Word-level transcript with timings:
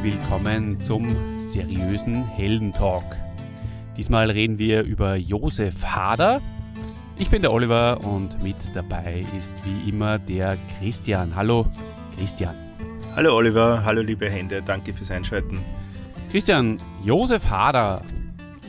Herzlich 0.00 0.18
willkommen 0.22 0.80
zum 0.80 1.06
seriösen 1.50 2.26
Heldentalk. 2.26 3.04
Diesmal 3.98 4.30
reden 4.30 4.58
wir 4.58 4.82
über 4.82 5.16
Josef 5.16 5.84
Hader. 5.84 6.40
Ich 7.18 7.28
bin 7.28 7.42
der 7.42 7.52
Oliver 7.52 8.02
und 8.02 8.42
mit 8.42 8.56
dabei 8.72 9.26
ist 9.38 9.54
wie 9.62 9.90
immer 9.90 10.18
der 10.18 10.56
Christian. 10.78 11.36
Hallo 11.36 11.66
Christian. 12.16 12.54
Hallo 13.14 13.36
Oliver, 13.36 13.84
hallo 13.84 14.00
liebe 14.00 14.30
Hände, 14.30 14.62
danke 14.62 14.94
fürs 14.94 15.10
Einschalten. 15.10 15.58
Christian, 16.30 16.78
Josef 17.04 17.50
Hader 17.50 18.00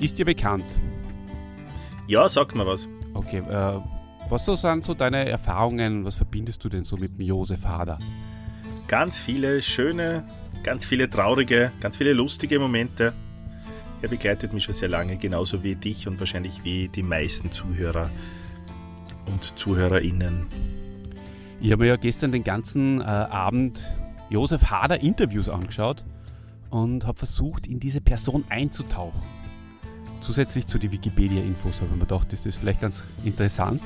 ist 0.02 0.20
dir 0.20 0.26
bekannt. 0.26 0.66
Ja, 2.08 2.28
sagt 2.28 2.56
mal 2.56 2.68
was. 2.68 2.90
Okay, 3.14 3.38
äh, 3.38 3.80
was 4.30 4.44
so 4.44 4.58
sind 4.58 4.84
so 4.84 4.94
deine 4.94 5.30
Erfahrungen, 5.30 6.04
was 6.04 6.18
verbindest 6.18 6.62
du 6.66 6.68
denn 6.68 6.84
so 6.84 6.98
mit 6.98 7.18
dem 7.18 7.26
Josef 7.26 7.64
Hader? 7.64 8.00
Ganz 8.90 9.18
viele 9.18 9.62
schöne, 9.62 10.26
ganz 10.64 10.86
viele 10.86 11.10
traurige, 11.10 11.72
ganz 11.80 11.98
viele 11.98 12.14
lustige 12.14 12.60
Momente. 12.60 13.14
Er 14.02 14.10
begleitet 14.10 14.54
mich 14.54 14.64
schon 14.64 14.74
sehr 14.74 14.90
lange, 14.90 15.18
genauso 15.18 15.64
wie 15.64 15.76
dich 15.76 16.08
und 16.08 16.20
wahrscheinlich 16.20 16.64
wie 16.64 16.88
die 16.88 17.04
meisten 17.04 17.52
Zuhörer 17.52 18.10
und 19.28 19.58
ZuhörerInnen. 19.58 20.48
Ich 21.60 21.72
habe 21.72 21.84
mir 21.84 21.90
ja 21.90 21.96
gestern 21.96 22.32
den 22.32 22.44
ganzen 22.44 23.02
äh, 23.02 23.04
Abend 23.04 23.94
Josef 24.30 24.64
Hader 24.72 25.02
Interviews 25.02 25.50
angeschaut 25.50 26.04
und 26.72 27.06
habe 27.06 27.18
versucht, 27.18 27.68
in 27.68 27.80
diese 27.80 28.02
Person 28.02 28.44
einzutauchen. 28.50 29.22
Zusätzlich 30.22 30.68
zu 30.68 30.80
den 30.80 30.92
Wikipedia-Infos 30.92 31.78
habe 31.78 31.88
ich 31.88 31.96
mir 31.96 32.06
gedacht, 32.06 32.32
ist 32.34 32.46
das 32.46 32.56
vielleicht 32.56 32.82
ganz 32.82 33.04
interessant. 33.24 33.82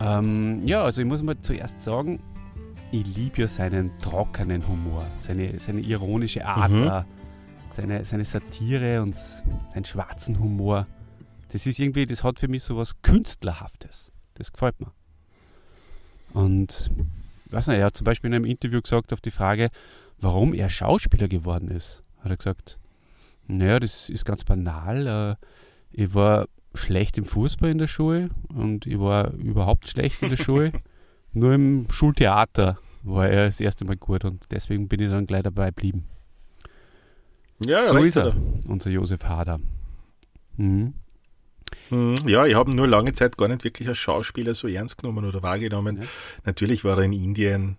Ähm, 0.00 0.66
ja, 0.66 0.84
also 0.84 1.00
ich 1.00 1.08
muss 1.08 1.22
mal 1.22 1.36
zuerst 1.40 1.80
sagen, 1.82 2.20
ich 2.90 3.06
liebe 3.16 3.42
ja 3.42 3.48
seinen 3.48 3.96
trockenen 3.98 4.66
Humor, 4.66 5.06
seine, 5.20 5.58
seine 5.60 5.80
ironische 5.80 6.44
Art, 6.46 6.70
Mhm. 6.72 6.86
äh, 6.86 7.02
seine, 7.72 8.04
seine 8.04 8.24
Satire 8.24 9.02
und 9.02 9.14
seinen 9.14 9.84
schwarzen 9.84 10.38
Humor. 10.38 10.86
Das 11.50 11.66
ist 11.66 11.78
irgendwie, 11.78 12.06
das 12.06 12.24
hat 12.24 12.38
für 12.40 12.48
mich 12.48 12.62
so 12.62 12.76
was 12.76 13.00
Künstlerhaftes. 13.02 14.10
Das 14.34 14.52
gefällt 14.52 14.80
mir. 14.80 14.92
Und, 16.32 16.90
weiß 17.50 17.68
nicht, 17.68 17.78
er 17.78 17.86
hat 17.86 17.96
zum 17.96 18.04
Beispiel 18.04 18.28
in 18.28 18.34
einem 18.34 18.44
Interview 18.44 18.80
gesagt 18.80 19.12
auf 19.12 19.20
die 19.20 19.30
Frage, 19.30 19.70
warum 20.20 20.52
er 20.54 20.68
Schauspieler 20.70 21.28
geworden 21.28 21.68
ist, 21.68 22.02
hat 22.20 22.30
er 22.30 22.36
gesagt, 22.36 22.78
naja, 23.46 23.80
das 23.80 24.10
ist 24.10 24.24
ganz 24.24 24.44
banal. 24.44 25.38
Äh, 25.40 25.46
ich 25.90 26.14
war 26.14 26.48
schlecht 26.74 27.16
im 27.18 27.24
Fußball 27.24 27.70
in 27.70 27.78
der 27.78 27.86
Schule 27.86 28.28
und 28.54 28.86
ich 28.86 28.98
war 29.00 29.32
überhaupt 29.32 29.88
schlecht 29.88 30.22
in 30.22 30.30
der 30.30 30.36
Schule. 30.36 30.72
Nur 31.32 31.52
im 31.52 31.86
Schultheater 31.90 32.78
war 33.02 33.28
er 33.28 33.46
das 33.46 33.60
erste 33.60 33.84
Mal 33.84 33.96
gut 33.96 34.24
und 34.24 34.44
deswegen 34.50 34.88
bin 34.88 35.00
ich 35.00 35.10
dann 35.10 35.26
gleich 35.26 35.42
dabei 35.42 35.66
geblieben. 35.66 36.04
Ja, 37.60 37.84
so 37.84 37.96
ist 37.98 38.16
er, 38.16 38.36
unser 38.66 38.90
Josef 38.90 39.24
Hader. 39.24 39.58
Mhm. 40.56 40.94
Hm, 41.88 42.14
Ja, 42.26 42.46
ich 42.46 42.54
habe 42.54 42.70
ihn 42.70 42.76
nur 42.76 42.86
lange 42.86 43.12
Zeit 43.12 43.36
gar 43.36 43.48
nicht 43.48 43.64
wirklich 43.64 43.88
als 43.88 43.98
Schauspieler 43.98 44.54
so 44.54 44.68
ernst 44.68 44.98
genommen 44.98 45.24
oder 45.24 45.42
wahrgenommen. 45.42 45.98
Ja. 46.02 46.08
Natürlich 46.44 46.84
war 46.84 46.98
er 46.98 47.04
in 47.04 47.12
Indien 47.12 47.78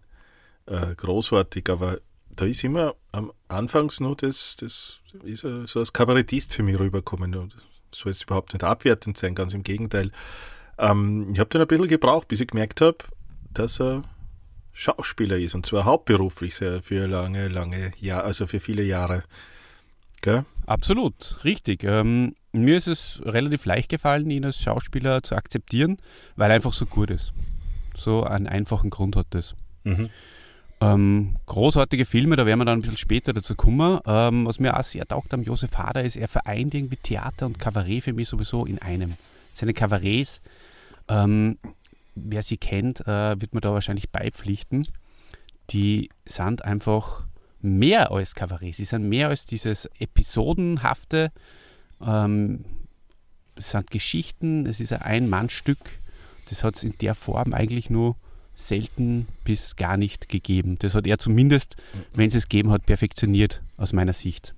äh, 0.66 0.96
großartig, 0.96 1.70
aber 1.70 2.00
da 2.30 2.46
ist 2.46 2.64
immer 2.64 2.96
am 3.12 3.32
Anfangs 3.48 4.00
nur 4.00 4.16
das, 4.16 4.56
das 4.60 5.00
ist 5.24 5.44
er 5.44 5.66
so 5.68 5.80
als 5.80 5.94
Kabarettist 5.94 6.54
für 6.54 6.64
mich 6.64 6.80
rübergekommen. 6.80 7.36
Und 7.36 7.56
soll 7.94 8.12
jetzt 8.12 8.24
überhaupt 8.24 8.54
nicht 8.54 8.64
abwertend 8.64 9.18
sein, 9.18 9.36
ganz 9.36 9.54
im 9.54 9.64
Gegenteil. 9.64 10.12
Ähm, 10.78 11.30
ich 11.34 11.40
habe 11.40 11.50
dann 11.50 11.62
ein 11.62 11.68
bisschen 11.68 11.88
gebraucht, 11.88 12.28
bis 12.28 12.40
ich 12.40 12.48
gemerkt 12.48 12.82
habe, 12.82 12.98
dass 13.54 13.80
er 13.80 14.04
Schauspieler 14.74 15.38
ist 15.38 15.56
und 15.56 15.66
zwar 15.66 15.86
hauptberuflich 15.86 16.56
sehr 16.56 16.82
für 16.82 17.08
lange, 17.08 17.48
lange 17.48 17.92
Jahre, 18.00 18.24
also 18.24 18.48
für 18.48 18.60
viele 18.60 18.84
Jahre. 18.84 19.24
Gell? 20.22 20.46
Absolut, 20.66 21.44
richtig. 21.44 21.84
Ähm, 21.84 22.36
mir 22.52 22.78
ist 22.78 22.88
es 22.88 23.22
relativ 23.26 23.66
leicht 23.66 23.90
gefallen, 23.90 24.30
ihn 24.30 24.46
als 24.46 24.62
Schauspieler 24.62 25.24
zu 25.24 25.36
akzeptieren, 25.36 25.98
weil 26.36 26.52
er 26.52 26.56
einfach 26.56 26.74
so 26.74 26.86
gut 26.86 27.10
ist. 27.10 27.34
So 27.96 28.24
einen 28.24 28.48
einfachen 28.48 28.90
Grund 28.90 29.16
hat 29.16 29.28
das. 29.32 29.56
Mhm. 29.84 30.10
Ähm, 30.82 31.36
großartige 31.46 32.06
Filme, 32.06 32.38
da 32.38 32.46
werden 32.46 32.60
wir 32.60 32.66
dann 32.66 32.80
ein 32.80 32.82
bisschen 32.82 32.98
später 32.98 33.34
dazu 33.34 33.56
kommen. 33.56 34.00
Ähm, 34.06 34.46
was 34.46 34.60
mir 34.60 34.78
auch 34.78 34.84
sehr 34.84 35.06
taugt 35.06 35.34
am 35.34 35.44
Josef 35.44 35.78
Hader 35.78 36.04
ist, 36.04 36.16
er 36.16 36.30
vereint 36.30 36.74
irgendwie 36.74 36.96
Theater 36.96 37.46
und 37.46 37.60
Kabarett 37.60 38.04
für 38.04 38.14
mich 38.14 38.30
sowieso 38.30 38.66
in 38.66 38.80
einem. 38.80 39.16
Seine 39.54 39.74
Kabarets, 39.74 40.42
ähm, 41.10 41.58
wer 42.24 42.44
sie 42.44 42.58
kennt, 42.58 43.02
äh, 43.02 43.40
wird 43.40 43.54
mir 43.54 43.62
da 43.62 43.74
wahrscheinlich 43.74 44.10
beipflichten. 44.10 44.88
Die 45.70 46.10
sind 46.26 46.64
einfach 46.64 47.26
mehr 47.62 48.12
als 48.12 48.36
Kabarett. 48.36 48.76
Sie 48.76 48.86
sind 48.86 49.08
mehr 49.08 49.30
als 49.30 49.46
dieses 49.46 49.86
Episodenhafte. 50.00 51.32
Ähm, 52.02 52.66
es 53.56 53.72
sind 53.72 53.92
Geschichten, 53.92 54.66
es 54.66 54.80
ist 54.80 54.94
ein 54.94 55.02
Ein-Mann-Stück. 55.02 55.80
Das 56.50 56.64
hat 56.64 56.76
es 56.76 56.84
in 56.84 56.98
der 57.00 57.16
Form 57.16 57.54
eigentlich 57.54 57.90
nur 57.90 58.16
selten 58.56 59.28
bis 59.44 59.76
gar 59.76 59.98
nicht 59.98 60.30
gegeben. 60.30 60.78
Das 60.80 60.94
hat 60.94 61.08
er 61.08 61.18
zumindest, 61.18 61.76
wenn 62.14 62.28
es 62.28 62.36
es 62.36 62.50
gegeben 62.50 62.72
hat, 62.72 62.86
perfektioniert 62.86 63.62
aus 63.78 63.94
meiner 63.94 64.14
Sicht. 64.14 64.54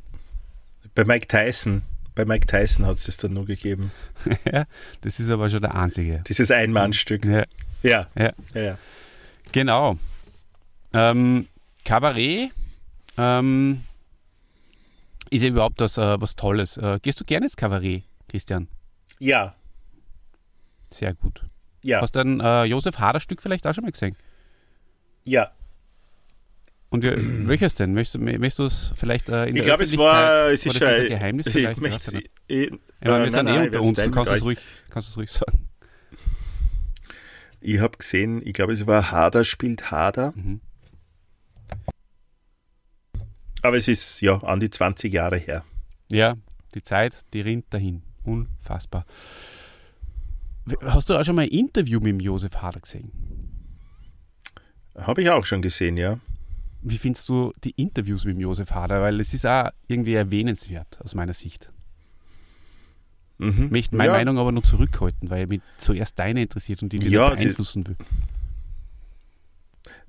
Bei 0.95 1.05
Mike 1.05 1.28
Tyson, 1.28 1.83
bei 2.16 2.25
Mike 2.25 2.45
Tyson 2.47 2.85
hat 2.85 2.95
es 2.95 3.05
das 3.05 3.17
dann 3.17 3.33
nur 3.33 3.45
gegeben. 3.45 3.91
Ja, 4.51 4.66
das 5.01 5.19
ist 5.19 5.29
aber 5.29 5.49
schon 5.49 5.61
der 5.61 5.75
einzige. 5.75 6.23
Dieses 6.27 6.51
Einmannstück. 6.51 7.25
Ja, 7.25 7.45
Ja, 7.83 8.07
ja. 8.16 8.31
ja, 8.53 8.61
ja. 8.61 8.77
genau. 9.51 9.97
Ähm, 10.94 11.47
Kabarett 11.85 12.51
ähm, 13.17 13.83
ist 15.29 15.41
ja 15.44 15.49
überhaupt 15.49 15.79
was, 15.79 15.97
äh, 15.97 16.19
was 16.22 16.35
Tolles. 16.35 16.77
Äh, 16.77 16.99
gehst 17.01 17.19
du 17.19 17.23
gerne 17.25 17.45
ins 17.47 17.55
Kabarett, 17.55 18.03
Christian? 18.28 18.67
Ja, 19.19 19.55
Sehr 20.89 21.13
gut. 21.13 21.43
ja, 21.83 22.01
Hast 22.01 22.16
du 22.16 22.19
ein 22.19 22.39
äh, 22.41 22.63
Josef 22.66 22.99
Hader 22.99 23.19
Stück 23.19 23.41
vielleicht 23.41 23.66
auch 23.66 23.73
schon 23.73 23.83
mal 23.83 23.91
gesehen? 23.91 24.16
ja. 25.23 25.51
Und 26.94 27.06
ja, 27.06 27.13
welches 27.16 27.74
denn? 27.75 27.94
Möchtest, 27.94 28.16
du- 28.16 28.19
möchtest 28.19 28.59
du 28.59 28.66
es 28.66 28.91
vielleicht 28.96 29.29
äh, 29.29 29.44
in 29.44 29.56
Ich 29.56 29.63
der 29.63 29.63
glaube, 29.63 29.84
es 29.84 29.97
war, 29.97 30.47
es 30.50 30.66
ist 30.66 30.84
ein 30.84 31.07
Geheimnis 31.07 31.47
ich 31.47 31.53
vielleicht? 31.53 31.78
Ich 31.78 31.81
möchte 31.81 32.22
ich, 32.47 32.69
Ja, 32.69 32.78
aber 33.07 33.22
äh, 33.22 33.24
wir 33.24 33.31
sind 33.31 33.46
nein, 33.46 33.56
eh 33.56 33.57
nein, 33.59 33.66
unter 33.68 33.79
ich 33.79 33.88
uns, 33.88 34.03
du 34.03 34.12
kannst 34.12 34.31
es 34.34 34.44
ruhig, 34.44 34.59
kannst 34.90 35.09
es 35.09 35.16
ruhig 35.18 35.31
sagen. 35.31 35.69
Ich 37.62 37.79
habe 37.79 37.97
gesehen, 37.97 38.46
ich 38.46 38.52
glaube, 38.53 38.74
es 38.74 38.85
war 38.88 39.09
Hader 39.09 39.46
spielt 39.46 39.90
Hader. 39.90 40.34
Mhm. 40.35 40.59
Aber 43.62 43.78
es 43.78 43.88
ist 43.88 44.19
ja 44.22 44.38
an 44.44 44.59
die 44.59 44.69
20 44.69 45.13
Jahre 45.13 45.38
her. 45.38 45.63
Ja, 46.09 46.35
die 46.75 46.81
Zeit, 46.84 47.16
die 47.34 47.40
rinnt 47.41 47.73
dahin. 47.73 48.02
Unfassbar. 48.23 49.06
Hast 50.84 51.09
du 51.09 51.16
auch 51.18 51.23
schon 51.23 51.35
mal 51.35 51.44
ein 51.44 51.47
Interview 51.50 52.00
mit 52.00 52.09
dem 52.09 52.19
Josef 52.19 52.56
Hader 52.58 52.81
gesehen? 52.81 53.12
Habe 54.97 55.22
ich 55.22 55.29
auch 55.29 55.46
schon 55.46 55.62
gesehen, 55.62 55.96
ja. 55.96 56.19
Wie 56.83 56.97
findest 56.97 57.29
du 57.29 57.53
die 57.63 57.71
Interviews 57.71 58.25
mit 58.25 58.35
dem 58.35 58.41
Josef 58.41 58.71
Hader? 58.71 59.01
Weil 59.01 59.19
es 59.19 59.33
ist 59.33 59.45
auch 59.45 59.69
irgendwie 59.87 60.13
erwähnenswert 60.15 60.99
aus 61.03 61.13
meiner 61.15 61.33
Sicht. 61.33 61.69
Mhm. 63.37 63.65
Ich 63.65 63.71
möchte 63.71 63.95
meine 63.97 64.11
ja, 64.11 64.17
Meinung 64.17 64.37
aber 64.39 64.51
nur 64.51 64.63
zurückhalten, 64.63 65.29
weil 65.29 65.47
mich 65.47 65.61
zuerst 65.77 66.17
deine 66.19 66.41
interessiert 66.41 66.81
und 66.83 66.91
die 66.93 66.97
Ja, 66.97 67.05
wieder 67.27 67.37
sie- 67.37 67.45
beeinflussen 67.45 67.87
will. 67.87 67.95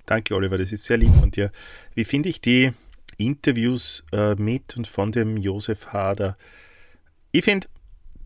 Danke, 0.06 0.34
Oliver, 0.34 0.58
das 0.58 0.72
ist 0.72 0.84
sehr 0.84 0.96
lieb 0.96 1.14
von 1.14 1.30
dir. 1.30 1.52
Wie 1.94 2.04
finde 2.04 2.28
ich 2.28 2.40
die 2.40 2.72
Interviews 3.18 4.04
äh, 4.12 4.34
mit 4.34 4.76
und 4.76 4.86
von 4.86 5.12
dem 5.12 5.36
Josef 5.36 5.92
Hader? 5.92 6.36
Ich 7.30 7.44
finde 7.44 7.68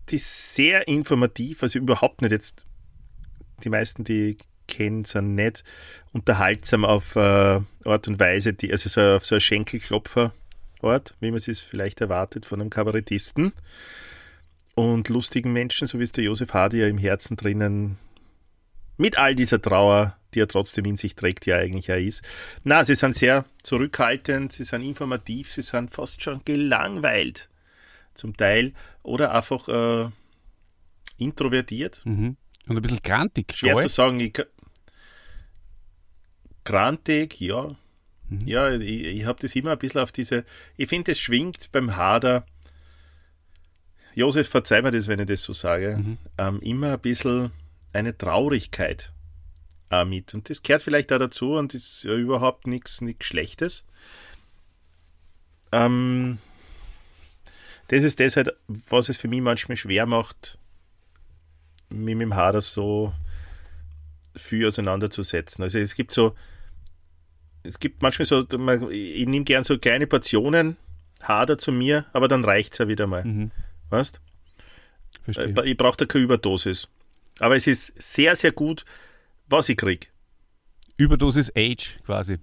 die 0.09 0.19
sehr 0.19 0.89
informativ, 0.89 1.63
also 1.63 1.79
überhaupt 1.79 2.23
nicht 2.23 2.33
jetzt, 2.33 2.65
die 3.63 3.69
meisten, 3.69 4.05
die 4.05 4.39
ich 4.67 4.77
kenne, 4.77 5.05
sind 5.07 5.35
nicht 5.35 5.65
unterhaltsam 6.13 6.85
auf 6.85 7.17
äh, 7.17 7.61
Art 7.85 8.09
und 8.09 8.19
Weise, 8.19 8.53
die, 8.53 8.73
also 8.73 8.89
so 8.89 9.01
auf 9.01 9.25
so 9.25 9.35
ein 9.37 9.41
Schenkelklopfer-Art, 9.41 11.15
wie 11.21 11.31
man 11.31 11.41
es 11.45 11.61
vielleicht 11.61 12.01
erwartet 12.01 12.47
von 12.47 12.61
einem 12.61 12.71
Kabarettisten. 12.71 13.53
Und 14.75 15.09
lustigen 15.09 15.53
Menschen, 15.53 15.87
so 15.87 15.99
wie 15.99 16.05
es 16.05 16.13
der 16.13 16.25
Josef 16.25 16.53
Hader 16.53 16.77
ja 16.77 16.87
im 16.87 16.99
Herzen 16.99 17.37
drinnen 17.37 17.99
mit 18.99 19.19
all 19.19 19.35
dieser 19.35 19.61
Trauer, 19.61 20.17
die 20.35 20.41
er 20.41 20.49
trotzdem 20.49 20.85
in 20.85 20.97
sich 20.97 21.15
trägt, 21.15 21.47
ja 21.47 21.57
eigentlich 21.57 21.87
ja 21.87 21.97
ist. 21.97 22.23
Na, 22.65 22.85
sie 22.85 22.95
sind 22.95 23.15
sehr 23.15 23.45
zurückhaltend, 23.63 24.53
sie 24.53 24.65
sind 24.65 24.83
informativ, 24.83 25.51
sie 25.51 25.63
sind 25.63 25.93
fast 25.93 26.23
schon 26.23 26.43
gelangweilt 26.45 27.49
zum 28.15 28.37
Teil 28.37 28.73
oder 29.03 29.35
einfach 29.35 29.69
äh, 29.69 30.09
introvertiert. 31.19 32.03
Mhm. 32.05 32.37
Und 32.69 32.77
ein 32.77 32.83
bisschen 32.83 33.03
grantig, 33.03 33.55
Schwer 33.55 33.77
zu 33.79 33.89
sagen, 33.89 34.19
ich, 34.21 34.43
grantig, 36.67 37.41
ja. 37.41 37.75
Mhm. 38.29 38.47
Ja, 38.47 38.71
ich, 38.73 39.05
ich 39.05 39.25
habe 39.25 39.39
das 39.41 39.55
immer 39.57 39.73
ein 39.73 39.79
bisschen 39.79 40.01
auf 40.01 40.13
diese, 40.13 40.45
ich 40.77 40.89
finde, 40.89 41.13
es 41.13 41.21
schwingt 41.21 41.71
beim 41.73 41.97
Hader, 41.97 42.45
Josef, 44.15 44.49
verzeih 44.49 44.83
mir 44.83 44.91
das, 44.91 45.09
wenn 45.09 45.21
ich 45.21 45.27
das 45.27 45.43
so 45.43 45.53
sage, 45.53 45.97
Mhm. 45.99 46.19
ähm, 46.39 46.61
immer 46.61 46.93
ein 46.95 47.01
bisschen 47.01 47.53
eine 47.93 48.17
Traurigkeit 48.17 49.13
auch 49.91 50.05
mit. 50.05 50.35
Und 50.35 50.51
das 50.51 50.63
gehört 50.63 50.83
vielleicht 50.83 51.13
auch 51.13 51.19
dazu 51.19 51.55
und 51.55 51.75
ist 51.75 52.03
ja 52.05 52.15
überhaupt 52.15 52.67
nichts 52.67 53.01
Schlechtes. 53.21 53.85
Ähm, 55.73 56.39
das 57.89 58.03
ist 58.03 58.19
das 58.19 58.37
halt, 58.37 58.55
was 58.67 59.09
es 59.09 59.17
für 59.19 59.29
mich 59.29 59.41
manchmal 59.41 59.77
schwer 59.77 60.07
macht, 60.07 60.59
mich 61.89 62.17
mit 62.17 62.23
dem 62.23 62.35
Hader 62.35 62.61
so 62.61 63.13
viel 64.35 64.67
auseinanderzusetzen. 64.67 65.63
Also 65.63 65.79
es 65.79 65.95
gibt 65.95 66.13
so, 66.13 66.35
es 67.67 67.81
gibt 67.81 68.03
manchmal 68.03 68.27
so, 68.27 68.41
ich 68.91 69.27
nehme 69.27 69.45
gern 69.45 69.65
so 69.65 69.79
kleine 69.79 70.07
Portionen 70.07 70.77
Hader 71.23 71.59
zu 71.59 71.73
mir, 71.73 72.07
aber 72.13 72.29
dann 72.29 72.45
reicht 72.45 72.73
es 72.73 72.79
ja 72.79 72.89
wieder 72.89 73.07
mal. 73.07 73.25
Mhm. 73.25 73.51
Weißt? 73.91 74.21
Verstehe. 75.23 75.55
Äh, 75.57 75.71
ich 75.71 75.77
brauche 75.77 75.97
da 75.97 76.05
keine 76.05 76.25
Überdosis. 76.25 76.89
Aber 77.39 77.57
es 77.57 77.67
ist 77.67 77.93
sehr, 78.01 78.37
sehr 78.37 78.53
gut, 78.53 78.85
was 79.49 79.69
ich 79.69 79.77
kriege. 79.77 80.07
Überdosis 80.97 81.53
Age 81.55 81.99
quasi. 82.05 82.39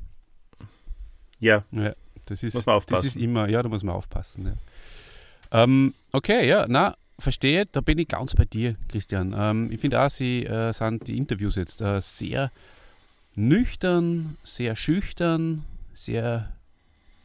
Ja. 1.39 1.63
ja 1.71 1.93
das 2.25 2.43
ist, 2.43 2.53
muss 2.53 2.65
man 2.65 2.75
aufpassen. 2.75 3.03
Das 3.03 3.15
ist 3.15 3.21
immer, 3.21 3.49
ja, 3.49 3.63
da 3.63 3.69
muss 3.69 3.83
man 3.83 3.95
aufpassen. 3.95 4.45
Ja. 4.45 5.63
Ähm, 5.63 5.93
okay, 6.11 6.47
ja, 6.47 6.65
na, 6.67 6.95
verstehe, 7.19 7.65
da 7.65 7.81
bin 7.81 7.97
ich 7.97 8.07
ganz 8.07 8.35
bei 8.35 8.45
dir, 8.45 8.75
Christian. 8.87 9.35
Ähm, 9.37 9.71
ich 9.71 9.81
finde 9.81 10.01
auch, 10.01 10.09
sie 10.09 10.45
äh, 10.45 10.73
sind 10.73 11.07
die 11.07 11.17
Interviews 11.17 11.55
jetzt 11.55 11.81
äh, 11.81 12.01
sehr 12.01 12.51
nüchtern, 13.35 14.38
sehr 14.44 14.75
schüchtern, 14.75 15.65
sehr. 15.94 16.53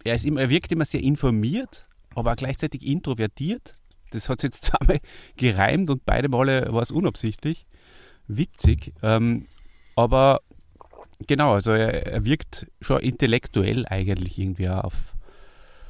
Er, 0.05 0.14
ist 0.14 0.25
immer, 0.25 0.40
er 0.40 0.50
wirkt 0.50 0.72
immer 0.72 0.84
sehr 0.84 1.02
informiert, 1.02 1.87
aber 2.14 2.32
auch 2.32 2.37
gleichzeitig 2.37 2.87
introvertiert. 2.87 3.75
Das 4.10 4.28
hat 4.28 4.40
sich 4.40 4.49
jetzt 4.52 4.64
zweimal 4.64 5.00
gereimt 5.37 5.90
und 5.90 6.05
beide 6.05 6.28
Male 6.28 6.72
war 6.72 6.82
es 6.82 6.90
unabsichtlich. 6.90 7.66
Witzig. 8.26 8.93
Ähm, 9.02 9.46
aber 9.96 10.40
genau, 11.26 11.55
also 11.55 11.72
er, 11.72 12.06
er, 12.06 12.25
wirkt 12.25 12.66
schon 12.81 13.00
intellektuell 13.00 13.87
eigentlich 13.87 14.38
irgendwie 14.38 14.69
auf, 14.69 14.94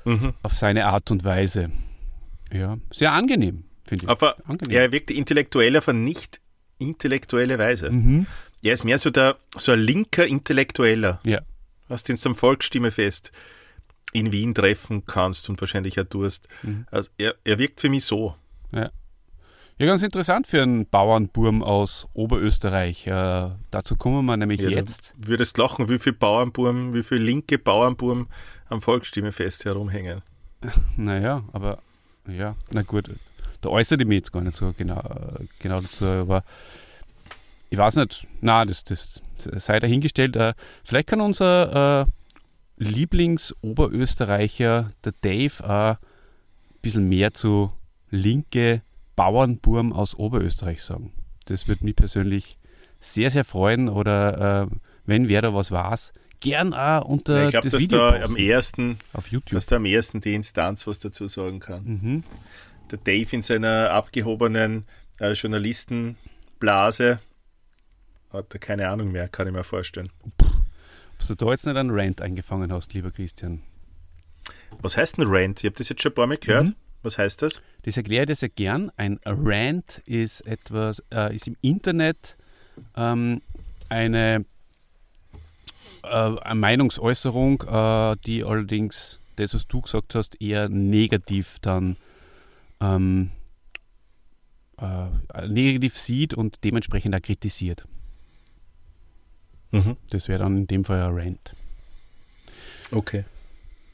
mhm. 0.05 0.35
auf 0.43 0.55
seine 0.55 0.87
Art 0.87 1.11
und 1.11 1.25
Weise. 1.25 1.71
Ja, 2.53 2.79
sehr 2.93 3.13
angenehm, 3.13 3.65
finde 3.85 4.05
ich. 4.05 4.11
Aber 4.11 4.37
angenehm. 4.47 4.77
er 4.77 4.93
wirkt 4.93 5.11
intellektuell 5.11 5.77
auf 5.77 5.89
eine 5.89 5.99
nicht 5.99 6.41
intellektuelle 6.79 7.59
Weise. 7.59 7.91
Mhm. 7.91 8.27
Er 8.63 8.75
ist 8.75 8.85
mehr 8.85 8.99
so, 8.99 9.11
der, 9.11 9.37
so 9.57 9.73
ein 9.73 9.81
linker 9.81 10.27
Intellektueller. 10.27 11.21
Ja. 11.25 11.41
Was 11.89 12.03
du 12.03 12.17
zum 12.17 12.35
Volksstimmefest 12.35 13.33
in 14.13 14.33
Wien 14.33 14.55
treffen 14.55 15.05
kannst 15.07 15.49
und 15.49 15.61
wahrscheinlich 15.61 16.01
auch 16.01 16.05
tust. 16.05 16.49
Mhm. 16.63 16.87
Also 16.91 17.11
er, 17.19 17.35
er 17.45 17.59
wirkt 17.59 17.81
für 17.81 17.89
mich 17.89 18.05
so. 18.05 18.35
Ja. 18.73 18.91
Ja, 19.81 19.87
ganz 19.87 20.03
interessant 20.03 20.49
für 20.49 20.61
einen 20.61 20.89
Bauernburm 20.89 21.63
aus 21.63 22.09
Oberösterreich. 22.13 23.07
Äh, 23.07 23.51
dazu 23.71 23.95
kommen 23.95 24.27
wir 24.27 24.37
nämlich 24.37 24.61
ja, 24.61 24.71
jetzt. 24.71 25.15
Du 25.17 25.29
würdest 25.29 25.57
lachen, 25.57 25.89
wie 25.89 26.01
viele 26.01 26.17
Bauernburm, 26.17 26.95
wie 26.95 27.05
viele 27.05 27.21
linke 27.21 27.59
Bauernburm 27.59 28.27
am 28.69 28.83
Volksstimmefest 28.83 29.65
herumhängen. 29.65 30.23
Naja, 30.97 31.45
aber 31.53 31.79
ja, 32.27 32.57
na 32.73 32.83
gut. 32.83 33.09
Da 33.61 33.69
äußere 33.69 34.01
ich 34.01 34.09
mich 34.09 34.17
jetzt 34.17 34.33
gar 34.33 34.43
nicht 34.43 34.57
so 34.57 34.75
genau, 34.77 35.01
genau 35.61 35.81
dazu, 35.81 36.05
aber 36.05 36.43
ich 37.71 37.79
weiß 37.79 37.97
nicht, 37.97 38.27
na, 38.41 38.65
das, 38.65 38.85
das 38.85 39.21
sei 39.43 39.81
dahingestellt. 39.81 40.37
Äh, 40.37 40.55
vielleicht 40.85 41.09
kann 41.09 41.21
unser 41.21 42.03
äh, 42.03 42.07
Lieblings-Oberösterreicher, 42.79 44.93
der 45.05 45.13
Dave, 45.21 45.63
äh, 45.63 45.91
ein 45.93 45.99
bisschen 46.81 47.07
mehr 47.09 47.35
zu 47.35 47.73
linke 48.11 48.83
Bauernburm 49.17 49.93
aus 49.93 50.15
Oberösterreich 50.15 50.83
sagen. 50.83 51.13
Das 51.47 51.69
würde 51.69 51.85
mich 51.85 51.97
persönlich 51.97 52.57
sehr, 53.01 53.31
sehr 53.31 53.45
freuen. 53.45 53.89
Oder 53.89 54.63
äh, 54.63 54.67
wenn 55.07 55.29
wer 55.29 55.43
da 55.43 55.55
was 55.55 55.71
weiß, 55.71 56.13
gern 56.41 56.73
auch 56.73 57.05
unter 57.05 57.39
ja, 57.39 57.45
ich 57.47 57.51
glaub, 57.51 57.65
das 57.65 57.73
dass 57.73 57.83
Video 57.83 57.99
da 57.99 58.23
am 58.23 58.37
ersten 58.37 58.99
auf 59.13 59.29
YouTube. 59.29 59.57
Dass 59.57 59.67
da 59.67 59.77
am 59.77 59.85
ersten 59.85 60.21
die 60.21 60.35
Instanz 60.35 60.87
was 60.87 60.99
dazu 60.99 61.29
sagen 61.29 61.61
kann. 61.61 61.85
Mhm. 61.85 62.25
Der 62.91 62.99
Dave 62.99 63.35
in 63.35 63.43
seiner 63.43 63.91
abgehobenen 63.91 64.87
äh, 65.19 65.33
Journalistenblase 65.33 67.21
hat 68.31 68.55
er 68.55 68.61
keine 68.61 68.89
Ahnung 68.89 69.13
mehr, 69.13 69.29
kann 69.29 69.47
ich 69.47 69.53
mir 69.53 69.65
vorstellen. 69.65 70.09
Ob 70.39 71.27
du 71.27 71.35
da 71.35 71.51
jetzt 71.51 71.67
nicht 71.67 71.77
einen 71.77 71.91
Rant 71.91 72.21
eingefangen 72.21 72.73
hast, 72.73 72.95
lieber 72.95 73.11
Christian. 73.11 73.63
Was 74.81 74.97
heißt 74.97 75.19
ein 75.19 75.27
Rant? 75.27 75.61
Ich 75.61 75.67
habe 75.67 75.77
das 75.77 75.89
jetzt 75.89 76.03
schon 76.03 76.13
ein 76.13 76.15
paar 76.15 76.27
Mal 76.27 76.39
gehört. 76.39 76.69
Mhm. 76.69 76.75
Was 77.03 77.19
heißt 77.19 77.43
das? 77.43 77.63
Das 77.83 77.97
erkläre 77.97 78.25
ich 78.25 78.29
dir 78.29 78.37
sehr 78.37 78.49
gern. 78.49 78.91
Ein 78.97 79.21
Rant 79.25 80.03
ist 80.05 80.47
etwas, 80.47 81.03
äh, 81.13 81.35
ist 81.35 81.47
im 81.47 81.57
Internet 81.61 82.37
ähm, 82.97 83.41
eine, 83.89 84.45
äh, 86.03 86.09
eine, 86.09 86.55
Meinungsäußerung, 86.61 87.63
äh, 87.63 88.17
die 88.27 88.45
allerdings 88.45 89.21
das, 89.37 89.55
was 89.55 89.67
du 89.69 89.81
gesagt 89.81 90.15
hast, 90.15 90.41
eher 90.41 90.69
negativ 90.69 91.59
dann 91.61 91.97
ähm, 92.81 93.31
äh, 94.81 95.47
negativ 95.49 95.97
sieht 95.97 96.35
und 96.35 96.65
dementsprechend 96.65 97.15
auch 97.15 97.23
kritisiert. 97.23 97.85
Mhm. 99.71 99.97
Das 100.11 100.29
wäre 100.29 100.41
dann 100.41 100.57
in 100.57 100.67
dem 100.67 100.85
Fall 100.85 101.03
ein 101.03 101.15
Rant. 101.15 101.55
Okay. 102.91 103.25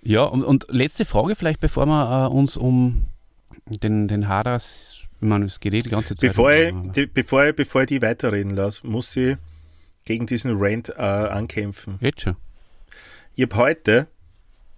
Ja, 0.03 0.25
und, 0.25 0.44
und 0.44 0.67
letzte 0.69 1.05
Frage 1.05 1.35
vielleicht, 1.35 1.61
bevor 1.61 1.87
wir 1.87 2.26
äh, 2.26 2.35
uns 2.35 2.56
um 2.56 3.05
den, 3.67 4.09
den 4.09 4.29
Hadas, 4.29 4.99
ich 5.21 5.29
meine, 5.29 5.47
es 5.47 5.59
geht 5.61 5.75
eh 5.75 5.81
die 5.81 5.91
ganze 5.91 6.15
Zeit. 6.15 6.31
Bevor, 6.31 6.53
ich, 6.53 6.75
die, 6.94 7.06
bevor, 7.06 7.47
ich, 7.47 7.56
bevor 7.56 7.82
ich 7.82 7.88
die 7.88 8.03
weiterreden 8.03 8.50
lasse, 8.50 8.87
muss 8.87 9.17
ich 9.17 9.37
gegen 10.05 10.26
diesen 10.26 10.53
Rant 10.56 10.91
äh, 10.91 11.00
ankämpfen. 11.00 11.99
Jetzt 12.00 12.23
schon. 12.23 12.37
Ich 13.35 13.43
habe 13.44 13.56
heute 13.56 14.06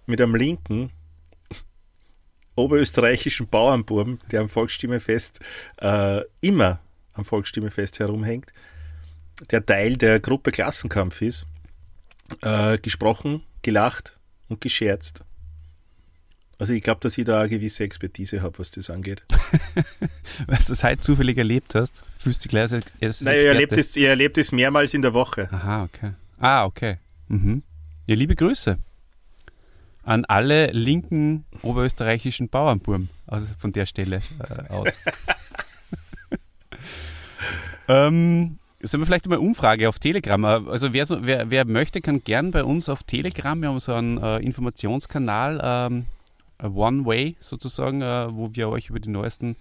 mit 0.05 0.21
einem 0.21 0.35
linken 0.35 0.91
oberösterreichischen 2.55 3.47
Bauernbuben, 3.47 4.19
der 4.31 4.41
am 4.41 4.49
Volksstimmefest 4.49 5.41
äh, 5.79 6.21
immer 6.41 6.79
am 7.13 7.25
Volksstimmefest 7.25 7.99
herumhängt, 7.99 8.53
der 9.51 9.65
Teil 9.65 9.97
der 9.97 10.19
Gruppe 10.19 10.51
Klassenkampf 10.51 11.21
ist, 11.21 11.45
äh, 12.41 12.77
gesprochen, 12.77 13.43
gelacht 13.61 14.17
und 14.49 14.61
gescherzt. 14.61 15.23
Also 16.59 16.73
ich 16.73 16.81
glaube, 16.81 16.99
dass 17.01 17.17
ich 17.17 17.25
da 17.25 17.41
eine 17.41 17.49
gewisse 17.49 17.83
Expertise 17.83 18.41
habe, 18.41 18.57
was 18.57 18.71
das 18.71 18.89
angeht. 18.89 19.23
Weil 20.47 20.57
du 20.57 20.65
das 20.67 20.83
heute 20.83 21.01
zufällig 21.01 21.37
erlebt 21.37 21.75
hast, 21.75 22.03
fühlst 22.17 22.43
du 22.43 22.49
gleich 22.49 22.71
als 22.73 22.85
erst 22.99 23.21
Nein, 23.21 23.39
ihr 23.39 23.47
erlebt, 23.47 23.73
es, 23.73 23.95
ihr 23.95 24.09
erlebt 24.09 24.37
es 24.39 24.51
mehrmals 24.51 24.95
in 24.95 25.03
der 25.03 25.13
Woche. 25.13 25.49
Aha, 25.51 25.83
okay. 25.83 26.13
Ah, 26.39 26.65
okay. 26.65 26.97
Mhm. 27.27 27.61
Ja, 28.07 28.15
liebe 28.15 28.35
Grüße 28.35 28.79
an 30.07 30.23
alle 30.23 30.67
linken 30.67 31.45
oberösterreichischen 31.61 32.47
Bauernburm 32.47 33.09
also 33.27 33.45
von 33.59 33.73
der 33.73 33.85
Stelle 33.85 34.21
äh, 34.39 34.73
aus. 34.73 34.97
ähm, 37.89 38.57
Sollen 38.83 39.01
wir 39.01 39.07
vielleicht 39.07 39.27
mal 39.27 39.39
Umfrage 39.39 39.89
auf 39.89 39.97
Telegram? 39.97 40.45
Also 40.45 40.93
wer, 40.93 41.05
so, 41.07 41.25
wer, 41.25 41.49
wer, 41.49 41.65
möchte, 41.65 41.99
kann 41.99 42.23
gern 42.23 42.51
bei 42.51 42.63
uns 42.63 42.89
auf 42.89 43.01
Telegram, 43.03 43.59
wir 43.59 43.69
haben 43.69 43.79
so 43.79 43.93
einen 43.93 44.21
äh, 44.21 44.37
Informationskanal, 44.37 45.59
ähm, 45.63 46.05
One 46.61 47.05
Way 47.05 47.37
sozusagen, 47.39 48.03
äh, 48.03 48.27
wo 48.31 48.53
wir 48.53 48.69
euch 48.69 48.89
über 48.89 48.99
die 48.99 49.09
neuesten 49.09 49.55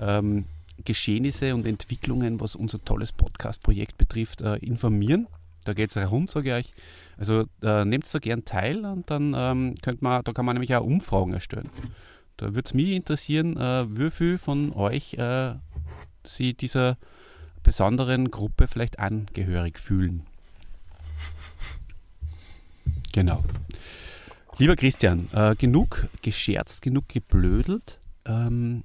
ähm, 0.00 0.44
Geschehnisse 0.84 1.54
und 1.54 1.66
Entwicklungen, 1.66 2.40
was 2.40 2.54
unser 2.54 2.84
tolles 2.84 3.10
Podcast-Projekt 3.10 3.98
betrifft, 3.98 4.40
äh, 4.40 4.56
informieren. 4.56 5.26
Da 5.64 5.74
geht 5.74 5.94
es 5.94 6.10
rund, 6.10 6.30
sage 6.30 6.50
ich 6.50 6.54
euch. 6.66 6.72
Also 7.18 7.46
äh, 7.62 7.84
nehmt 7.84 8.12
da 8.12 8.18
gern 8.20 8.44
teil 8.44 8.84
und 8.86 9.10
dann 9.10 9.34
ähm, 9.36 9.74
könnt 9.82 10.00
man, 10.00 10.22
da 10.22 10.32
kann 10.32 10.46
man 10.46 10.54
nämlich 10.54 10.74
auch 10.76 10.84
Umfragen 10.84 11.32
erstellen. 11.32 11.70
Da 12.36 12.46
würde 12.46 12.66
es 12.66 12.74
mich 12.74 12.90
interessieren, 12.90 13.56
äh, 13.56 13.84
wie 13.88 14.10
viel 14.10 14.38
von 14.38 14.72
euch 14.72 15.14
äh, 15.14 15.54
sie 16.24 16.54
dieser 16.54 16.96
besonderen 17.62 18.30
Gruppe 18.30 18.66
vielleicht 18.66 18.98
angehörig 18.98 19.78
fühlen. 19.78 20.26
Genau. 23.12 23.42
Lieber 24.58 24.76
Christian, 24.76 25.28
äh, 25.32 25.54
genug 25.56 26.06
gescherzt, 26.22 26.82
genug 26.82 27.08
geblödelt. 27.08 27.98
Ähm, 28.26 28.84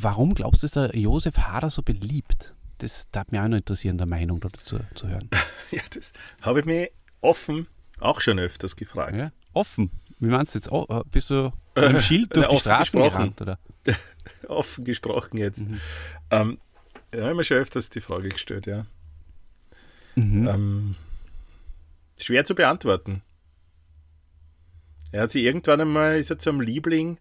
warum 0.00 0.34
glaubst 0.34 0.62
du, 0.62 0.66
ist 0.66 0.76
der 0.76 0.96
Josef 0.96 1.38
Hader 1.38 1.70
so 1.70 1.82
beliebt? 1.82 2.54
Das 2.78 3.08
darf 3.10 3.30
mich 3.30 3.40
auch 3.40 3.48
noch 3.48 3.56
interessieren, 3.56 3.98
der 3.98 4.06
Meinung 4.06 4.40
dazu 4.40 4.80
zu 4.94 5.08
hören. 5.08 5.28
Ja, 5.70 5.82
das 5.92 6.14
habe 6.40 6.60
ich 6.60 6.64
mir 6.64 6.88
offen 7.20 7.66
auch 8.00 8.22
schon 8.22 8.38
öfters 8.38 8.74
gefragt. 8.74 9.14
Ja, 9.14 9.28
offen? 9.52 9.90
Wie 10.18 10.28
meinst 10.28 10.54
du 10.54 10.58
jetzt? 10.60 10.72
Oh, 10.72 10.86
äh, 10.88 11.02
bist 11.10 11.28
du 11.28 11.52
mit 11.76 11.84
dem 11.84 12.00
Schild 12.00 12.34
durch 12.34 12.48
die 12.48 12.56
Straßen 12.58 12.98
gesprochen. 12.98 13.34
gerannt? 13.36 13.42
Oder? 13.42 13.58
offen 14.48 14.84
gesprochen 14.84 15.36
jetzt. 15.36 15.60
Mhm. 15.60 15.80
Ähm, 16.30 16.58
ja, 17.14 17.34
mir 17.34 17.44
schon 17.44 17.58
öfters 17.58 17.90
die 17.90 18.00
Frage 18.00 18.28
gestellt, 18.28 18.66
ja. 18.66 18.86
Mhm. 20.14 20.48
Ähm, 20.48 20.94
schwer 22.18 22.44
zu 22.44 22.54
beantworten. 22.54 23.22
Er 25.12 25.22
hat 25.22 25.30
sich 25.30 25.44
irgendwann 25.44 25.80
einmal, 25.80 26.18
ist 26.18 26.30
er 26.30 26.38
zum 26.38 26.60
Liebling 26.60 27.18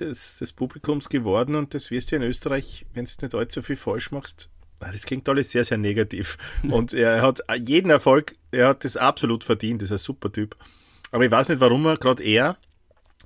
des, 0.00 0.36
des 0.36 0.52
Publikums 0.52 1.08
geworden 1.08 1.54
und 1.54 1.74
das 1.74 1.90
wirst 1.90 2.10
du 2.10 2.16
in 2.16 2.22
Österreich, 2.22 2.86
wenn 2.94 3.04
du 3.04 3.12
nicht 3.22 3.34
allzu 3.34 3.62
viel 3.62 3.76
falsch 3.76 4.10
machst, 4.10 4.50
Das 4.78 5.04
klingt 5.04 5.28
alles 5.28 5.50
sehr, 5.50 5.64
sehr 5.64 5.78
negativ. 5.78 6.36
Und 6.62 6.92
er 6.92 7.22
hat 7.22 7.40
jeden 7.66 7.90
Erfolg, 7.90 8.34
er 8.50 8.68
hat 8.68 8.84
das 8.84 8.96
absolut 8.96 9.42
verdient, 9.44 9.80
das 9.80 9.90
ist 9.90 10.02
ein 10.02 10.04
super 10.04 10.30
Typ. 10.30 10.56
Aber 11.12 11.24
ich 11.24 11.30
weiß 11.30 11.48
nicht, 11.48 11.60
warum 11.60 11.86
er 11.86 11.96
gerade 11.96 12.22
er 12.22 12.58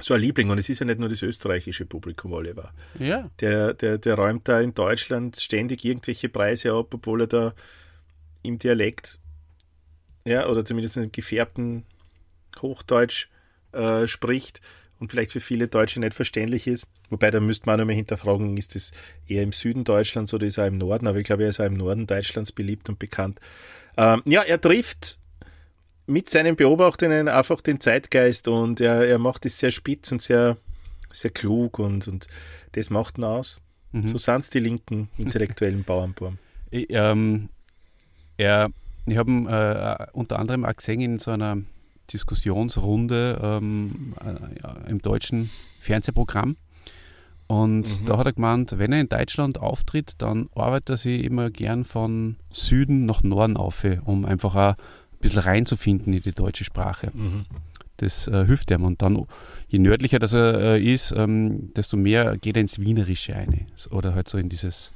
so 0.03 0.15
ein 0.15 0.21
Liebling, 0.21 0.51
und 0.51 0.59
es 0.59 0.69
ist 0.69 0.81
ja 0.81 0.87
nicht 0.87 0.99
nur 0.99 1.09
das 1.09 1.23
österreichische 1.23 1.87
Publikum, 1.87 2.33
Oliver. 2.33 2.73
Ja. 2.99 3.31
Der, 3.41 3.75
der, 3.75 3.99
der 3.99 4.15
räumt 4.15 4.49
da 4.49 4.61
in 4.61 4.75
Deutschland 4.75 5.39
ständig 5.41 5.85
irgendwelche 5.85 6.29
Preise 6.29 6.73
ab, 6.73 6.95
obwohl 6.95 7.23
er 7.23 7.27
da 7.27 7.55
im 8.43 8.59
Dialekt, 8.59 9.19
ja, 10.25 10.47
oder 10.49 10.65
zumindest 10.65 10.97
im 10.97 11.13
gefärbten 11.13 11.85
Hochdeutsch 12.61 13.29
äh, 13.73 14.07
spricht 14.07 14.61
und 14.99 15.11
vielleicht 15.11 15.33
für 15.33 15.41
viele 15.41 15.69
Deutsche 15.69 16.01
nicht 16.01 16.15
verständlich 16.15 16.67
ist. 16.67 16.87
Wobei, 17.09 17.31
da 17.31 17.41
müsste 17.41 17.67
man 17.67 17.75
auch 17.75 17.79
noch 17.79 17.87
mal 17.87 17.95
hinterfragen, 17.95 18.57
ist 18.57 18.75
das 18.75 18.93
eher 19.27 19.43
im 19.43 19.53
Süden 19.53 19.85
Deutschlands 19.85 20.33
oder 20.33 20.47
ist 20.47 20.59
er 20.59 20.67
im 20.67 20.79
Norden? 20.79 21.07
Aber 21.07 21.19
ich 21.19 21.27
glaube, 21.27 21.43
er 21.43 21.49
ist 21.49 21.61
auch 21.61 21.67
im 21.67 21.77
Norden 21.77 22.07
Deutschlands 22.07 22.53
beliebt 22.53 22.89
und 22.89 22.99
bekannt. 22.99 23.41
Ähm, 23.97 24.23
ja, 24.27 24.43
er 24.43 24.61
trifft 24.61 25.19
mit 26.11 26.29
seinen 26.29 26.57
Beobachtungen 26.57 27.29
einfach 27.29 27.61
den 27.61 27.81
Zeitgeist 27.81 28.49
und 28.49 28.81
er, 28.81 29.07
er 29.07 29.19
macht 29.19 29.47
es 29.47 29.59
sehr 29.59 29.71
spitz 29.71 30.13
und 30.13 30.21
sehr, 30.21 30.57
sehr 31.11 31.31
klug 31.31 31.79
und, 31.79 32.09
und 32.09 32.27
das 32.73 32.91
macht 32.91 33.19
ihn 33.19 33.25
aus. 33.25 33.61
Mhm. 33.93 34.09
So 34.09 34.19
sind 34.19 34.41
es 34.41 34.51
die 34.51 34.59
linken 34.61 35.09
intellektuellen 35.17 35.85
Bauernburm. 35.85 36.39
Ich, 36.73 36.87
ähm, 36.91 37.49
er, 38.37 38.71
ich 39.05 39.17
habe 39.17 39.29
ihn 39.29 39.49
äh, 39.49 40.07
unter 40.13 40.39
anderem 40.39 40.65
auch 40.65 40.77
gesehen 40.77 41.01
in 41.01 41.19
so 41.19 41.33
einer 41.33 41.57
Diskussionsrunde 42.13 43.41
ähm, 43.43 44.15
äh, 44.25 44.89
im 44.89 45.03
deutschen 45.03 45.51
Fernsehprogramm. 45.81 46.57
Und 47.49 48.03
mhm. 48.03 48.07
da 48.07 48.19
hat 48.19 48.27
er 48.27 48.35
gemeint, 48.35 48.79
wenn 48.79 48.93
er 48.93 49.01
in 49.01 49.09
Deutschland 49.09 49.59
auftritt, 49.59 50.15
dann 50.19 50.49
arbeitet 50.55 50.91
er 50.91 50.97
sich 50.99 51.25
immer 51.25 51.51
gern 51.51 51.85
von 51.85 52.37
Süden 52.53 53.05
nach 53.05 53.25
Norden 53.25 53.57
auf, 53.57 53.85
um 54.05 54.25
einfach 54.25 54.55
auch 54.55 54.75
bisschen 55.21 55.41
reinzufinden 55.41 56.13
in 56.13 56.23
die 56.23 56.33
deutsche 56.33 56.65
Sprache. 56.65 57.11
Mhm. 57.13 57.47
Das 57.99 58.27
äh, 58.29 58.47
hilft 58.47 58.71
ihm. 58.71 58.85
Und 58.85 59.03
dann, 59.03 59.27
je 59.69 59.79
nördlicher 59.79 60.19
das 60.19 60.33
er 60.33 60.77
äh, 60.77 60.83
ist, 60.83 61.13
ähm, 61.17 61.73
desto 61.75 61.97
mehr 61.97 62.37
geht 62.39 62.57
er 62.57 62.63
ins 62.63 62.79
Wienerische 62.79 63.37
ein. 63.37 63.67
Oder 63.91 64.15
halt 64.15 64.29
so 64.29 64.39
in 64.39 64.49
dieses, 64.49 64.91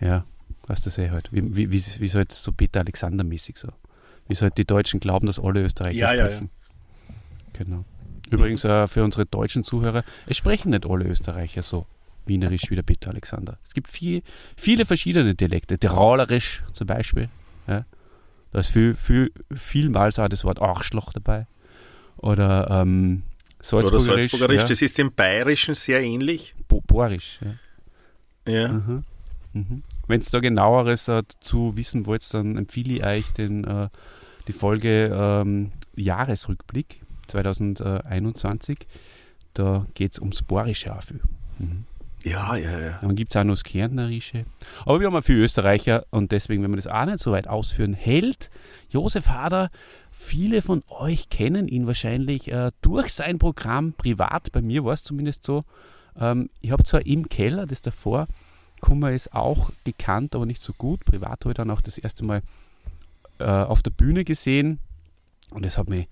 ja, 0.00 0.24
was 0.66 0.80
das 0.80 0.98
eh 0.98 1.10
halt, 1.10 1.32
wie, 1.32 1.56
wie, 1.56 1.72
wie, 1.72 1.82
wie 1.98 2.06
es 2.06 2.14
halt 2.14 2.32
so 2.32 2.52
Peter 2.52 2.80
Alexander-mäßig 2.80 3.58
so 3.58 3.68
wie 4.28 4.34
es 4.34 4.42
halt 4.42 4.56
die 4.58 4.64
Deutschen 4.64 5.00
glauben, 5.00 5.26
dass 5.26 5.38
alle 5.38 5.62
Österreicher 5.62 5.98
ja, 5.98 6.08
sprechen. 6.10 6.50
Ja, 7.08 7.14
ja. 7.14 7.64
Genau. 7.64 7.84
Übrigens 8.30 8.64
äh, 8.64 8.86
für 8.86 9.02
unsere 9.02 9.26
deutschen 9.26 9.64
Zuhörer, 9.64 10.04
es 10.26 10.36
sprechen 10.36 10.70
nicht 10.70 10.86
alle 10.86 11.06
Österreicher 11.06 11.62
so 11.62 11.86
wienerisch 12.26 12.70
wie 12.70 12.74
der 12.74 12.82
Peter 12.82 13.10
Alexander. 13.10 13.58
Es 13.66 13.72
gibt 13.72 13.88
viel, 13.88 14.22
viele 14.54 14.84
verschiedene 14.84 15.34
Dialekte. 15.34 15.78
Tirolerisch 15.78 16.62
zum 16.72 16.86
Beispiel. 16.86 17.30
Ja. 17.66 17.86
Da 18.50 18.60
ist 18.60 18.70
viel, 18.70 18.94
viel, 18.94 19.32
vielmals 19.54 20.18
auch 20.18 20.28
das 20.28 20.44
Wort 20.44 20.60
Arschloch 20.60 21.12
dabei. 21.12 21.46
Oder 22.16 22.68
ähm, 22.70 23.22
Salzburgerisch. 23.60 24.08
Oder 24.08 24.20
Salzburgerisch, 24.20 24.62
ja. 24.62 24.68
das 24.68 24.82
ist 24.82 24.98
dem 24.98 25.12
Bayerischen 25.12 25.74
sehr 25.74 26.00
ähnlich. 26.00 26.54
Bo 26.68 26.80
Borisch, 26.80 27.40
ja. 27.44 28.52
Ja. 28.52 28.68
Mhm. 28.68 29.04
Mhm. 29.52 29.82
Wenn 30.06 30.20
ihr 30.20 30.26
da 30.30 30.40
genaueres 30.40 31.04
dazu 31.04 31.76
wissen 31.76 32.06
wollt, 32.06 32.32
dann 32.32 32.56
empfehle 32.56 32.94
ich 32.94 33.04
euch 33.04 33.26
den 33.34 33.64
äh, 33.64 33.88
die 34.46 34.52
Folge 34.52 35.10
ähm, 35.14 35.72
Jahresrückblick 35.94 37.02
2021. 37.26 38.78
Da 39.52 39.86
geht 39.94 40.12
es 40.12 40.18
ums 40.18 40.42
Borische 40.42 40.96
auch 40.96 41.02
viel. 41.02 41.20
Mhm. 41.58 41.84
Ja, 42.24 42.56
ja, 42.56 42.80
ja. 42.80 42.98
Dann 43.00 43.14
gibt 43.14 43.32
es 43.32 43.36
auch 43.36 43.44
noch 43.44 43.54
das 43.54 43.64
Kärntnerische. 43.64 44.44
Aber 44.84 45.00
wir 45.00 45.06
haben 45.06 45.16
auch 45.16 45.22
viele 45.22 45.44
Österreicher 45.44 46.04
und 46.10 46.32
deswegen, 46.32 46.62
wenn 46.62 46.70
man 46.70 46.78
das 46.78 46.86
auch 46.86 47.04
nicht 47.04 47.20
so 47.20 47.32
weit 47.32 47.46
ausführen 47.46 47.94
hält, 47.94 48.50
Josef 48.90 49.28
Hader, 49.28 49.70
viele 50.10 50.62
von 50.62 50.82
euch 50.88 51.28
kennen 51.30 51.68
ihn 51.68 51.86
wahrscheinlich 51.86 52.50
äh, 52.50 52.72
durch 52.82 53.12
sein 53.12 53.38
Programm 53.38 53.92
privat. 53.92 54.50
Bei 54.52 54.62
mir 54.62 54.84
war 54.84 54.94
es 54.94 55.04
zumindest 55.04 55.44
so. 55.44 55.62
Ähm, 56.18 56.50
ich 56.60 56.72
habe 56.72 56.84
zwar 56.84 57.06
im 57.06 57.28
Keller, 57.28 57.66
das 57.66 57.82
davor, 57.82 58.26
Kummer 58.80 59.12
ist 59.12 59.32
auch 59.32 59.70
gekannt, 59.84 60.34
aber 60.34 60.46
nicht 60.46 60.62
so 60.62 60.72
gut. 60.72 61.04
Privat 61.04 61.40
habe 61.40 61.50
ich 61.50 61.56
dann 61.56 61.70
auch 61.70 61.80
das 61.80 61.98
erste 61.98 62.24
Mal 62.24 62.42
äh, 63.38 63.44
auf 63.44 63.82
der 63.82 63.90
Bühne 63.90 64.24
gesehen 64.24 64.78
und 65.50 65.64
es 65.64 65.78
hat 65.78 65.88
mich 65.88 66.08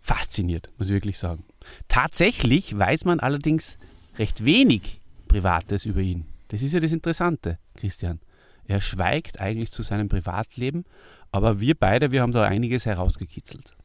fasziniert, 0.00 0.70
muss 0.78 0.88
ich 0.88 0.94
wirklich 0.94 1.18
sagen. 1.18 1.44
Tatsächlich 1.88 2.76
weiß 2.76 3.04
man 3.04 3.20
allerdings 3.20 3.78
recht 4.18 4.44
wenig 4.44 5.00
Privates 5.26 5.84
über 5.84 6.00
ihn. 6.00 6.26
Das 6.48 6.62
ist 6.62 6.72
ja 6.72 6.80
das 6.80 6.92
Interessante, 6.92 7.58
Christian. 7.74 8.20
Er 8.64 8.80
schweigt 8.80 9.40
eigentlich 9.40 9.70
zu 9.70 9.82
seinem 9.82 10.08
Privatleben, 10.08 10.84
aber 11.30 11.60
wir 11.60 11.74
beide, 11.74 12.12
wir 12.12 12.22
haben 12.22 12.32
da 12.32 12.44
einiges 12.44 12.86
herausgekitzelt. 12.86 13.76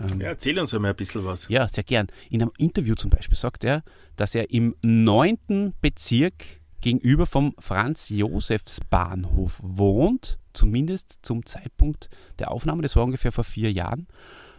Ähm, 0.00 0.20
ja, 0.20 0.28
erzähl 0.28 0.58
uns 0.58 0.72
einmal 0.72 0.92
ein 0.92 0.96
bisschen 0.96 1.24
was. 1.24 1.48
Ja, 1.48 1.68
sehr 1.68 1.84
gern. 1.84 2.08
In 2.30 2.42
einem 2.42 2.52
Interview 2.56 2.94
zum 2.94 3.10
Beispiel 3.10 3.36
sagt 3.36 3.64
er, 3.64 3.82
dass 4.16 4.34
er 4.34 4.50
im 4.50 4.74
neunten 4.82 5.74
Bezirk 5.80 6.44
gegenüber 6.80 7.26
vom 7.26 7.54
Franz-Josefs-Bahnhof 7.58 9.58
wohnt, 9.62 10.38
zumindest 10.52 11.18
zum 11.22 11.46
Zeitpunkt 11.46 12.08
der 12.38 12.50
Aufnahme. 12.50 12.82
Das 12.82 12.96
war 12.96 13.04
ungefähr 13.04 13.32
vor 13.32 13.44
vier 13.44 13.72
Jahren, 13.72 14.08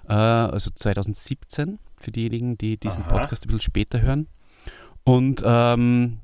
äh, 0.08 0.13
also 0.13 0.70
2017, 0.72 1.80
für 1.98 2.12
diejenigen, 2.12 2.58
die 2.58 2.77
diesen 2.77 3.03
Aha. 3.03 3.18
Podcast 3.18 3.44
ein 3.44 3.48
bisschen 3.48 3.62
später 3.62 4.01
hören. 4.01 4.27
Und 5.03 5.43
ähm, 5.45 6.19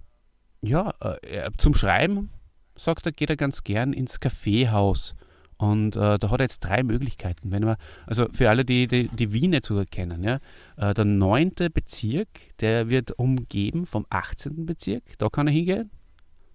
ja, 0.62 0.94
äh, 1.02 1.50
zum 1.58 1.74
Schreiben, 1.74 2.30
sagt 2.78 3.06
er, 3.06 3.12
geht 3.12 3.30
er 3.30 3.38
ganz 3.38 3.64
gern 3.64 3.94
ins 3.94 4.20
Kaffeehaus. 4.20 5.16
Und 5.58 5.98
äh, 5.98 6.18
da 6.18 6.30
hat 6.32 6.40
er 6.40 6.46
jetzt 6.46 6.62
drei 6.62 6.84
Möglichkeiten. 6.84 7.52
Wenn 7.52 7.64
man, 7.64 7.76
also 8.08 8.28
für 8.32 8.50
alle, 8.50 8.64
die 8.64 8.88
die, 8.88 9.10
die 9.10 9.34
Wien 9.34 9.50
nicht 9.50 9.66
so 9.66 9.84
kennen, 9.84 10.24
ja, 10.24 10.40
äh, 10.78 10.94
der 10.94 11.04
neunte 11.04 11.70
Bezirk, 11.70 12.28
der 12.62 12.90
wird 12.90 13.12
umgeben 13.20 13.86
vom 13.86 14.06
18. 14.10 14.66
Bezirk, 14.66 15.04
da 15.18 15.28
kann 15.28 15.48
er 15.48 15.54
hingehen, 15.54 15.92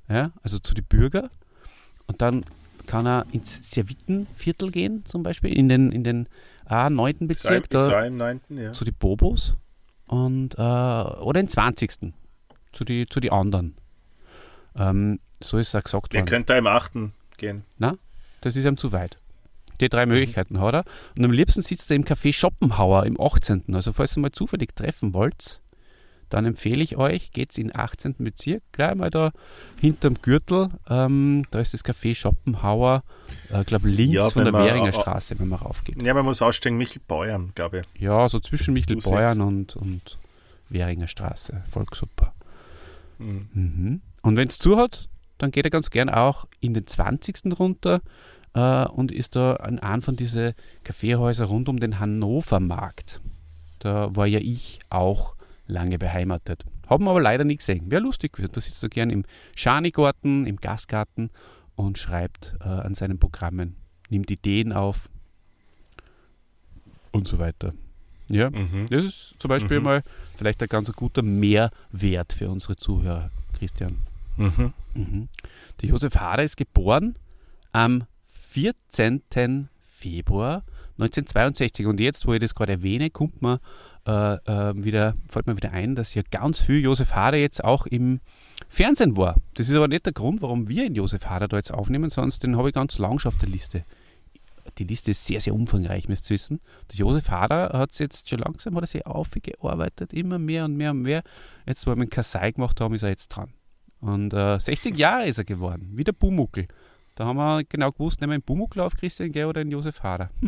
ja, 0.08 0.32
also 0.42 0.58
zu 0.58 0.72
den 0.72 0.86
Bürger. 0.86 1.30
Und 2.06 2.22
dann 2.22 2.46
kann 2.86 3.06
er 3.06 3.26
ins 3.32 3.70
Servitenviertel 3.70 4.70
gehen, 4.70 5.04
zum 5.04 5.22
Beispiel, 5.22 5.52
in 5.52 5.68
den, 5.68 5.92
in 5.92 6.02
den 6.02 6.28
ah, 6.64 6.88
9. 6.88 7.28
Bezirk, 7.28 7.68
da, 7.68 8.04
im 8.04 8.16
9., 8.16 8.40
ja. 8.48 8.72
zu 8.72 8.84
den 8.84 8.94
Bobos. 8.94 9.54
Und, 10.06 10.54
äh, 10.56 10.60
oder 10.60 11.34
den 11.34 11.48
20. 11.48 12.12
zu 12.72 12.84
den 12.84 13.08
zu 13.08 13.20
die 13.20 13.32
anderen. 13.32 13.76
Ähm, 14.76 15.20
so 15.42 15.58
ist 15.58 15.68
es 15.68 15.74
auch 15.74 15.82
gesagt 15.82 16.14
worden. 16.14 16.26
Er 16.26 16.30
könnte 16.30 16.54
im 16.54 16.66
8. 16.66 17.12
gehen. 17.36 17.64
Na? 17.78 17.96
das 18.44 18.56
ist 18.56 18.64
ihm 18.64 18.76
zu 18.76 18.92
weit. 18.92 19.18
Die 19.80 19.88
drei 19.88 20.06
mhm. 20.06 20.12
Möglichkeiten 20.12 20.60
hat 20.60 20.74
er. 20.74 20.84
Und 21.16 21.24
am 21.24 21.32
liebsten 21.32 21.62
sitzt 21.62 21.90
er 21.90 21.96
im 21.96 22.04
Café 22.04 22.32
Schopenhauer 22.32 23.06
im 23.06 23.20
18. 23.20 23.74
Also 23.74 23.92
falls 23.92 24.16
ihr 24.16 24.20
mal 24.20 24.32
zufällig 24.32 24.74
treffen 24.76 25.14
wollt, 25.14 25.60
dann 26.28 26.44
empfehle 26.44 26.82
ich 26.82 26.96
euch, 26.96 27.32
geht 27.32 27.56
in 27.58 27.68
den 27.68 27.76
18. 27.76 28.16
Bezirk, 28.18 28.62
gleich 28.72 28.94
mal 28.94 29.10
da 29.10 29.32
hinterm 29.80 30.14
Gürtel. 30.20 30.68
Ähm, 30.88 31.44
da 31.50 31.60
ist 31.60 31.74
das 31.74 31.84
Café 31.84 32.14
Schopenhauer, 32.14 33.02
ich 33.50 33.56
äh, 33.56 33.64
glaube 33.64 33.88
links 33.88 34.14
ja, 34.14 34.30
von 34.30 34.44
der 34.44 34.52
Währinger 34.52 34.92
Straße, 34.92 35.38
wenn 35.38 35.48
man 35.48 35.60
raufgeht. 35.60 36.02
Ja, 36.02 36.14
man 36.14 36.24
muss 36.24 36.42
aussteigen, 36.42 36.76
Michelbeuern, 36.76 37.52
glaube 37.54 37.80
ich. 37.80 38.00
Ja, 38.00 38.28
so 38.28 38.40
zwischen 38.40 38.74
Michelbeuern 38.74 39.40
und, 39.40 39.76
und 39.76 40.18
Währinger 40.68 41.08
Straße. 41.08 41.62
Voll 41.70 41.86
super. 41.92 42.32
Mhm. 43.18 43.48
Mhm. 43.52 44.00
Und 44.22 44.36
wenn 44.36 44.48
es 44.48 44.58
zu 44.58 44.76
hat, 44.76 45.08
dann 45.38 45.50
geht 45.50 45.64
er 45.64 45.70
ganz 45.70 45.90
gern 45.90 46.08
auch 46.08 46.46
in 46.60 46.74
den 46.74 46.86
20. 46.86 47.58
runter 47.58 48.00
äh, 48.54 48.86
und 48.86 49.12
ist 49.12 49.36
da 49.36 49.54
an 49.54 49.78
einem 49.78 50.02
von 50.02 50.16
diesen 50.16 50.54
Kaffeehäusern 50.84 51.46
rund 51.46 51.68
um 51.68 51.80
den 51.80 51.98
Hannover 51.98 52.60
Markt. 52.60 53.20
Da 53.80 54.14
war 54.16 54.26
ja 54.26 54.38
ich 54.38 54.78
auch 54.88 55.34
lange 55.66 55.98
beheimatet. 55.98 56.64
Haben 56.88 57.08
aber 57.08 57.20
leider 57.20 57.44
nie 57.44 57.56
gesehen. 57.56 57.90
Wäre 57.90 58.02
lustig 58.02 58.32
gewesen. 58.32 58.52
Da 58.52 58.60
sitzt 58.60 58.82
er 58.82 58.88
gern 58.88 59.10
im 59.10 59.24
Schanigarten, 59.54 60.46
im 60.46 60.56
Gastgarten 60.56 61.30
und 61.76 61.98
schreibt 61.98 62.54
äh, 62.60 62.68
an 62.68 62.94
seinen 62.94 63.18
Programmen, 63.18 63.76
nimmt 64.10 64.30
Ideen 64.30 64.72
auf 64.72 65.08
und 67.12 67.26
so 67.26 67.38
weiter. 67.38 67.72
Ja, 68.30 68.50
mhm. 68.50 68.86
das 68.88 69.04
ist 69.04 69.34
zum 69.38 69.48
Beispiel 69.48 69.78
mhm. 69.78 69.84
mal 69.84 70.02
vielleicht 70.36 70.62
ein 70.62 70.68
ganz 70.68 70.90
guter 70.92 71.22
Mehrwert 71.22 72.32
für 72.32 72.48
unsere 72.48 72.76
Zuhörer, 72.76 73.30
Christian. 73.58 73.98
Mhm. 74.36 74.72
Mhm. 74.94 75.28
Der 75.80 75.88
Josef 75.90 76.16
Hader 76.16 76.42
ist 76.42 76.56
geboren 76.56 77.18
am 77.72 78.04
14. 78.26 79.68
Februar 79.82 80.64
1962 80.98 81.86
und 81.86 82.00
jetzt, 82.00 82.26
wo 82.26 82.32
ich 82.34 82.40
das 82.40 82.54
gerade 82.54 82.72
erwähne, 82.72 83.10
kommt 83.10 83.42
mir 83.42 83.60
äh, 84.06 84.34
äh, 84.34 84.74
wieder, 84.76 85.14
fällt 85.28 85.46
mir 85.46 85.56
wieder 85.56 85.72
ein, 85.72 85.94
dass 85.94 86.14
ja 86.14 86.22
ganz 86.30 86.60
viel 86.60 86.80
Josef 86.80 87.12
Hader 87.12 87.38
jetzt 87.38 87.64
auch 87.64 87.86
im 87.86 88.20
Fernsehen 88.68 89.16
war. 89.16 89.36
Das 89.54 89.68
ist 89.68 89.76
aber 89.76 89.88
nicht 89.88 90.06
der 90.06 90.12
Grund, 90.12 90.42
warum 90.42 90.68
wir 90.68 90.84
in 90.84 90.94
Josef 90.94 91.26
Hader 91.26 91.48
da 91.48 91.56
jetzt 91.56 91.72
aufnehmen, 91.72 92.10
sonst 92.10 92.42
den 92.42 92.56
habe 92.56 92.68
ich 92.68 92.74
ganz 92.74 92.98
lang 92.98 93.24
auf 93.24 93.38
der 93.38 93.48
Liste. 93.48 93.84
Die 94.78 94.84
Liste 94.84 95.12
ist 95.12 95.26
sehr, 95.26 95.40
sehr 95.40 95.54
umfangreich, 95.54 96.08
müsst 96.08 96.30
ihr 96.30 96.34
wissen. 96.34 96.60
Der 96.90 96.98
Josef 96.98 97.28
Hader 97.28 97.70
hat 97.72 97.92
es 97.92 97.98
jetzt 97.98 98.28
schon 98.28 98.40
langsam 98.40 98.74
hat 98.76 98.84
er 98.84 98.88
sich 98.88 99.06
aufgearbeitet, 99.06 100.12
immer 100.12 100.38
mehr 100.38 100.64
und 100.64 100.76
mehr 100.76 100.90
und 100.90 101.02
mehr. 101.02 101.22
Jetzt, 101.66 101.86
wo 101.86 101.90
wir 101.90 101.96
einen 102.00 102.10
Kasai 102.10 102.52
gemacht 102.52 102.80
haben, 102.80 102.94
ist 102.94 103.02
er 103.02 103.10
jetzt 103.10 103.28
dran. 103.28 103.52
Und 104.00 104.34
äh, 104.34 104.58
60 104.58 104.96
Jahre 104.96 105.26
ist 105.26 105.38
er 105.38 105.44
geworden, 105.44 105.92
wie 105.94 106.04
der 106.04 106.12
Pumuckel. 106.12 106.66
Da 107.14 107.26
haben 107.26 107.36
wir 107.36 107.64
genau 107.64 107.92
gewusst, 107.92 108.20
nehmen 108.20 108.32
wir 108.32 108.34
einen 108.34 108.42
Bumuckler 108.42 108.84
auf 108.84 108.96
Christian 108.96 109.32
Gell 109.32 109.46
oder 109.46 109.60
einen 109.60 109.70
Josef 109.70 110.02
Hader. 110.02 110.30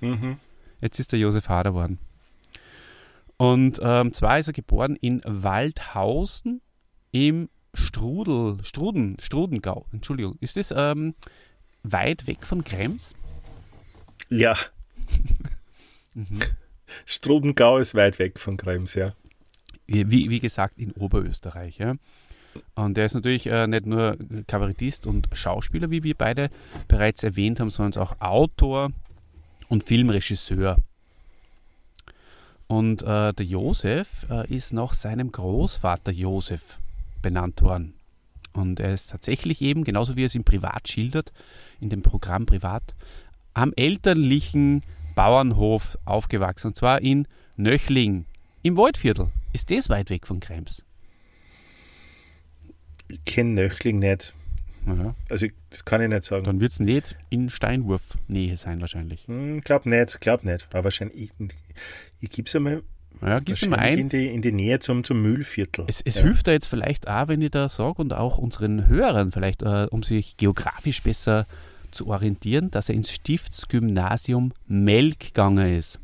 Mhm. 0.00 0.36
Jetzt 0.80 1.00
ist 1.00 1.10
der 1.10 1.18
Josef 1.18 1.48
Hader 1.48 1.70
geworden. 1.70 1.98
Und 3.38 3.80
ähm, 3.82 4.12
zwar 4.12 4.38
ist 4.40 4.48
er 4.48 4.52
geboren 4.52 4.96
in 4.96 5.22
Waldhausen 5.24 6.60
im 7.12 7.48
Strudel, 7.72 8.58
Struden, 8.64 9.16
Strudengau. 9.20 9.86
Entschuldigung. 9.92 10.36
Ist 10.40 10.56
das 10.56 10.74
ähm, 10.76 11.14
weit 11.84 12.26
weg 12.26 12.44
von 12.44 12.64
Krems? 12.64 13.14
Ja. 14.28 14.56
Strudengau 17.06 17.78
ist 17.78 17.94
weit 17.94 18.18
weg 18.18 18.40
von 18.40 18.56
Krems, 18.56 18.94
ja. 18.94 19.14
Wie, 19.86 20.28
wie 20.28 20.40
gesagt, 20.40 20.76
in 20.76 20.92
Oberösterreich. 20.92 21.78
Ja. 21.78 21.94
Und 22.74 22.98
er 22.98 23.06
ist 23.06 23.14
natürlich 23.14 23.46
äh, 23.46 23.66
nicht 23.68 23.86
nur 23.86 24.18
Kabarettist 24.46 25.06
und 25.06 25.28
Schauspieler, 25.32 25.90
wie 25.90 26.02
wir 26.02 26.14
beide 26.14 26.50
bereits 26.88 27.22
erwähnt 27.22 27.60
haben, 27.60 27.70
sondern 27.70 28.02
auch 28.02 28.20
Autor 28.20 28.90
und 29.68 29.84
Filmregisseur. 29.84 30.78
Und 32.68 33.02
äh, 33.02 33.32
der 33.32 33.46
Josef 33.46 34.26
äh, 34.30 34.46
ist 34.54 34.72
nach 34.72 34.94
seinem 34.94 35.32
Großvater 35.32 36.12
Josef 36.12 36.78
benannt 37.22 37.62
worden. 37.62 37.94
Und 38.52 38.78
er 38.78 38.92
ist 38.92 39.10
tatsächlich 39.10 39.62
eben, 39.62 39.84
genauso 39.84 40.16
wie 40.16 40.22
er 40.22 40.26
es 40.26 40.34
im 40.34 40.44
Privat 40.44 40.88
schildert, 40.88 41.32
in 41.80 41.88
dem 41.88 42.02
Programm 42.02 42.44
Privat, 42.44 42.94
am 43.54 43.72
elterlichen 43.74 44.82
Bauernhof 45.14 45.98
aufgewachsen. 46.04 46.68
Und 46.68 46.76
zwar 46.76 47.00
in 47.00 47.26
Nöchling, 47.56 48.26
im 48.62 48.76
Waldviertel. 48.76 49.30
Ist 49.52 49.70
das 49.70 49.88
weit 49.88 50.10
weg 50.10 50.26
von 50.26 50.40
Krems? 50.40 50.84
Ich 53.08 53.24
kenne 53.24 53.50
Nöchling 53.54 53.98
nicht. 53.98 54.34
Naja, 54.96 55.14
Also, 55.30 55.46
ich- 55.46 55.52
das 55.70 55.84
kann 55.84 56.00
ich 56.02 56.08
nicht 56.08 56.24
sagen. 56.24 56.44
dann 56.44 56.60
wird 56.60 56.72
es 56.72 56.80
nicht 56.80 57.16
in 57.30 57.50
Steinwurf-Nähe 57.50 58.56
sein, 58.56 58.80
wahrscheinlich. 58.80 59.26
Hm, 59.28 59.60
glaub 59.60 59.86
nicht, 59.86 60.20
glaub 60.20 60.44
nicht. 60.44 60.66
Aber 60.70 60.84
wahrscheinlich, 60.84 61.16
ich, 61.24 61.30
ich 62.20 62.30
gebe 62.30 62.46
es 62.48 62.56
einmal, 62.56 62.82
Ja, 63.20 63.40
gib's 63.40 63.62
wahrscheinlich 63.62 63.92
ein. 63.92 63.98
in 63.98 64.08
die, 64.08 64.26
in 64.28 64.42
die 64.42 64.52
Nähe 64.52 64.78
zum, 64.80 65.04
zum 65.04 65.20
Mühlviertel. 65.22 65.84
Es, 65.88 66.00
es 66.00 66.14
ja. 66.16 66.22
hilft 66.22 66.46
da 66.46 66.52
jetzt 66.52 66.66
vielleicht 66.68 67.08
auch, 67.08 67.28
wenn 67.28 67.42
ich 67.42 67.50
da 67.50 67.68
sage 67.68 68.00
und 68.00 68.12
auch 68.12 68.38
unseren 68.38 68.86
Hörern 68.88 69.32
vielleicht, 69.32 69.62
äh, 69.62 69.86
um 69.90 70.02
sich 70.02 70.36
geografisch 70.36 71.02
besser 71.02 71.46
zu 71.90 72.06
orientieren, 72.08 72.70
dass 72.70 72.88
er 72.88 72.94
ins 72.94 73.10
Stiftsgymnasium 73.10 74.52
Melk 74.66 75.20
gegangen 75.20 75.74
ist. 75.76 75.98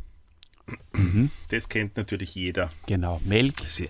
Mhm, 0.94 1.30
Das 1.50 1.68
kennt 1.68 1.96
natürlich 1.98 2.34
jeder. 2.34 2.70
genau, 2.86 3.20
Melk, 3.24 3.54
ja 3.78 3.86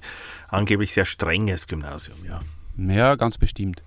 angeblich 0.49 0.93
sehr 0.93 1.05
strenges 1.07 1.67
Gymnasium, 1.69 2.19
ja. 2.27 2.41
ja, 2.93 3.15
ganz 3.15 3.39
bestimmt. 3.39 3.83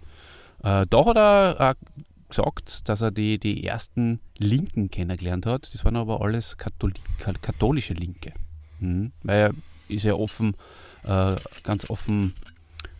Äh, 0.64 0.86
da 0.90 1.06
hat 1.06 1.18
er 1.18 1.70
auch 1.72 2.30
gesagt, 2.30 2.90
dass 2.90 3.02
er 3.02 3.12
die, 3.12 3.38
die 3.40 3.64
ersten 3.66 4.20
Linken 4.38 4.90
kennengelernt 4.92 5.46
hat. 5.46 5.74
Das 5.74 5.86
waren 5.86 5.96
aber 5.96 6.22
alles 6.22 6.58
Katholi 6.58 6.96
ka- 7.20 7.34
katholische 7.42 7.94
Linke. 7.94 8.34
Mhm, 8.80 9.12
weil 9.24 9.38
er 9.40 9.52
ist 9.88 10.04
ja 10.04 10.14
offen, 10.14 10.56
äh, 11.04 11.36
ganz 11.64 11.90
offen 11.90 12.34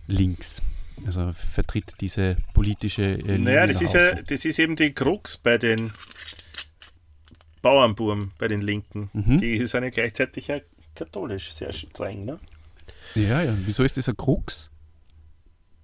links. 0.08 0.62
Also 1.06 1.32
vertritt 1.34 1.94
diese 2.02 2.38
politische 2.54 3.04
äh, 3.04 3.16
Linie 3.18 3.40
Naja, 3.40 3.68
das 3.68 3.82
ist, 3.82 3.94
ja, 3.94 4.14
das 4.16 4.46
ist 4.46 4.58
eben 4.60 4.76
die 4.76 4.94
Krux 4.94 5.38
bei 5.38 5.58
den 5.58 5.92
Bauernbuben, 7.62 8.32
bei 8.38 8.48
den 8.48 8.62
Linken. 8.62 9.10
Mhm. 9.14 9.38
Die 9.40 9.66
sind 9.66 9.84
ja 9.84 9.90
gleichzeitig 9.90 10.48
ja 10.48 10.60
katholisch 10.96 11.52
sehr 11.54 11.74
streng, 11.74 12.26
ne? 12.26 12.40
Ja, 13.15 13.41
ja. 13.41 13.54
Wieso 13.65 13.84
ist 13.84 13.98
das 13.98 14.10
ein 14.10 14.17
Krux? 14.17 14.70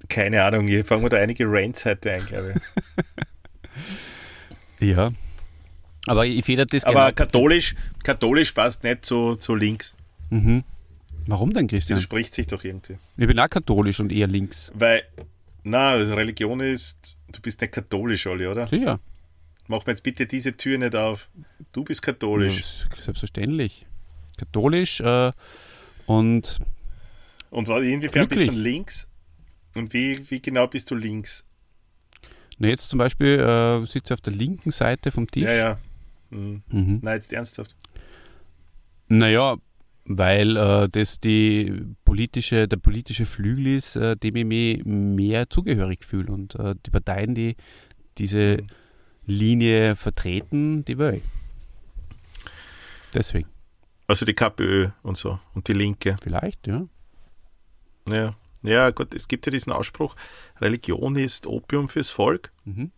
Keine 0.09 0.43
Ahnung, 0.43 0.67
hier 0.67 0.83
fangen 0.85 1.01
wir 1.03 1.09
da 1.09 1.17
einige 1.17 1.45
Rants 1.47 1.85
heute 1.85 2.11
ein, 2.11 2.25
glaube 2.25 2.55
ich. 2.55 2.83
Ja. 4.79 5.13
Aber 6.07 6.25
ich 6.25 6.43
federe 6.43 6.65
das 6.65 6.83
Aber 6.83 7.05
genau- 7.05 7.13
katholisch, 7.15 7.75
katholisch 8.03 8.51
passt 8.51 8.83
nicht 8.83 9.05
zu, 9.05 9.35
zu 9.35 9.55
links. 9.55 9.95
Mhm. 10.29 10.63
Warum 11.27 11.53
denn, 11.53 11.67
Christian? 11.67 11.95
Widerspricht 11.97 12.35
sich 12.35 12.47
doch 12.47 12.63
irgendwie. 12.65 12.97
Ich 13.15 13.27
bin 13.27 13.39
auch 13.39 13.49
katholisch 13.49 14.01
und 14.01 14.11
eher 14.11 14.27
links. 14.27 14.71
Weil, 14.75 15.03
na, 15.63 15.91
also 15.91 16.13
Religion 16.15 16.59
ist, 16.59 17.15
du 17.31 17.39
bist 17.41 17.61
nicht 17.61 17.71
katholisch, 17.71 18.27
Olli, 18.27 18.47
oder? 18.47 18.67
Sicher. 18.67 18.99
Mach 19.67 19.85
mir 19.85 19.93
jetzt 19.93 20.03
bitte 20.03 20.25
diese 20.25 20.51
Tür 20.57 20.77
nicht 20.77 20.93
auf. 20.97 21.29
Du 21.71 21.85
bist 21.85 22.05
Ja, 22.05 22.11
katholisch. 22.11 22.59
ist 22.59 22.87
selbstverständlich. 23.01 23.85
Katholisch 24.35 24.99
äh, 24.99 25.31
und 26.05 26.59
Und 27.49 27.69
inwiefern 27.69 28.27
bist 28.27 28.41
du 28.41 28.45
Glücklich. 28.47 28.63
links? 28.63 29.07
Und 29.75 29.93
wie, 29.93 30.29
wie 30.29 30.41
genau 30.41 30.67
bist 30.67 30.91
du 30.91 30.95
links? 30.95 31.43
na, 32.59 32.67
jetzt 32.67 32.87
zum 32.89 32.99
Beispiel 32.99 33.39
äh, 33.39 33.85
sitze 33.85 33.99
ich 34.05 34.13
auf 34.13 34.21
der 34.21 34.33
linken 34.33 34.71
Seite 34.71 35.11
vom 35.11 35.29
Tisch. 35.29 35.43
Ja, 35.43 35.53
ja. 35.53 35.79
Hm. 36.29 36.61
Mhm. 36.69 36.99
Nein, 37.01 37.15
jetzt 37.15 37.33
ernsthaft. 37.33 37.75
Naja, 39.07 39.57
weil 40.05 40.55
äh, 40.57 40.87
das 40.89 41.19
die 41.19 41.81
politische, 42.05 42.67
der 42.67 42.77
politische 42.77 43.25
Flügel 43.25 43.67
ist, 43.67 43.95
äh, 43.95 44.15
dem 44.15 44.35
ich 44.35 44.45
mich 44.45 44.85
mehr 44.85 45.49
zugehörig 45.49 46.05
fühle. 46.05 46.31
Und 46.31 46.55
äh, 46.55 46.75
die 46.85 46.91
Parteien, 46.91 47.33
die 47.35 47.55
diese 48.17 48.57
Mhm. 48.61 48.67
Linie 49.25 49.95
vertreten, 49.95 50.83
die 50.85 50.97
will 50.97 51.15
ich. 51.15 51.23
Deswegen, 53.13 53.47
Also 54.07 54.25
die 54.25 54.33
KPÖ 54.33 54.89
und 55.01 55.17
so. 55.17 55.39
Und 55.53 55.67
die 55.67 55.73
Linke. 55.73 56.17
vielleicht, 56.21 56.67
ja. 56.67 56.85
Ja. 58.09 58.35
Ja, 58.63 58.89
gut, 58.91 59.13
es 59.13 59.27
gibt 59.27 59.45
ja 59.45 59.51
diesen 59.51 59.71
Ausspruch, 59.71 60.15
Religion 60.59 61.15
ist 61.15 61.47
Opium 61.47 61.89
fürs 61.89 62.09
Volk. 62.09 62.51
Mhm. 62.65 62.91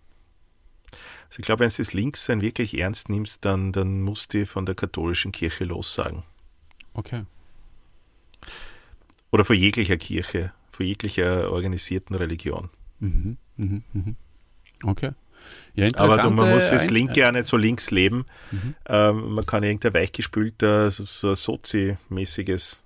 Also 1.27 1.39
ich 1.39 1.45
glaube, 1.45 1.61
wenn 1.61 1.69
du 1.69 1.77
das 1.77 1.93
Linkssein 1.93 2.41
wirklich 2.41 2.77
ernst 2.77 3.09
nimmst, 3.09 3.43
dann, 3.45 3.71
dann 3.71 4.01
musst 4.01 4.33
du 4.33 4.45
von 4.45 4.65
der 4.65 4.75
katholischen 4.75 5.31
Kirche 5.31 5.65
lossagen. 5.65 6.23
Okay. 6.93 7.25
Oder 9.31 9.43
von 9.43 9.55
jeglicher 9.55 9.97
Kirche, 9.97 10.53
von 10.71 10.85
jeglicher 10.85 11.51
organisierten 11.51 12.15
Religion. 12.15 12.69
Mhm. 12.99 13.37
Mhm. 13.57 13.83
Mhm. 13.91 14.15
Okay. 14.83 15.11
Ja, 15.73 15.87
Aber 15.95 16.17
du, 16.17 16.29
man 16.29 16.51
muss 16.51 16.69
das 16.69 16.89
Linke 16.89 17.19
ja 17.19 17.31
nicht 17.31 17.47
so 17.47 17.57
links 17.57 17.91
leben. 17.91 18.25
Mhm. 18.51 18.75
Ähm, 18.87 19.33
man 19.33 19.45
kann 19.45 19.63
irgendein 19.63 19.93
weichgespülter, 19.93 20.89
so, 20.89 21.03
so 21.03 21.33
Sozi-mäßiges 21.33 22.81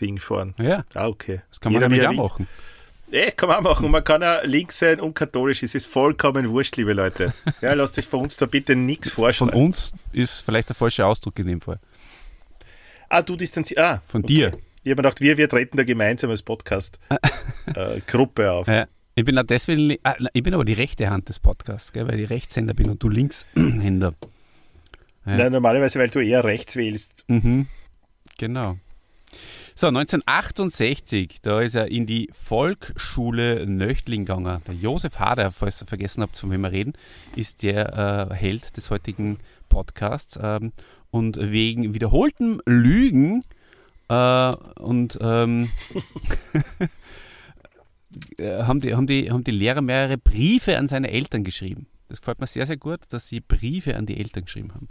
Ding 0.00 0.18
fahren. 0.18 0.54
Ja, 0.58 0.84
Ah, 0.94 1.06
okay. 1.08 1.42
das 1.50 1.60
kann 1.60 1.72
man 1.72 1.82
Jeder, 1.82 1.90
wie 1.92 2.00
nämlich 2.00 2.18
er 2.18 2.24
auch 2.24 2.30
machen. 2.38 2.48
Eh, 3.12 3.30
kann 3.30 3.48
man 3.48 3.58
auch 3.58 3.62
machen. 3.62 3.90
Man 3.90 4.02
kann 4.02 4.22
ja 4.22 4.40
links 4.42 4.80
sein 4.80 4.98
und 5.00 5.14
katholisch. 5.14 5.62
Es 5.62 5.74
ist 5.76 5.86
vollkommen 5.86 6.48
wurscht, 6.48 6.76
liebe 6.76 6.92
Leute. 6.92 7.32
Ja, 7.60 7.74
lasst 7.74 7.96
euch 7.98 8.06
von 8.06 8.20
uns 8.22 8.36
da 8.36 8.46
bitte 8.46 8.74
nichts 8.74 9.12
Von 9.12 9.24
vorschreiben. 9.24 9.54
uns 9.54 9.92
ist 10.12 10.40
vielleicht 10.42 10.68
der 10.70 10.76
falsche 10.76 11.06
Ausdruck 11.06 11.38
in 11.38 11.46
dem 11.46 11.60
Fall. 11.60 11.78
Ah, 13.08 13.22
du 13.22 13.36
distanzierst. 13.36 13.78
Ah, 13.80 14.02
Von 14.08 14.24
okay. 14.24 14.34
dir. 14.34 14.46
Ich 14.82 14.90
habe 14.90 14.90
mir 14.90 14.96
gedacht, 14.96 15.20
wir, 15.20 15.36
wir 15.36 15.48
treten 15.48 15.76
da 15.76 15.84
gemeinsam 15.84 16.30
als 16.30 16.42
Podcast-Gruppe 16.42 18.52
auf. 18.52 18.66
Ja. 18.68 18.86
Ich 19.14 19.24
bin 19.24 19.38
auch 19.38 19.44
deswegen, 19.44 19.96
ah, 20.02 20.14
ich 20.34 20.42
bin 20.42 20.52
aber 20.52 20.64
die 20.64 20.74
rechte 20.74 21.08
Hand 21.08 21.28
des 21.30 21.38
Podcasts, 21.40 21.92
gell, 21.92 22.06
weil 22.06 22.20
ich 22.20 22.28
Rechtshänder 22.28 22.74
bin 22.74 22.90
und 22.90 23.02
du 23.02 23.08
Linkshänder. 23.08 24.14
Ja. 25.24 25.36
Nein, 25.36 25.52
normalerweise, 25.52 25.98
weil 25.98 26.10
du 26.10 26.20
eher 26.20 26.44
rechts 26.44 26.76
wählst. 26.76 27.24
Mhm. 27.28 27.66
Genau. 28.38 28.76
So, 29.78 29.88
1968, 29.88 31.42
da 31.42 31.60
ist 31.60 31.74
er 31.74 31.88
in 31.88 32.06
die 32.06 32.30
Volksschule 32.32 33.66
Nöchtling 33.66 34.24
gegangen. 34.24 34.62
Der 34.66 34.74
Josef 34.74 35.18
Hader, 35.18 35.52
falls 35.52 35.82
ihr 35.82 35.86
vergessen 35.86 36.22
habt, 36.22 36.38
von 36.38 36.50
wem 36.50 36.62
wir 36.62 36.72
reden, 36.72 36.94
ist 37.34 37.62
der 37.62 38.30
äh, 38.30 38.34
Held 38.34 38.78
des 38.78 38.88
heutigen 38.88 39.36
Podcasts. 39.68 40.38
Ähm, 40.42 40.72
und 41.10 41.36
wegen 41.38 41.92
wiederholtem 41.92 42.62
Lügen 42.64 43.44
äh, 44.08 44.56
und 44.80 45.18
ähm, 45.20 45.68
äh, 48.38 48.62
haben, 48.62 48.80
die, 48.80 48.94
haben, 48.94 49.06
die, 49.06 49.30
haben 49.30 49.44
die 49.44 49.50
Lehrer 49.50 49.82
mehrere 49.82 50.16
Briefe 50.16 50.78
an 50.78 50.88
seine 50.88 51.10
Eltern 51.10 51.44
geschrieben. 51.44 51.86
Das 52.08 52.22
gefällt 52.22 52.40
mir 52.40 52.46
sehr, 52.46 52.66
sehr 52.66 52.78
gut, 52.78 53.00
dass 53.10 53.28
sie 53.28 53.40
Briefe 53.40 53.94
an 53.94 54.06
die 54.06 54.16
Eltern 54.16 54.46
geschrieben 54.46 54.74
haben. 54.74 54.88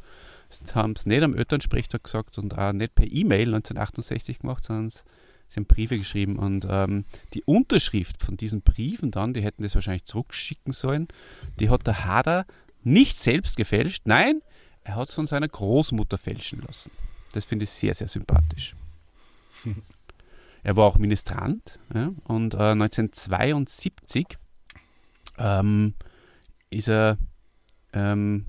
Haben 0.74 0.94
es 0.96 1.06
nicht 1.06 1.24
am 1.24 1.36
Elternsprechtag 1.36 2.04
gesagt 2.04 2.38
und 2.38 2.58
auch 2.58 2.74
nicht 2.74 2.96
per 2.96 3.06
E-Mail 3.06 3.54
1968 3.54 4.39
gemacht, 4.39 4.65
sondern 4.65 4.89
sie 4.89 5.56
haben 5.56 5.65
Briefe 5.65 5.98
geschrieben. 5.98 6.38
Und 6.38 6.65
ähm, 6.70 7.06
die 7.34 7.44
Unterschrift 7.44 8.24
von 8.24 8.38
diesen 8.38 8.62
Briefen 8.62 9.12
dann, 9.12 9.34
die 9.34 9.41
hätten 9.41 9.63
das 9.63 9.76
wahrscheinlich 9.76 10.06
zurückschicken 10.06 10.74
sollen, 10.74 11.08
die 11.60 11.70
hat 11.70 11.88
der 11.88 12.06
Hader 12.06 12.46
nicht 12.84 13.18
selbst 13.18 13.58
gefälscht. 13.58 14.04
Nein, 14.06 14.41
er 14.84 14.96
hat 14.96 15.10
es 15.10 15.15
von 15.15 15.28
seiner 15.28 15.48
Großmutter 15.48 16.18
fälschen 16.18 16.62
lassen. 16.62 16.91
Das 17.34 17.46
finde 17.46 17.63
ich 17.63 17.72
sehr, 17.72 17.94
sehr 17.94 18.08
sympathisch. 18.08 18.76
Er 20.65 20.76
war 20.76 20.86
auch 20.86 20.98
Ministrant 20.98 21.78
ja, 21.94 22.12
und 22.24 22.56
äh, 22.56 22.72
1972 22.72 24.26
ähm, 25.38 25.94
ist 26.72 26.89
er 26.89 27.20
ähm, 27.94 28.48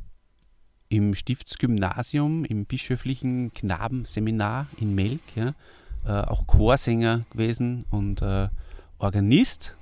im 0.88 1.14
Stiftsgymnasium, 1.14 2.44
im 2.44 2.64
bischöflichen 2.64 3.53
Knabenseminar 3.53 4.66
in 4.79 4.94
Melk, 4.94 5.22
ja, 5.35 5.55
äh, 6.05 6.27
auch 6.27 6.46
Chorsänger 6.46 7.25
gewesen 7.31 7.85
und 7.90 8.22
äh, 8.22 8.49
Organist 8.99 9.75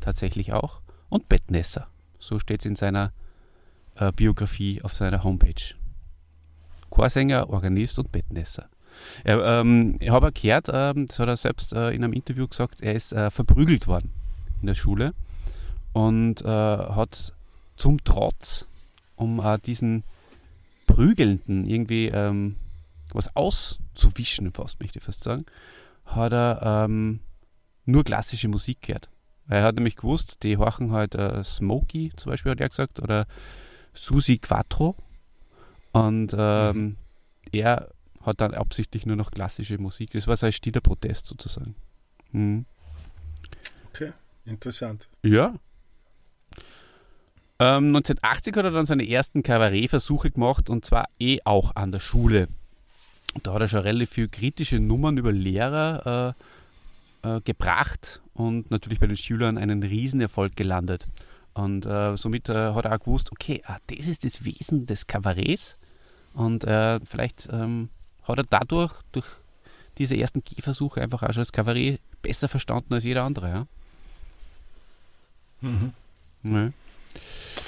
tatsächlich 0.00 0.52
auch 0.52 0.80
und 1.08 1.28
Bettnässer. 1.28 1.88
So 2.18 2.38
steht 2.38 2.60
es 2.60 2.66
in 2.66 2.76
seiner 2.76 3.12
äh, 3.94 4.12
Biografie 4.12 4.82
auf 4.82 4.94
seiner 4.94 5.24
Homepage. 5.24 5.74
Chorsänger, 6.90 7.48
Organist 7.50 7.98
und 7.98 8.12
Bettnässer. 8.12 8.68
Er, 9.24 9.60
ähm, 9.60 9.96
ich 10.00 10.10
habe 10.10 10.32
gehört, 10.32 10.68
ähm, 10.72 11.06
das 11.06 11.18
hat 11.18 11.28
er 11.28 11.36
selbst 11.36 11.72
äh, 11.72 11.90
in 11.90 12.02
einem 12.02 12.12
Interview 12.12 12.48
gesagt, 12.48 12.80
er 12.80 12.94
ist 12.94 13.12
äh, 13.12 13.30
verprügelt 13.30 13.86
worden 13.86 14.10
in 14.60 14.66
der 14.66 14.74
Schule 14.74 15.14
und 15.92 16.42
äh, 16.42 16.46
hat 16.46 17.32
zum 17.76 18.02
Trotz, 18.04 18.66
um 19.16 19.40
äh, 19.40 19.58
diesen 19.58 20.02
Prügelnden 20.98 21.64
irgendwie 21.64 22.08
ähm, 22.08 22.56
was 23.12 23.36
auszuwischen, 23.36 24.50
fast 24.50 24.80
möchte 24.80 24.98
ich 24.98 25.04
fast 25.04 25.22
sagen, 25.22 25.46
hat 26.04 26.32
er 26.32 26.86
ähm, 26.86 27.20
nur 27.84 28.02
klassische 28.02 28.48
Musik 28.48 28.82
gehört. 28.82 29.08
Er 29.48 29.62
hat 29.62 29.76
nämlich 29.76 29.94
gewusst, 29.94 30.42
die 30.42 30.56
horchen 30.56 30.90
halt 30.90 31.14
äh, 31.14 31.44
Smokey 31.44 32.10
zum 32.16 32.30
Beispiel, 32.30 32.50
hat 32.50 32.60
er 32.60 32.68
gesagt, 32.68 32.98
oder 32.98 33.26
Susi 33.94 34.38
Quattro. 34.38 34.96
Und 35.92 36.34
ähm, 36.36 36.76
mhm. 36.76 36.96
er 37.52 37.90
hat 38.22 38.40
dann 38.40 38.52
absichtlich 38.54 39.06
nur 39.06 39.14
noch 39.14 39.30
klassische 39.30 39.78
Musik. 39.78 40.10
Das 40.10 40.26
war 40.26 40.36
sein 40.36 40.52
stiller 40.52 40.80
Protest 40.80 41.28
sozusagen. 41.28 41.76
Mhm. 42.32 42.66
Okay, 43.92 44.14
interessant. 44.44 45.08
Ja. 45.22 45.54
Ähm, 47.60 47.88
1980 47.88 48.54
hat 48.56 48.64
er 48.64 48.70
dann 48.70 48.86
seine 48.86 49.08
ersten 49.08 49.42
Kabarettversuche 49.42 50.30
gemacht 50.30 50.70
und 50.70 50.84
zwar 50.84 51.08
eh 51.18 51.40
auch 51.44 51.74
an 51.74 51.90
der 51.90 51.98
Schule. 52.00 52.48
Da 53.42 53.52
hat 53.52 53.62
er 53.62 53.68
schon 53.68 53.80
relativ 53.80 54.10
viele 54.10 54.28
kritische 54.28 54.78
Nummern 54.78 55.18
über 55.18 55.32
Lehrer 55.32 56.34
äh, 57.24 57.36
äh, 57.36 57.40
gebracht 57.40 58.20
und 58.34 58.70
natürlich 58.70 59.00
bei 59.00 59.08
den 59.08 59.16
Schülern 59.16 59.58
einen 59.58 59.82
Riesenerfolg 59.82 60.54
gelandet. 60.54 61.08
Und 61.54 61.86
äh, 61.86 62.16
somit 62.16 62.48
äh, 62.48 62.72
hat 62.74 62.84
er 62.84 62.94
auch 62.94 63.00
gewusst, 63.00 63.32
okay, 63.32 63.62
ah, 63.66 63.78
das 63.88 64.06
ist 64.06 64.24
das 64.24 64.44
Wesen 64.44 64.86
des 64.86 65.08
Kabaretts. 65.08 65.76
Und 66.34 66.62
äh, 66.62 67.00
vielleicht 67.00 67.48
ähm, 67.50 67.88
hat 68.22 68.38
er 68.38 68.44
dadurch, 68.44 68.92
durch 69.10 69.26
diese 69.98 70.16
ersten 70.16 70.44
Gehversuche, 70.44 71.00
einfach 71.00 71.24
auch 71.24 71.32
schon 71.32 71.40
das 71.40 71.50
Kabarett 71.50 72.00
besser 72.22 72.46
verstanden 72.46 72.94
als 72.94 73.02
jeder 73.02 73.24
andere. 73.24 73.48
Ja? 73.48 73.66
Mhm. 75.60 75.92
Ja. 76.44 76.70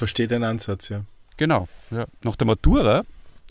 Verstehe 0.00 0.26
den 0.26 0.44
Ansatz, 0.44 0.88
ja. 0.88 1.02
Genau. 1.36 1.68
Ja. 1.90 2.06
Nach 2.24 2.34
der 2.34 2.46
Matura 2.46 3.02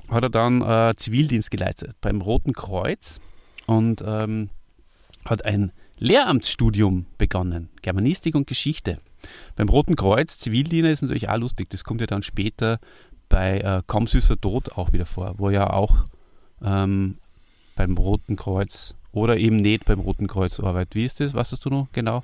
hat 0.09 0.23
er 0.23 0.31
dann 0.31 0.63
äh, 0.63 0.95
Zivildienst 0.95 1.51
geleistet 1.51 1.95
beim 2.01 2.21
Roten 2.21 2.53
Kreuz 2.53 3.21
und 3.67 4.03
ähm, 4.03 4.49
hat 5.25 5.45
ein 5.45 5.71
Lehramtsstudium 5.99 7.05
begonnen, 7.19 7.69
Germanistik 7.83 8.33
und 8.33 8.47
Geschichte. 8.47 8.97
Beim 9.55 9.69
Roten 9.69 9.95
Kreuz, 9.95 10.39
Zivildiener 10.39 10.89
ist 10.89 11.03
natürlich 11.03 11.29
auch 11.29 11.37
lustig, 11.37 11.69
das 11.69 11.83
kommt 11.83 12.01
ja 12.01 12.07
dann 12.07 12.23
später 12.23 12.79
bei 13.29 13.59
äh, 13.59 13.83
Kaum 13.85 14.07
süßer 14.07 14.41
Tod 14.41 14.71
auch 14.71 14.91
wieder 14.91 15.05
vor, 15.05 15.35
wo 15.37 15.51
ja 15.51 15.69
auch 15.69 16.05
ähm, 16.63 17.17
beim 17.75 17.95
Roten 17.95 18.37
Kreuz 18.37 18.95
oder 19.11 19.37
eben 19.37 19.57
nicht 19.57 19.85
beim 19.85 19.99
Roten 19.99 20.25
Kreuz 20.25 20.59
arbeitet. 20.59 20.95
Wie 20.95 21.05
ist 21.05 21.19
das? 21.19 21.35
Was 21.35 21.51
hast 21.51 21.63
du 21.63 21.69
noch 21.69 21.89
genau? 21.93 22.23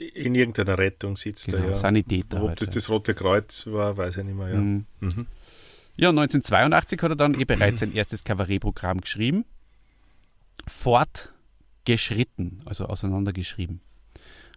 In 0.00 0.34
irgendeiner 0.34 0.78
Rettung 0.78 1.16
sitzt 1.16 1.46
genau, 1.46 1.58
er, 1.58 1.68
ja. 1.70 1.76
Sanitäter. 1.76 2.42
Ob 2.42 2.48
halt, 2.48 2.60
das 2.62 2.70
das 2.70 2.88
Rote 2.88 3.14
Kreuz 3.14 3.66
war, 3.66 3.98
weiß 3.98 4.16
ich 4.16 4.24
nicht 4.24 4.36
mehr. 4.36 4.48
Ja, 4.48 4.56
mhm. 4.56 4.86
Mhm. 5.00 5.26
ja 5.96 6.08
1982 6.08 7.02
hat 7.02 7.12
er 7.12 7.16
dann 7.16 7.38
eh 7.38 7.44
bereits 7.44 7.80
sein 7.80 7.92
erstes 7.92 8.24
Kabarettprogramm 8.24 9.02
geschrieben. 9.02 9.44
Fortgeschritten, 10.66 12.62
also 12.64 12.86
auseinandergeschrieben. 12.86 13.82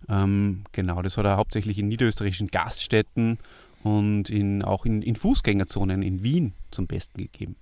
Ähm, 0.07 0.63
genau, 0.71 1.01
das 1.01 1.17
hat 1.17 1.25
er 1.25 1.35
hauptsächlich 1.35 1.77
in 1.77 1.89
niederösterreichischen 1.89 2.47
Gaststätten 2.47 3.37
und 3.83 4.29
in, 4.29 4.63
auch 4.63 4.85
in, 4.85 5.01
in 5.01 5.17
Fußgängerzonen 5.17 6.01
in 6.03 6.23
Wien 6.23 6.53
zum 6.71 6.87
Besten 6.87 7.17
gegeben. 7.17 7.57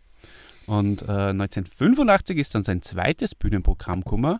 Und 0.68 1.02
äh, 1.02 1.32
1985 1.32 2.38
ist 2.38 2.54
dann 2.54 2.64
sein 2.64 2.84
zweites 2.84 3.34
Bühnenprogramm 3.34 4.04
gekommen. 4.04 4.40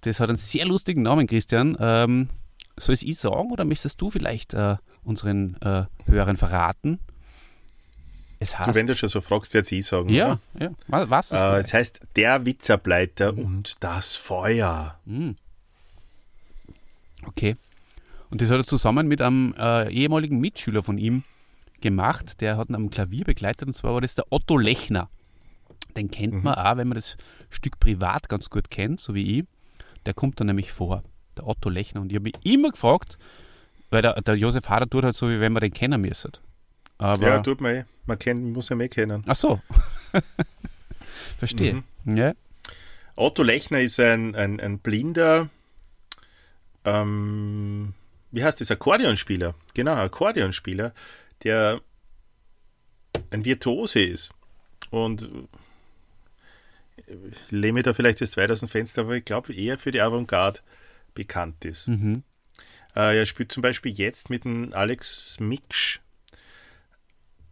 Das 0.00 0.18
hat 0.18 0.28
einen 0.28 0.38
sehr 0.38 0.66
lustigen 0.66 1.02
Namen, 1.02 1.26
Christian. 1.26 1.76
Ähm, 1.78 2.28
soll 2.76 2.94
ich 2.94 3.08
es 3.08 3.20
sagen 3.20 3.50
oder 3.50 3.64
möchtest 3.64 4.00
du 4.00 4.10
vielleicht 4.10 4.54
äh, 4.54 4.76
unseren 5.04 5.56
äh, 5.62 5.84
Hörern 6.06 6.36
verraten? 6.36 6.98
Es 8.42 8.58
heißt, 8.58 8.70
du, 8.70 8.74
wenn 8.74 8.86
du 8.86 8.96
schon 8.96 9.10
so 9.10 9.20
fragst, 9.20 9.52
werde 9.52 9.74
ich 9.74 9.84
sagen. 9.84 10.08
Ja, 10.08 10.38
ja. 10.58 10.70
Was? 10.88 11.30
Äh, 11.30 11.58
es 11.58 11.74
heißt 11.74 12.00
Der 12.16 12.46
Witzableiter 12.46 13.32
mhm. 13.32 13.38
und 13.38 13.84
das 13.84 14.16
Feuer. 14.16 14.98
Mhm. 15.04 15.36
Okay. 17.26 17.56
Und 18.30 18.40
das 18.40 18.50
hat 18.50 18.58
er 18.58 18.64
zusammen 18.64 19.08
mit 19.08 19.20
einem 19.20 19.54
äh, 19.58 19.92
ehemaligen 19.92 20.40
Mitschüler 20.40 20.82
von 20.82 20.96
ihm 20.96 21.24
gemacht. 21.82 22.40
Der 22.40 22.56
hat 22.56 22.70
ihn 22.70 22.74
am 22.74 22.88
Klavier 22.88 23.24
begleitet 23.24 23.68
und 23.68 23.74
zwar 23.74 23.92
war 23.92 24.00
das 24.00 24.14
der 24.14 24.26
Otto 24.30 24.56
Lechner. 24.56 25.10
Den 25.96 26.10
kennt 26.10 26.34
mhm. 26.34 26.42
man 26.44 26.54
auch, 26.54 26.76
wenn 26.78 26.88
man 26.88 26.96
das 26.96 27.18
Stück 27.50 27.78
privat 27.78 28.30
ganz 28.30 28.48
gut 28.48 28.70
kennt, 28.70 29.00
so 29.00 29.14
wie 29.14 29.40
ich. 29.40 29.44
Der 30.06 30.14
kommt 30.14 30.40
dann 30.40 30.46
nämlich 30.46 30.72
vor, 30.72 31.02
der 31.40 31.48
Otto 31.48 31.68
Lechner. 31.68 32.00
Und 32.00 32.10
ich 32.10 32.16
habe 32.16 32.24
mich 32.24 32.34
immer 32.44 32.70
gefragt, 32.70 33.18
weil 33.90 34.02
der, 34.02 34.20
der 34.20 34.34
Josef 34.34 34.68
Hader 34.68 34.88
tut 34.88 35.04
halt 35.04 35.16
so, 35.16 35.28
wie 35.28 35.40
wenn 35.40 35.52
man 35.52 35.60
den 35.60 35.72
kennen 35.72 36.00
müsste. 36.00 36.32
Aber 36.98 37.26
ja, 37.26 37.40
tut 37.40 37.60
man 37.60 37.74
eh. 37.74 37.84
Man 38.06 38.18
kennt, 38.18 38.40
muss 38.40 38.70
ihn 38.70 38.80
eh 38.80 38.88
kennen. 38.88 39.24
Ach 39.26 39.36
so. 39.36 39.60
Verstehe. 41.38 41.82
Mhm. 42.04 42.16
Ja. 42.16 42.32
Otto 43.16 43.42
Lechner 43.42 43.80
ist 43.80 43.98
ein, 44.00 44.34
ein, 44.34 44.60
ein 44.60 44.78
blinder 44.78 45.48
ähm, 46.84 47.94
wie 48.30 48.44
heißt 48.44 48.60
das, 48.60 48.70
Akkordeonspieler. 48.70 49.54
Genau, 49.74 49.94
Akkordeonspieler, 49.94 50.94
der 51.42 51.80
ein 53.30 53.44
Virtuose 53.44 54.02
ist. 54.02 54.30
Und 54.90 55.28
ich 57.06 57.50
lehne 57.50 57.74
mir 57.74 57.82
da 57.82 57.92
vielleicht 57.92 58.20
das 58.20 58.36
weit 58.36 58.50
aus 58.50 58.60
dem 58.60 58.68
Fenster, 58.68 59.02
aber 59.02 59.16
ich 59.16 59.24
glaube 59.24 59.52
eher 59.54 59.78
für 59.78 59.90
die 59.90 60.00
Avantgarde 60.00 60.60
bekannt 61.20 61.64
ist. 61.64 61.88
Mhm. 61.88 62.22
Äh, 62.96 63.18
er 63.18 63.26
spielt 63.26 63.52
zum 63.52 63.62
Beispiel 63.62 63.92
jetzt 63.92 64.30
mit 64.30 64.44
dem 64.44 64.72
Alex 64.72 65.38
Miksch 65.38 66.00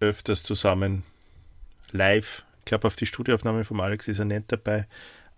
öfters 0.00 0.42
zusammen 0.42 1.04
live. 1.92 2.44
Ich 2.61 2.64
glaube, 2.66 2.87
auf 2.87 2.96
die 2.96 3.07
Studioaufnahme 3.07 3.64
vom 3.64 3.81
Alex 3.81 4.09
ist 4.09 4.18
er 4.18 4.24
nicht 4.24 4.50
dabei 4.52 4.87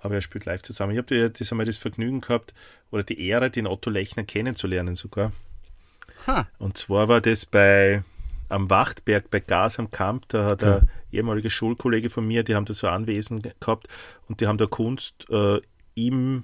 aber 0.01 0.16
er 0.16 0.21
spielt 0.21 0.47
live 0.47 0.62
zusammen. 0.62 0.93
Ich 0.93 0.99
habe 0.99 1.31
das 1.31 1.53
einmal 1.53 1.66
das 1.66 1.79
Vergnügen 1.79 2.21
gehabt 2.21 2.55
oder 2.90 3.03
die 3.03 3.27
Ehre, 3.27 3.51
den 3.51 3.66
Otto 3.66 3.90
Lechner 3.90 4.25
kennenzulernen 4.25 4.95
sogar. 4.95 5.33
Ha. 6.27 6.49
Und 6.59 6.79
zwar 6.79 7.09
war 7.09 7.21
das 7.21 7.47
bei 7.47 8.03
am 8.49 8.69
Wachtberg 8.69 9.31
bei 9.31 9.38
Gas 9.38 9.79
am 9.79 9.93
Kamp, 9.93 10.29
da 10.29 10.45
hat 10.45 10.62
ja. 10.62 10.79
ein 10.79 10.90
ehemaliger 11.12 11.51
Schulkollege 11.51 12.11
von 12.11 12.27
mir, 12.27 12.43
die 12.43 12.57
haben 12.57 12.64
da 12.64 12.75
so 12.75 12.88
Anwesen 12.88 13.43
gehabt 13.43 13.87
und 14.27 14.40
die 14.40 14.49
haben 14.49 14.59
da 14.59 14.66
Kunst 14.66 15.31
äh, 15.31 15.61
im 15.95 16.43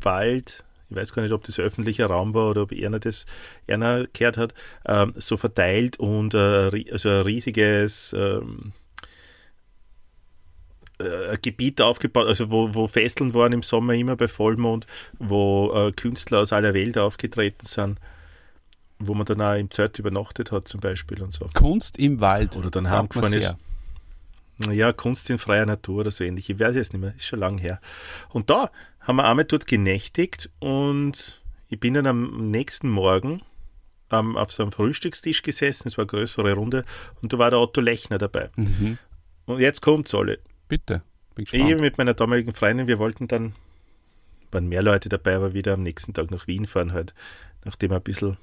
Wald, 0.00 0.64
ich 0.90 0.96
weiß 0.96 1.12
gar 1.12 1.22
nicht, 1.22 1.32
ob 1.32 1.44
das 1.44 1.58
öffentlicher 1.58 2.06
Raum 2.06 2.34
war 2.34 2.50
oder 2.50 2.62
ob 2.62 2.72
er 2.72 2.90
das 2.98 3.26
einer 3.66 4.06
gehört 4.12 4.36
hat, 4.36 4.54
ähm, 4.86 5.12
so 5.16 5.36
verteilt 5.36 5.98
und 5.98 6.34
äh, 6.34 6.84
also 6.90 7.08
ein 7.08 7.22
riesiges 7.22 8.14
ähm, 8.16 8.72
äh, 10.98 11.36
Gebiet 11.38 11.80
aufgebaut, 11.80 12.26
also 12.26 12.50
wo, 12.50 12.74
wo 12.74 12.86
Festeln 12.86 13.34
waren 13.34 13.52
im 13.52 13.62
Sommer 13.62 13.94
immer 13.94 14.16
bei 14.16 14.28
Vollmond, 14.28 14.86
wo 15.18 15.72
äh, 15.74 15.92
Künstler 15.92 16.40
aus 16.40 16.52
aller 16.52 16.74
Welt 16.74 16.98
aufgetreten 16.98 17.66
sind, 17.66 17.98
wo 18.98 19.14
man 19.14 19.26
dann 19.26 19.40
auch 19.40 19.54
im 19.54 19.70
Zelt 19.70 19.98
übernachtet 19.98 20.52
hat 20.52 20.68
zum 20.68 20.80
Beispiel 20.80 21.22
und 21.22 21.32
so. 21.32 21.48
Kunst 21.54 21.98
im 21.98 22.20
Wald. 22.20 22.56
Oder 22.56 22.70
dann 22.70 22.90
heimgefahren 22.90 23.32
ist. 23.32 23.54
Ja, 24.70 24.92
Kunst 24.92 25.28
in 25.30 25.38
freier 25.38 25.66
Natur 25.66 26.02
oder 26.02 26.12
so 26.12 26.22
ähnlich. 26.22 26.48
Ich 26.48 26.60
weiß 26.60 26.76
es 26.76 26.92
nicht 26.92 27.00
mehr, 27.00 27.14
ist 27.16 27.24
schon 27.24 27.40
lange 27.40 27.60
her. 27.60 27.80
Und 28.28 28.50
da 28.50 28.70
haben 29.04 29.16
wir 29.16 29.28
einmal 29.28 29.44
dort 29.44 29.66
genächtigt 29.66 30.50
und 30.58 31.42
ich 31.68 31.78
bin 31.78 31.94
dann 31.94 32.06
am 32.06 32.50
nächsten 32.50 32.88
Morgen 32.88 33.42
ähm, 34.10 34.36
auf 34.36 34.52
so 34.52 34.62
einem 34.62 34.72
Frühstückstisch 34.72 35.42
gesessen, 35.42 35.88
es 35.88 35.96
war 35.96 36.02
eine 36.02 36.10
größere 36.10 36.52
Runde, 36.54 36.84
und 37.22 37.32
da 37.32 37.38
war 37.38 37.50
der 37.50 37.60
Otto 37.60 37.80
Lechner 37.80 38.18
dabei. 38.18 38.50
Mhm. 38.56 38.98
Und 39.46 39.60
jetzt 39.60 39.82
kommt's 39.82 40.14
alle. 40.14 40.38
Bitte. 40.68 41.02
Bin 41.34 41.44
gespannt. 41.44 41.70
Ich 41.70 41.80
mit 41.80 41.98
meiner 41.98 42.14
damaligen 42.14 42.54
Freundin, 42.54 42.86
wir 42.86 42.98
wollten 42.98 43.28
dann, 43.28 43.54
waren 44.50 44.68
mehr 44.68 44.82
Leute 44.82 45.08
dabei, 45.08 45.36
aber 45.36 45.54
wieder 45.54 45.74
am 45.74 45.82
nächsten 45.82 46.14
Tag 46.14 46.30
nach 46.30 46.46
Wien 46.46 46.66
fahren, 46.66 46.92
halt, 46.92 47.14
nachdem 47.64 47.90
wir 47.90 47.96
ein 47.96 48.02
bisschen 48.02 48.36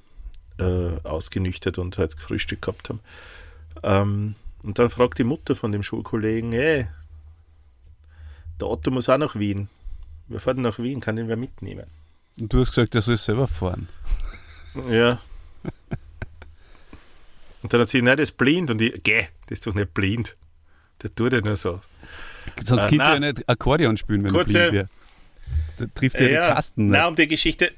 äh, 0.58 0.90
ausgenüchtert 1.02 1.78
und 1.78 1.98
halt 1.98 2.14
Frühstück 2.14 2.62
gehabt 2.62 2.88
haben. 2.88 3.00
Ähm, 3.82 4.34
und 4.62 4.78
dann 4.78 4.90
fragt 4.90 5.18
die 5.18 5.24
Mutter 5.24 5.56
von 5.56 5.72
dem 5.72 5.82
Schulkollegen, 5.82 6.52
hey, 6.52 6.86
der 8.60 8.68
Otto 8.68 8.90
muss 8.90 9.08
auch 9.08 9.18
nach 9.18 9.34
Wien. 9.36 9.68
Wir 10.32 10.40
fahren 10.40 10.62
nach 10.62 10.78
Wien, 10.78 11.00
kann 11.00 11.16
den 11.16 11.28
wer 11.28 11.36
mitnehmen? 11.36 11.86
Und 12.40 12.52
du 12.52 12.60
hast 12.60 12.70
gesagt, 12.70 12.94
er 12.94 13.02
soll 13.02 13.18
selber 13.18 13.46
fahren. 13.46 13.88
Ja. 14.88 15.20
Und 17.62 17.72
dann 17.72 17.82
hat 17.82 17.90
sie, 17.90 18.00
nein, 18.00 18.16
das 18.16 18.30
ist 18.30 18.38
blind. 18.38 18.70
Und 18.70 18.80
ich, 18.80 19.02
geh, 19.02 19.26
das 19.46 19.58
ist 19.58 19.66
doch 19.66 19.74
nicht 19.74 19.92
blind. 19.92 20.36
Der 21.02 21.14
tut 21.14 21.34
ja 21.34 21.42
nur 21.42 21.56
so. 21.56 21.82
Sonst 22.64 22.84
äh, 22.84 22.88
könnte 22.88 23.04
ja 23.04 23.20
nicht 23.20 23.46
Akkordeon 23.46 23.98
spielen, 23.98 24.24
wenn 24.24 24.32
kurze, 24.32 24.58
er 24.58 24.70
blind 24.70 24.88
wäre. 24.88 24.88
Da 25.76 25.86
trifft 25.94 26.16
er 26.16 26.30
ja, 26.30 26.48
die 26.48 26.54
Tasten. 26.54 26.88
Nein, 26.88 27.06
um 27.06 27.14
die 27.14 27.26
Geschichte, 27.28 27.72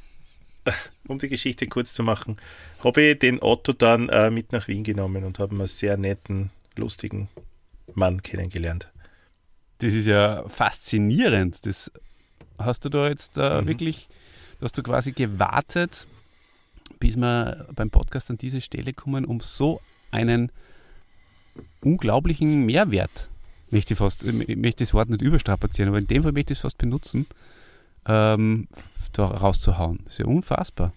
um 1.08 1.18
die 1.18 1.28
Geschichte 1.28 1.66
kurz 1.66 1.92
zu 1.92 2.04
machen, 2.04 2.36
habe 2.84 3.02
ich 3.02 3.18
den 3.18 3.42
Otto 3.42 3.72
dann 3.72 4.08
äh, 4.10 4.30
mit 4.30 4.52
nach 4.52 4.68
Wien 4.68 4.84
genommen 4.84 5.24
und 5.24 5.40
habe 5.40 5.56
einen 5.56 5.66
sehr 5.66 5.96
netten, 5.96 6.50
lustigen 6.76 7.28
Mann 7.94 8.22
kennengelernt. 8.22 8.90
Das 9.78 9.92
ist 9.92 10.06
ja 10.06 10.48
faszinierend. 10.48 11.66
Das 11.66 11.90
hast 12.58 12.84
du 12.84 12.88
da 12.88 13.08
jetzt 13.08 13.36
äh, 13.38 13.60
mhm. 13.60 13.66
wirklich, 13.66 14.08
hast 14.60 14.76
du 14.78 14.82
quasi 14.82 15.12
gewartet, 15.12 16.06
bis 16.98 17.16
wir 17.16 17.66
beim 17.74 17.90
Podcast 17.90 18.30
an 18.30 18.38
diese 18.38 18.60
Stelle 18.60 18.92
kommen, 18.92 19.24
um 19.24 19.40
so 19.40 19.80
einen 20.10 20.50
unglaublichen 21.80 22.64
Mehrwert, 22.66 23.28
möchte 23.70 23.94
ich 23.94 23.98
fast, 23.98 24.24
ich 24.24 24.56
möchte 24.56 24.84
das 24.84 24.94
Wort 24.94 25.08
nicht 25.10 25.22
überstrapazieren, 25.22 25.88
aber 25.88 25.98
in 25.98 26.06
dem 26.06 26.22
Fall 26.22 26.32
möchte 26.32 26.52
ich 26.52 26.58
es 26.58 26.62
fast 26.62 26.78
benutzen, 26.78 27.26
ähm, 28.06 28.68
da 29.12 29.26
rauszuhauen. 29.26 30.00
Das 30.04 30.14
ist 30.14 30.18
ja 30.20 30.26
unfassbar. 30.26 30.92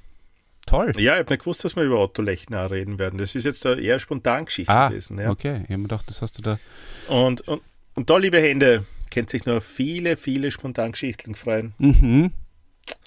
Toll. 0.65 0.91
Ja, 0.97 1.13
ich 1.13 1.19
habe 1.19 1.33
nicht 1.33 1.39
gewusst, 1.39 1.63
dass 1.63 1.75
wir 1.75 1.83
über 1.83 1.99
Otto 1.99 2.21
Lechner 2.21 2.69
reden 2.69 2.99
werden. 2.99 3.17
Das 3.17 3.35
ist 3.35 3.45
jetzt 3.45 3.65
eine 3.65 3.79
eher 3.79 3.99
spontan 3.99 4.45
Geschichte 4.45 4.73
ah, 4.73 4.89
gewesen. 4.89 5.17
Ja. 5.17 5.29
Okay, 5.29 5.61
ich 5.63 5.69
habe 5.69 5.77
mir 5.77 5.83
gedacht, 5.83 6.09
das 6.09 6.21
hast 6.21 6.37
du 6.37 6.41
da. 6.41 6.59
Und, 7.07 7.41
und, 7.47 7.61
und 7.95 8.09
da, 8.09 8.17
liebe 8.17 8.41
Hände, 8.41 8.85
kennt 9.09 9.29
sich 9.29 9.45
noch 9.45 9.61
viele, 9.61 10.17
viele 10.17 10.51
Spontangeschichten 10.51 11.35
freuen. 11.35 11.73
Mhm. 11.77 12.31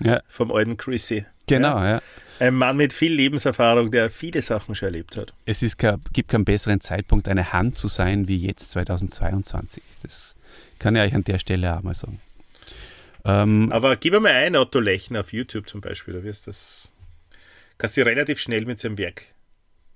Ja. 0.01 0.21
Vom 0.29 0.53
alten 0.53 0.77
Chrissy. 0.77 1.25
Genau, 1.47 1.79
ja. 1.79 1.91
ja. 1.91 2.03
Ein 2.39 2.55
Mann 2.55 2.77
mit 2.77 2.93
viel 2.93 3.13
Lebenserfahrung, 3.13 3.91
der 3.91 4.09
viele 4.09 4.41
Sachen 4.41 4.75
schon 4.75 4.87
erlebt 4.87 5.17
hat. 5.17 5.35
Es 5.45 5.63
ist, 5.63 5.79
gibt 5.79 6.31
keinen 6.31 6.45
besseren 6.45 6.81
Zeitpunkt, 6.81 7.29
eine 7.29 7.53
Hand 7.53 7.77
zu 7.77 7.89
sein, 7.89 8.29
wie 8.29 8.39
jetzt 8.39 8.71
2022. 8.71 9.83
Das 10.03 10.35
kann 10.79 10.97
ich 10.97 11.03
euch 11.03 11.15
an 11.15 11.25
der 11.25 11.39
Stelle 11.39 11.77
auch 11.77 11.83
mal 11.83 11.95
sagen. 11.95 12.21
Ähm, 13.25 13.71
Aber 13.73 13.97
gib 13.97 14.15
mal 14.15 14.33
ein 14.33 14.57
Otto 14.57 14.81
Lechner 14.81 15.21
auf 15.21 15.33
YouTube 15.33 15.69
zum 15.69 15.83
Beispiel, 15.83 16.15
da 16.15 16.23
wirst 16.23 16.47
das, 16.47 16.91
kannst 17.77 17.97
du 17.99 18.07
relativ 18.07 18.41
schnell 18.41 18.65
mit 18.65 18.81
seinem 18.81 18.97
Werk 18.97 19.23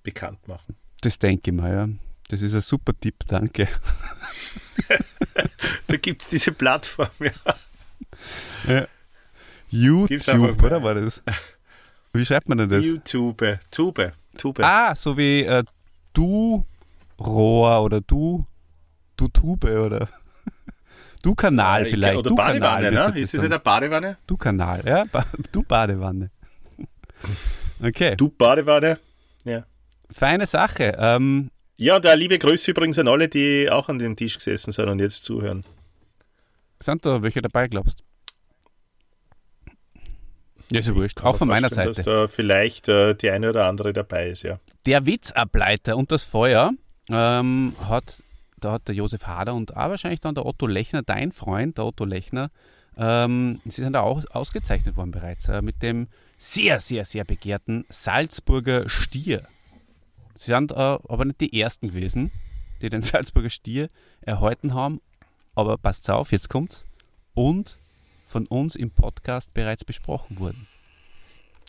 bekannt 0.02 0.46
machen. 0.46 0.76
Das 1.00 1.18
denke 1.18 1.50
ich 1.50 1.56
mal, 1.56 1.72
ja. 1.72 1.88
Das 2.28 2.42
ist 2.42 2.54
ein 2.54 2.60
super 2.60 2.92
Tipp, 2.98 3.16
danke. 3.26 3.68
da 5.86 5.96
gibt 5.96 6.22
es 6.22 6.28
diese 6.28 6.52
Plattform, 6.52 7.08
ja. 7.20 7.32
ja. 8.68 8.86
YouTube, 9.70 10.62
oder 10.62 10.82
war 10.82 10.94
das? 10.94 11.22
Wie 12.12 12.24
schreibt 12.24 12.48
man 12.48 12.58
denn 12.58 12.68
das? 12.68 12.84
YouTube, 12.84 13.58
Tube, 13.70 14.12
Tube. 14.36 14.60
Ah, 14.62 14.94
so 14.94 15.16
wie 15.16 15.42
äh, 15.42 15.64
du 16.12 16.64
Rohr 17.18 17.82
oder 17.82 18.00
du, 18.00 18.46
du 19.16 19.28
Tube 19.28 19.64
oder 19.64 20.08
du 21.22 21.34
Kanal 21.34 21.84
vielleicht. 21.86 22.18
Oder 22.18 22.30
du 22.30 22.36
Badewanne, 22.36 22.90
Kanal, 22.90 23.12
ne? 23.12 23.20
Ist 23.20 23.34
das 23.34 23.40
nicht 23.40 23.52
eine 23.52 23.58
Badewanne? 23.58 24.16
Du 24.26 24.36
Kanal, 24.36 24.82
ja, 24.86 25.04
ba 25.10 25.26
du 25.52 25.62
Badewanne. 25.62 26.30
Okay. 27.82 28.14
Du 28.14 28.28
Badewanne, 28.28 29.00
ja. 29.42 29.64
Feine 30.10 30.46
Sache. 30.46 30.96
Ähm, 30.96 31.50
ja, 31.76 31.96
und 31.96 32.04
liebe 32.16 32.38
Grüße 32.38 32.70
übrigens 32.70 32.98
an 32.98 33.08
alle, 33.08 33.28
die 33.28 33.68
auch 33.70 33.88
an 33.88 33.98
dem 33.98 34.16
Tisch 34.16 34.36
gesessen 34.36 34.72
sind 34.72 34.88
und 34.88 34.98
jetzt 35.00 35.24
zuhören. 35.24 35.64
Sind 36.80 37.04
da 37.06 37.22
welche 37.22 37.42
dabei, 37.42 37.68
glaubst 37.68 38.00
du? 38.00 38.04
Ja, 40.70 40.80
ist 40.80 40.88
ja 40.88 40.94
wurscht. 40.94 41.22
Auch 41.22 41.36
von 41.36 41.48
meiner 41.48 41.68
Seite. 41.68 41.92
Dass 41.92 42.04
da 42.04 42.26
vielleicht 42.26 42.88
äh, 42.88 43.14
die 43.14 43.30
eine 43.30 43.50
oder 43.50 43.66
andere 43.66 43.92
dabei 43.92 44.28
ist, 44.30 44.42
ja. 44.42 44.58
Der 44.86 45.06
Witzableiter 45.06 45.96
und 45.96 46.10
das 46.10 46.24
Feuer 46.24 46.72
ähm, 47.10 47.74
hat, 47.86 48.22
da 48.58 48.72
hat 48.72 48.88
der 48.88 48.94
Josef 48.94 49.26
Hader 49.26 49.54
und 49.54 49.76
auch 49.76 49.90
wahrscheinlich 49.90 50.20
dann 50.20 50.34
der 50.34 50.46
Otto 50.46 50.66
Lechner, 50.66 51.02
dein 51.02 51.32
Freund, 51.32 51.78
der 51.78 51.86
Otto 51.86 52.04
Lechner, 52.04 52.50
ähm, 52.96 53.60
sie 53.64 53.82
sind 53.82 53.94
da 53.94 54.00
auch 54.00 54.22
ausgezeichnet 54.30 54.96
worden 54.96 55.10
bereits 55.10 55.48
äh, 55.48 55.62
mit 55.62 55.82
dem 55.82 56.08
sehr, 56.38 56.80
sehr, 56.80 57.04
sehr 57.04 57.24
begehrten 57.24 57.84
Salzburger 57.88 58.88
Stier. 58.88 59.46
Sie 60.36 60.52
sind 60.52 60.72
äh, 60.72 60.74
aber 60.74 61.24
nicht 61.24 61.40
die 61.40 61.60
ersten 61.60 61.88
gewesen, 61.88 62.32
die 62.82 62.90
den 62.90 63.02
Salzburger 63.02 63.50
Stier 63.50 63.88
erhalten 64.20 64.74
haben. 64.74 65.00
Aber 65.54 65.78
passt 65.78 66.08
auf, 66.10 66.32
jetzt 66.32 66.48
kommt's. 66.48 66.84
Und 67.34 67.78
von 68.26 68.46
uns 68.46 68.74
im 68.74 68.90
Podcast 68.90 69.54
bereits 69.54 69.84
besprochen 69.84 70.38
wurden. 70.38 70.66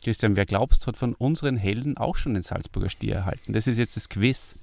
Christian, 0.03 0.35
wer 0.35 0.45
glaubst, 0.45 0.87
hat 0.87 0.97
von 0.97 1.13
unseren 1.15 1.57
Helden 1.57 1.97
auch 1.97 2.15
schon 2.15 2.33
den 2.33 2.43
Salzburger 2.43 2.89
Stier 2.89 3.15
erhalten? 3.15 3.53
Das 3.53 3.67
ist 3.67 3.77
jetzt 3.77 3.95
das 3.95 4.09
Quiz. 4.09 4.55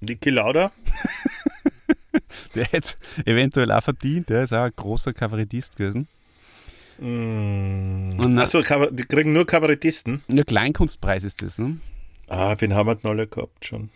Niki 0.00 0.30
Lauda? 0.30 0.72
der 2.54 2.64
hätte 2.66 2.94
eventuell 3.24 3.72
auch 3.72 3.82
verdient, 3.82 4.28
der 4.28 4.44
ist 4.44 4.52
auch 4.52 4.62
ein 4.62 4.72
großer 4.74 5.12
Kabarettist 5.12 5.76
gewesen. 5.76 6.08
Mm. 6.98 8.38
Achso, 8.38 8.60
die 8.60 9.02
kriegen 9.04 9.32
nur 9.32 9.46
Kabarettisten? 9.46 10.22
Nur 10.28 10.44
Kleinkunstpreis 10.44 11.24
ist 11.24 11.42
das, 11.42 11.58
ne? 11.58 11.78
Ah, 12.26 12.54
wen 12.58 12.74
haben 12.74 12.86
wir 12.86 12.94
denn 12.96 13.10
alle 13.10 13.26
gehabt 13.26 13.64
schon? 13.64 13.90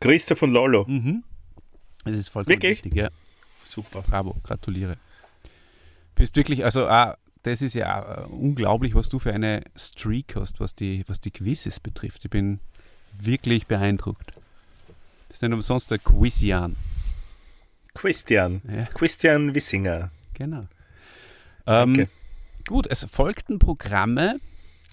Christoph 0.00 0.38
von 0.38 0.52
Lollo. 0.52 0.84
Mhm. 0.88 1.22
Das 2.04 2.16
ist 2.16 2.28
vollkommen 2.28 2.54
wirklich? 2.54 2.84
richtig, 2.84 2.94
ja. 2.94 3.10
Super. 3.62 4.02
Bravo, 4.02 4.36
gratuliere. 4.42 4.96
Bist 6.14 6.36
wirklich, 6.36 6.64
also 6.64 6.86
ah, 6.86 7.16
das 7.42 7.62
ist 7.62 7.74
ja 7.74 8.26
uh, 8.26 8.32
unglaublich, 8.32 8.94
was 8.94 9.08
du 9.08 9.18
für 9.18 9.32
eine 9.32 9.62
Streak 9.76 10.34
hast, 10.34 10.60
was 10.60 10.74
die, 10.74 11.04
was 11.06 11.20
die 11.20 11.30
Quizzes 11.30 11.80
betrifft. 11.80 12.24
Ich 12.24 12.30
bin 12.30 12.60
wirklich 13.12 13.66
beeindruckt. 13.66 14.32
Das 15.28 15.36
ist 15.36 15.42
nicht 15.42 15.52
umsonst 15.52 15.90
der 15.90 15.98
Quizian. 15.98 16.76
Christian. 17.96 18.62
Ja. 18.70 18.86
Christian 18.94 19.54
Wissinger. 19.54 20.10
Genau. 20.34 20.66
Ähm, 21.66 22.06
gut, 22.66 22.86
es 22.88 23.06
folgten 23.10 23.58
Programme, 23.58 24.40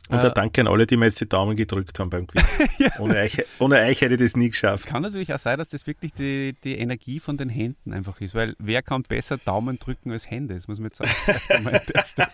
und 0.09 0.19
ein 0.19 0.25
äh, 0.25 0.33
Danke 0.33 0.61
an 0.61 0.67
alle, 0.67 0.85
die 0.85 0.97
mir 0.97 1.05
jetzt 1.05 1.21
die 1.21 1.29
Daumen 1.29 1.55
gedrückt 1.55 1.97
haben 1.97 2.09
beim 2.09 2.27
Quiz. 2.27 2.43
ja. 2.77 2.89
ohne, 2.99 3.15
euch, 3.15 3.41
ohne 3.59 3.79
euch 3.79 4.01
hätte 4.01 4.15
ich 4.15 4.19
das 4.19 4.35
nie 4.35 4.49
geschafft. 4.49 4.85
Es 4.85 4.91
kann 4.91 5.01
natürlich 5.01 5.33
auch 5.33 5.39
sein, 5.39 5.57
dass 5.57 5.69
das 5.69 5.87
wirklich 5.87 6.13
die, 6.13 6.55
die 6.63 6.77
Energie 6.77 7.21
von 7.21 7.37
den 7.37 7.47
Händen 7.47 7.93
einfach 7.93 8.19
ist, 8.19 8.35
weil 8.35 8.55
wer 8.59 8.81
kann 8.81 9.03
besser 9.03 9.37
Daumen 9.37 9.79
drücken 9.79 10.11
als 10.11 10.29
Hände? 10.29 10.55
Das 10.55 10.67
muss 10.67 10.79
man 10.79 10.91
jetzt 10.91 10.97
sagen. 10.97 11.69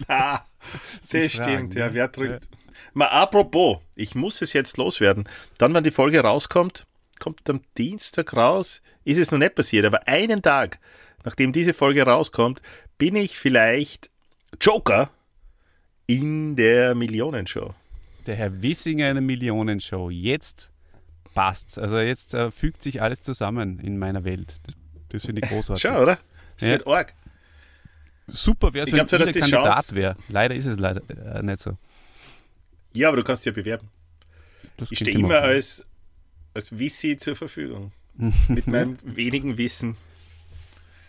das 1.11 1.31
stimmt, 1.31 1.75
ja, 1.75 1.93
wer 1.93 2.07
drückt. 2.07 2.45
Ja. 2.45 2.57
Mal 2.93 3.07
apropos, 3.07 3.79
ich 3.95 4.15
muss 4.15 4.41
es 4.41 4.53
jetzt 4.53 4.77
loswerden. 4.77 5.29
Dann, 5.59 5.73
wenn 5.73 5.83
die 5.83 5.91
Folge 5.91 6.21
rauskommt, 6.21 6.87
kommt 7.19 7.49
am 7.49 7.61
Dienstag 7.77 8.33
raus, 8.33 8.81
ist 9.03 9.17
es 9.17 9.31
noch 9.31 9.39
nicht 9.39 9.55
passiert, 9.55 9.85
aber 9.85 10.07
einen 10.07 10.41
Tag, 10.41 10.79
nachdem 11.23 11.51
diese 11.51 11.73
Folge 11.73 12.03
rauskommt, 12.03 12.61
bin 12.97 13.15
ich 13.15 13.37
vielleicht 13.37 14.09
Joker 14.59 15.09
in 16.07 16.55
der 16.55 16.95
Millionenshow. 16.95 17.75
Der 18.25 18.35
Herr 18.35 18.61
Wissinger 18.61 19.09
in 19.09 19.15
der 19.15 19.21
Millionenshow. 19.21 20.09
Jetzt 20.09 20.71
passt's. 21.33 21.77
Also 21.77 21.99
jetzt 21.99 22.33
äh, 22.33 22.51
fügt 22.51 22.83
sich 22.83 23.01
alles 23.01 23.21
zusammen 23.21 23.79
in 23.79 23.97
meiner 23.97 24.23
Welt. 24.23 24.55
Das, 24.63 24.75
das 25.09 25.25
finde 25.25 25.41
ich 25.43 25.49
großartig. 25.49 25.81
Schau, 25.81 26.01
oder? 26.01 26.17
Das 26.57 26.67
ja. 26.67 26.73
wird 26.73 26.87
arg. 26.87 27.13
Super 28.27 28.73
wäre 28.73 28.85
es, 28.85 28.91
wenn 28.91 29.07
so, 29.07 29.17
ich 29.17 29.39
Kandidat 29.39 29.95
wäre. 29.95 30.15
Leider 30.27 30.55
ist 30.55 30.65
es 30.65 30.77
leider 30.77 31.01
äh, 31.09 31.41
nicht 31.41 31.59
so. 31.59 31.77
Ja, 32.93 33.07
aber 33.07 33.17
du 33.17 33.23
kannst 33.23 33.45
dich 33.45 33.51
ja 33.51 33.55
bewerben. 33.55 33.87
Das 34.77 34.91
ich 34.91 34.99
stehe 34.99 35.17
immer 35.17 35.39
als, 35.39 35.83
als 36.59 36.77
Wissi 36.77 37.17
zur 37.17 37.35
Verfügung. 37.35 37.91
Mit 38.49 38.67
meinem 38.67 38.97
wenigen 39.03 39.57
Wissen. 39.57 39.95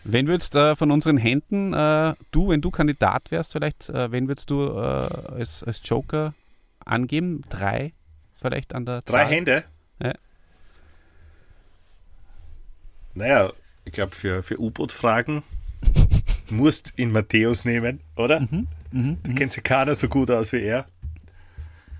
Wen 0.03 0.27
würdest 0.27 0.55
äh, 0.55 0.75
von 0.75 0.89
unseren 0.89 1.17
Händen, 1.17 1.73
äh, 1.73 2.15
du, 2.31 2.49
wenn 2.49 2.61
du 2.61 2.71
Kandidat 2.71 3.29
wärst, 3.31 3.51
vielleicht, 3.51 3.89
äh, 3.89 4.11
wen 4.11 4.27
würdest 4.27 4.49
du 4.49 4.63
äh, 4.63 4.71
als, 4.71 5.61
als 5.63 5.81
Joker 5.83 6.33
angeben? 6.85 7.43
Drei 7.49 7.93
vielleicht 8.41 8.73
an 8.73 8.85
der 8.85 9.01
Drei 9.01 9.23
Zahl? 9.23 9.27
Hände? 9.27 9.63
Ja. 10.01 10.13
Naja, 13.13 13.53
ich 13.85 13.91
glaube, 13.91 14.15
für, 14.15 14.41
für 14.41 14.59
U-Boot-Fragen 14.59 15.43
musst 16.49 16.93
in 16.95 17.11
Matthäus 17.11 17.65
nehmen, 17.65 17.99
oder? 18.15 18.39
Mhm, 18.39 18.67
mh, 18.91 19.17
da 19.23 19.33
kennt 19.33 19.51
sich 19.51 19.63
keiner 19.63 19.95
so 19.95 20.07
gut 20.07 20.31
aus 20.31 20.53
wie 20.53 20.61
er. 20.61 20.87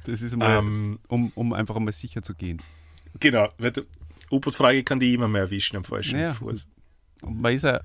Das 0.06 0.22
ist 0.22 0.36
mal, 0.36 0.58
ähm, 0.58 1.00
um, 1.08 1.32
um 1.36 1.54
einfach 1.54 1.76
einmal 1.76 1.94
sicher 1.94 2.24
zu 2.24 2.34
gehen. 2.34 2.62
Genau, 3.20 3.50
U-Boot-Frage 4.32 4.84
kann 4.84 5.00
die 5.00 5.14
immer 5.14 5.28
mehr 5.28 5.44
erwischen 5.44 5.78
am 5.78 5.84
falschen 5.84 6.18
naja, 6.20 6.34
Fuß. 6.34 6.66
Und 7.22 7.42
man 7.42 7.54
ist 7.54 7.64
ja 7.64 7.82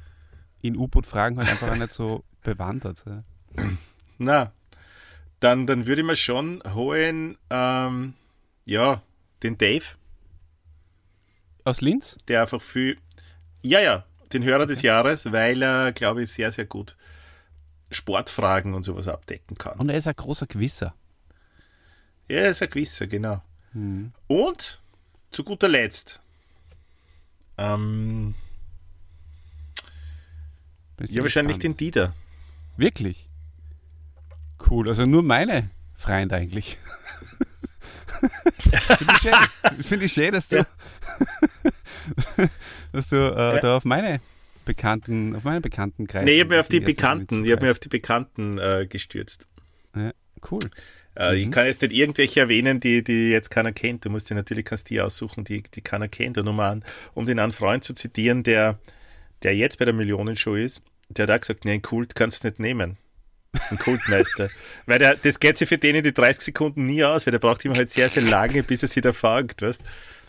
in 0.62 0.76
U-Boot-Fragen 0.76 1.38
halt 1.38 1.48
einfach 1.48 1.70
auch 1.70 1.76
nicht 1.76 1.92
so 1.92 2.24
bewandert. 2.42 3.04
Ja. 3.06 3.24
Na, 4.18 4.52
dann, 5.40 5.66
dann 5.66 5.86
würde 5.86 6.02
ich 6.02 6.06
mir 6.06 6.16
schon 6.16 6.62
holen, 6.74 7.36
ähm, 7.50 8.14
ja, 8.64 9.02
den 9.42 9.58
Dave. 9.58 9.84
Aus 11.64 11.80
Linz? 11.80 12.16
Der 12.28 12.42
einfach 12.42 12.62
viel, 12.62 12.96
ja, 13.62 13.80
ja, 13.80 14.04
den 14.32 14.44
Hörer 14.44 14.66
des 14.66 14.82
Jahres, 14.82 15.32
weil 15.32 15.62
er, 15.62 15.92
glaube 15.92 16.22
ich, 16.22 16.30
sehr, 16.30 16.52
sehr 16.52 16.64
gut 16.64 16.96
Sportfragen 17.90 18.74
und 18.74 18.82
sowas 18.82 19.08
abdecken 19.08 19.58
kann. 19.58 19.78
Und 19.78 19.88
er 19.88 19.98
ist 19.98 20.08
ein 20.08 20.16
großer 20.16 20.46
Gewisser. 20.46 20.94
Er 22.28 22.50
ist 22.50 22.62
ein 22.62 22.70
Gewisser, 22.70 23.06
genau. 23.06 23.42
Mhm. 23.72 24.12
Und 24.26 24.80
zu 25.30 25.44
guter 25.44 25.68
Letzt, 25.68 26.20
ähm, 27.58 28.34
ja, 31.00 31.22
wahrscheinlich 31.22 31.58
den 31.58 31.76
Dieter. 31.76 32.12
Wirklich? 32.76 33.28
Cool, 34.68 34.88
also 34.88 35.06
nur 35.06 35.22
meine 35.22 35.70
Freunde 35.96 36.36
eigentlich. 36.36 36.78
Finde 38.58 39.12
ich, 39.12 39.18
schön. 39.20 39.82
Find 39.82 40.02
ich 40.02 40.12
schön, 40.12 40.32
dass 40.32 40.48
du, 40.48 40.56
ja. 40.56 40.66
dass 42.92 43.08
du 43.08 43.16
äh, 43.16 43.54
ja. 43.54 43.60
da 43.60 43.76
auf 43.76 43.84
meine 43.84 44.20
Bekannten, 44.64 45.36
auf 45.36 45.44
meine 45.44 45.60
Bekannten 45.60 46.06
greifst. 46.06 46.24
Nee, 46.24 46.36
ich 46.36 46.40
habe 46.40 46.54
mir 46.54 46.60
auf 46.60 46.68
die 46.68 46.80
Bekannten, 46.80 47.44
ich 47.44 47.52
habe 47.52 47.66
mir 47.66 47.70
auf 47.70 47.78
die 47.78 47.88
Bekannten 47.88 48.58
äh, 48.58 48.86
gestürzt. 48.88 49.46
Ja, 49.94 50.12
cool. 50.50 50.60
Äh, 51.16 51.32
mhm. 51.32 51.38
Ich 51.38 51.50
kann 51.50 51.66
jetzt 51.66 51.82
nicht 51.82 51.92
irgendwelche 51.92 52.40
erwähnen, 52.40 52.80
die, 52.80 53.02
die 53.02 53.30
jetzt 53.30 53.50
keiner 53.50 53.72
kennt. 53.72 54.04
Du 54.04 54.10
musst 54.10 54.30
dir 54.30 54.34
natürlich 54.34 54.64
kannst 54.64 54.90
die 54.90 55.00
aussuchen, 55.00 55.44
die, 55.44 55.62
die 55.62 55.80
keiner 55.80 56.08
kennt. 56.08 56.38
Und 56.38 56.46
um, 56.46 56.60
an, 56.60 56.84
um 57.14 57.26
den 57.26 57.38
einen 57.38 57.52
Freund 57.52 57.84
zu 57.84 57.94
zitieren, 57.94 58.42
der, 58.42 58.78
der 59.42 59.56
jetzt 59.56 59.78
bei 59.78 59.84
der 59.84 59.94
Millionenshow 59.94 60.54
ist, 60.54 60.82
der 61.08 61.24
hat 61.24 61.30
auch 61.30 61.40
gesagt, 61.40 61.64
nee, 61.64 61.72
einen 61.72 61.82
Kult 61.82 62.14
kannst 62.14 62.44
du 62.44 62.48
nicht 62.48 62.60
nehmen. 62.60 62.98
Ein 63.70 63.78
Kultmeister. 63.78 64.50
weil 64.86 64.98
der, 64.98 65.16
das 65.16 65.40
geht 65.40 65.56
sich 65.56 65.68
für 65.68 65.78
den 65.78 65.96
in 65.96 66.02
die 66.02 66.12
30 66.12 66.44
Sekunden 66.44 66.84
nie 66.84 67.02
aus, 67.02 67.26
weil 67.26 67.30
der 67.30 67.38
braucht 67.38 67.64
immer 67.64 67.76
halt 67.76 67.88
sehr, 67.88 68.10
sehr 68.10 68.22
lange, 68.22 68.62
bis 68.62 68.82
er 68.82 68.88
sich 68.88 69.02
da 69.02 69.14
fängt, 69.14 69.62
weißt 69.62 69.80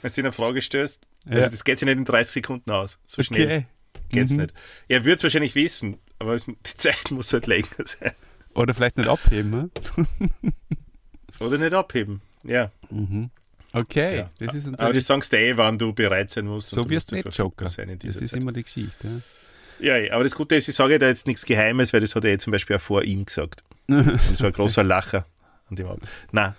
Wenn 0.02 0.12
du 0.12 0.22
ihn 0.22 0.26
eine 0.28 0.32
Frage 0.32 0.62
stößt, 0.62 1.02
ja. 1.26 1.36
also 1.36 1.50
das 1.50 1.64
geht 1.66 1.80
sich 1.80 1.86
nicht 1.86 1.98
in 1.98 2.06
30 2.06 2.32
Sekunden 2.32 2.72
aus. 2.72 3.00
So 3.06 3.24
schnell 3.24 3.46
okay. 3.46 3.66
geht's 4.10 4.32
mhm. 4.32 4.44
nicht. 4.44 4.54
Er 4.88 5.04
würde 5.04 5.16
es 5.16 5.24
wahrscheinlich 5.24 5.56
wissen, 5.56 5.98
aber 6.20 6.36
es, 6.36 6.46
die 6.46 6.54
Zeit 6.64 7.12
muss 7.12 7.34
halt 7.34 7.48
länger 7.48 7.68
sein. 7.86 8.14
Oder 8.58 8.74
vielleicht 8.74 8.98
nicht 8.98 9.08
abheben, 9.08 9.52
ne? 9.52 9.70
Oder 11.40 11.60
nicht 11.60 11.74
abheben, 11.74 12.22
ja. 12.44 12.72
Mhm. 12.90 13.30
Okay, 13.72 14.18
ja. 14.18 14.30
das 14.40 14.56
ist 14.56 14.80
Aber 14.80 14.94
das 14.94 15.06
sagst 15.06 15.32
du 15.32 15.38
eh, 15.38 15.56
wann 15.56 15.78
du 15.78 15.94
bereit 15.94 16.32
sein 16.32 16.48
musst. 16.48 16.70
So 16.70 16.90
wirst 16.90 17.12
du 17.12 17.16
nicht 17.18 17.38
Joker. 17.38 17.70
Sein 17.70 17.90
in 17.90 18.00
das 18.00 18.16
ist 18.16 18.32
Zeit. 18.32 18.42
immer 18.42 18.52
die 18.52 18.64
Geschichte. 18.64 19.22
Ja. 19.80 19.98
ja, 19.98 20.12
aber 20.14 20.24
das 20.24 20.34
Gute 20.34 20.56
ist, 20.56 20.68
ich 20.68 20.74
sage 20.74 20.98
da 20.98 21.06
jetzt 21.06 21.28
nichts 21.28 21.46
Geheimes, 21.46 21.94
weil 21.94 22.02
das 22.02 22.16
hat 22.16 22.26
er 22.26 22.32
eh 22.32 22.38
zum 22.40 22.50
Beispiel 22.50 22.78
auch 22.78 22.82
vor 22.82 23.04
ihm 23.04 23.26
gesagt. 23.26 23.64
Und 23.88 24.20
es 24.34 24.42
war 24.42 24.48
ein 24.48 24.54
großer 24.54 24.84
Lacher 24.84 25.28
an 25.70 25.76
dem 25.76 25.86
Abend. 25.86 26.08
Nein. 26.32 26.56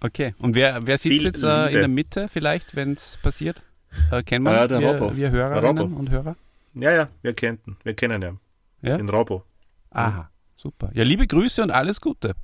Okay, 0.00 0.34
und 0.38 0.56
wer, 0.56 0.84
wer 0.84 0.98
sitzt 0.98 1.14
Viel 1.14 1.22
jetzt 1.22 1.44
äh, 1.44 1.66
in 1.68 1.78
der 1.78 1.88
Mitte 1.88 2.26
vielleicht, 2.28 2.74
wenn 2.74 2.94
es 2.94 3.16
passiert? 3.22 3.62
Äh, 4.10 4.24
kennen 4.24 4.44
wir 4.44 4.60
äh, 4.60 4.66
der 4.66 4.80
wir, 4.80 4.96
Robo. 4.96 5.16
wir 5.16 5.30
Hörerinnen 5.30 5.94
und 5.94 6.10
Hörer? 6.10 6.34
Ja, 6.74 6.90
ja, 6.90 7.08
wir 7.22 7.32
kennen, 7.32 7.60
wir 7.84 7.94
kennen 7.94 8.22
ihn. 8.22 8.40
Ja? 8.82 8.96
Den 8.96 9.08
Robo. 9.08 9.44
Aha, 9.90 10.30
super. 10.56 10.90
Ja, 10.94 11.04
liebe 11.04 11.26
Grüße 11.26 11.62
und 11.62 11.70
alles 11.70 12.00
Gute. 12.00 12.34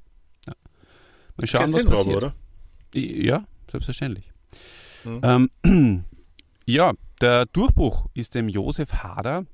Ja. 0.47 0.55
Mal 1.37 1.47
schauen, 1.47 1.61
Kennst 1.63 1.75
was 1.75 1.85
passiert. 1.85 2.07
Robo, 2.07 2.17
oder? 2.17 2.35
Ja, 2.95 3.45
selbstverständlich. 3.71 4.31
Mhm. 5.05 5.51
Ähm, 5.65 6.05
ja, 6.67 6.93
der 7.21 7.47
Durchbruch 7.47 8.07
ist 8.15 8.35
dem 8.35 8.49
Josef 8.49 8.93
Hader 8.93 9.47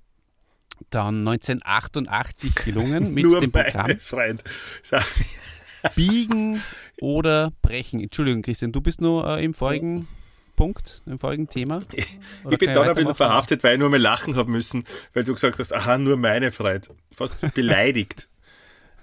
dann 0.90 1.26
1988 1.26 2.54
gelungen 2.54 3.14
mit 3.14 3.24
Nur 3.24 3.40
dem 3.40 3.50
Programm 3.50 3.98
Freund. 3.98 4.42
Biegen 5.94 6.62
oder 7.00 7.52
Brechen. 7.62 8.00
Entschuldigung, 8.00 8.42
Christian, 8.42 8.72
du 8.72 8.80
bist 8.80 9.00
nur 9.00 9.26
äh, 9.26 9.44
im 9.44 9.54
vorigen 9.54 10.08
Punkt, 10.56 11.02
im 11.06 11.20
vorigen 11.20 11.48
Thema. 11.48 11.76
Oder 12.44 12.54
ich 12.54 12.58
bin 12.58 12.72
da 12.72 12.82
ein 12.82 12.94
bisschen 12.96 13.14
verhaftet, 13.14 13.62
weil 13.62 13.74
ich 13.74 13.78
nur 13.78 13.90
mal 13.90 14.00
lachen 14.00 14.34
habe 14.34 14.50
müssen, 14.50 14.82
weil 15.14 15.22
du 15.22 15.32
gesagt 15.32 15.60
hast, 15.60 15.72
aha, 15.72 15.98
nur 15.98 16.16
meine 16.16 16.50
Freund. 16.50 16.90
Fast 17.14 17.54
beleidigt. 17.54 18.28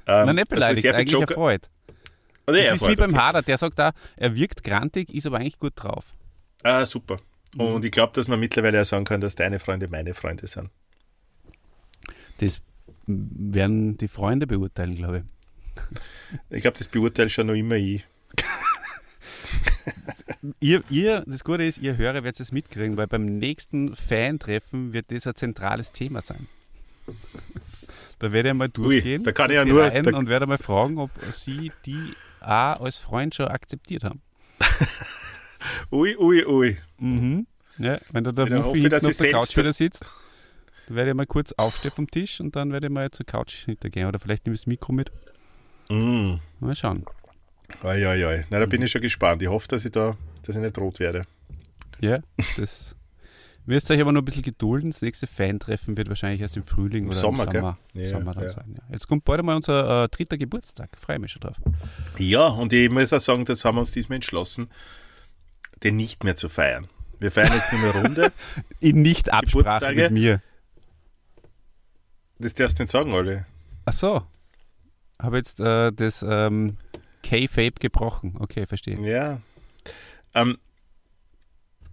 Ähm, 0.07 0.25
Nein, 0.25 0.35
nicht 0.35 0.51
also 0.51 0.55
beleidigt, 0.55 0.87
also 0.87 0.97
eigentlich 0.97 1.11
Joker 1.11 1.29
erfreut. 1.29 1.69
Oder 2.47 2.63
das 2.63 2.81
ist 2.81 2.87
wie 2.87 2.95
beim 2.95 3.11
okay. 3.11 3.19
Hader, 3.19 3.41
der 3.41 3.57
sagt 3.57 3.79
da, 3.79 3.93
er 4.17 4.35
wirkt 4.35 4.63
grantig, 4.63 5.13
ist 5.13 5.25
aber 5.25 5.37
eigentlich 5.37 5.59
gut 5.59 5.73
drauf. 5.75 6.05
Ah, 6.63 6.85
super. 6.85 7.17
Und 7.57 7.79
mhm. 7.79 7.85
ich 7.85 7.91
glaube, 7.91 8.13
dass 8.13 8.27
man 8.27 8.39
mittlerweile 8.39 8.81
auch 8.81 8.85
sagen 8.85 9.05
kann, 9.05 9.21
dass 9.21 9.35
deine 9.35 9.59
Freunde 9.59 9.87
meine 9.87 10.13
Freunde 10.13 10.47
sind. 10.47 10.69
Das 12.39 12.61
werden 13.07 13.97
die 13.97 14.07
Freunde 14.07 14.47
beurteilen, 14.47 14.95
glaube 14.95 15.19
ich. 15.19 15.23
Ich 16.49 16.61
glaube, 16.61 16.77
das 16.77 16.87
beurteilt 16.87 17.31
schon 17.31 17.47
noch 17.47 17.53
immer 17.53 17.75
ich. 17.75 18.03
ihr, 20.59 20.83
ihr, 20.89 21.23
das 21.27 21.43
Gute 21.43 21.63
ist, 21.63 21.77
ihr 21.77 21.97
Hörer 21.97 22.23
werdet 22.23 22.39
es 22.39 22.51
mitkriegen, 22.51 22.97
weil 22.97 23.07
beim 23.07 23.25
nächsten 23.25 23.95
Fan-Treffen 23.95 24.93
wird 24.93 25.11
das 25.11 25.27
ein 25.27 25.35
zentrales 25.35 25.91
Thema 25.91 26.21
sein. 26.21 26.47
Da 28.19 28.31
werde 28.31 28.49
ich 28.49 28.55
mal 28.55 28.69
durchgehen 28.69 29.21
Ui, 29.21 29.25
da 29.25 29.31
kann 29.31 29.49
ich 29.49 29.55
ja 29.55 29.65
nur, 29.65 29.91
und 29.91 30.29
werde 30.29 30.47
mal 30.47 30.57
fragen, 30.57 30.97
ob 30.97 31.11
sie 31.31 31.71
die 31.85 32.13
A 32.39 32.73
als 32.73 32.97
Freund 32.97 33.35
schon 33.35 33.47
akzeptiert 33.47 34.03
haben. 34.03 34.21
ui, 35.91 36.15
ui, 36.17 36.45
ui. 36.45 36.77
Mhm. 36.99 37.47
Ja, 37.77 37.99
wenn 38.11 38.23
du 38.23 38.31
da 38.31 38.43
Wuffi 38.43 38.81
hinten 38.81 39.05
auf 39.05 39.17
der 39.17 39.31
Couch 39.31 39.57
wieder 39.57 39.73
sitzt, 39.73 40.05
dann 40.87 40.95
werde 40.95 41.11
ich 41.11 41.15
mal 41.15 41.25
kurz 41.25 41.51
aufstehen 41.53 41.91
vom 41.91 42.09
Tisch 42.09 42.39
und 42.39 42.55
dann 42.55 42.71
werde 42.71 42.87
ich 42.87 42.93
mal 42.93 43.11
zur 43.11 43.25
Couch 43.25 43.65
hintergehen. 43.65 44.07
Oder 44.07 44.19
vielleicht 44.19 44.45
nehme 44.45 44.53
ich 44.53 44.61
das 44.61 44.67
Mikro 44.67 44.93
mit. 44.93 45.11
Mm. 45.89 46.35
Mal 46.59 46.75
schauen. 46.75 47.05
Oi. 47.83 48.43
Na, 48.49 48.59
da 48.59 48.65
bin 48.65 48.81
ich 48.81 48.91
schon 48.91 49.01
gespannt. 49.01 49.41
Ich 49.41 49.49
hoffe, 49.49 49.67
dass 49.67 49.83
ich 49.83 49.91
da, 49.91 50.15
dass 50.43 50.55
ich 50.55 50.61
nicht 50.61 50.77
rot 50.77 50.99
werde. 50.99 51.25
Ja, 51.99 52.19
das 52.57 52.95
müsst 53.65 53.89
euch 53.91 53.99
aber 54.01 54.11
noch 54.11 54.21
ein 54.21 54.25
bisschen 54.25 54.43
gedulden. 54.43 54.91
Das 54.91 55.01
nächste 55.01 55.27
Fan-Treffen 55.27 55.97
wird 55.97 56.09
wahrscheinlich 56.09 56.41
erst 56.41 56.57
im 56.57 56.63
Frühling 56.63 57.07
oder 57.07 57.15
Sommer, 57.15 57.45
im 57.45 57.51
Sommer, 57.51 57.77
ja, 57.93 58.07
Sommer 58.07 58.33
dann 58.33 58.43
ja. 58.43 58.49
sein. 58.49 58.75
Ja. 58.77 58.83
Jetzt 58.93 59.07
kommt 59.07 59.25
bald 59.25 59.39
einmal 59.39 59.55
unser 59.55 60.03
äh, 60.03 60.09
dritter 60.09 60.37
Geburtstag. 60.37 60.89
Freue 60.99 61.19
mich 61.19 61.31
schon 61.31 61.41
drauf. 61.41 61.57
Ja, 62.17 62.47
und 62.47 62.73
ich 62.73 62.89
muss 62.89 63.13
auch 63.13 63.19
sagen, 63.19 63.45
das 63.45 63.65
haben 63.65 63.75
wir 63.75 63.81
uns 63.81 63.91
diesmal 63.91 64.15
entschlossen, 64.15 64.69
den 65.83 65.95
nicht 65.95 66.23
mehr 66.23 66.35
zu 66.35 66.49
feiern. 66.49 66.87
Wir 67.19 67.31
feiern 67.31 67.53
jetzt 67.53 67.71
nur 67.71 67.81
eine 67.81 68.01
Runde. 68.01 68.31
In 68.79 69.01
nicht 69.01 69.31
Absprache 69.31 69.93
mit 69.93 70.11
mir. 70.11 70.41
Das 72.39 72.53
darfst 72.53 72.79
du 72.79 72.83
nicht 72.83 72.91
sagen, 72.91 73.13
alle. 73.13 73.45
Ach 73.85 73.93
so. 73.93 74.23
Habe 75.21 75.37
jetzt 75.37 75.59
äh, 75.59 75.91
das 75.93 76.25
ähm, 76.27 76.77
K-Fape 77.23 77.79
gebrochen. 77.79 78.35
Okay, 78.39 78.67
verstehe. 78.67 78.99
Ja. 78.99 79.39
Ähm, 80.33 80.57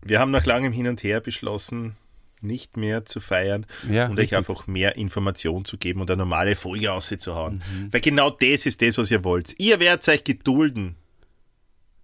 wir 0.03 0.21
haben 0.21 0.31
nach 0.31 0.47
langem 0.47 0.73
Hin 0.73 0.89
und 0.89 1.03
Her 1.03 1.21
beschlossen, 1.21 1.97
nicht 2.41 2.77
mehr 2.77 3.07
zu 3.07 3.21
feiern 3.21 3.67
ja, 3.89 4.07
und 4.07 4.19
richtig. 4.19 4.33
euch 4.33 4.39
einfach 4.39 4.67
mehr 4.67 4.97
Information 4.97 5.65
zu 5.65 5.79
geben 5.79 6.01
und 6.01 6.11
eine 6.11 6.19
normale 6.19 6.57
Folge 6.57 6.93
auszuhauen. 6.93 7.63
Mhm. 7.73 7.93
Weil 7.93 8.01
genau 8.01 8.31
das 8.31 8.67
ist 8.67 8.83
das, 8.83 8.99
was 8.99 9.11
ihr 9.11 9.25
wollt. 9.25 9.55
Ihr 9.59 9.79
werdet 9.81 10.09
euch 10.09 10.25
gedulden. 10.25 10.97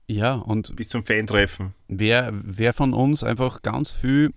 Ja, 0.07 0.35
und 0.35 0.75
bis 0.75 0.89
zum 0.89 1.05
Fan-Treffen. 1.05 1.75
Wer, 1.89 2.31
wer 2.33 2.73
von 2.73 2.95
uns 2.95 3.23
einfach 3.23 3.63
ganz 3.63 3.93
viel 3.93 4.33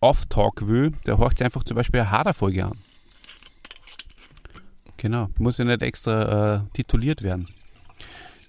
Off-Talk 0.00 0.68
will, 0.68 0.92
der 1.06 1.18
horcht 1.18 1.38
sich 1.38 1.44
einfach 1.44 1.64
zum 1.64 1.76
Beispiel 1.76 2.00
eine 2.00 2.10
Hader-Folge 2.10 2.66
an. 2.66 2.78
Genau, 4.98 5.30
muss 5.38 5.58
ja 5.58 5.64
nicht 5.64 5.82
extra 5.82 6.56
äh, 6.56 6.60
tituliert 6.74 7.22
werden. 7.22 7.48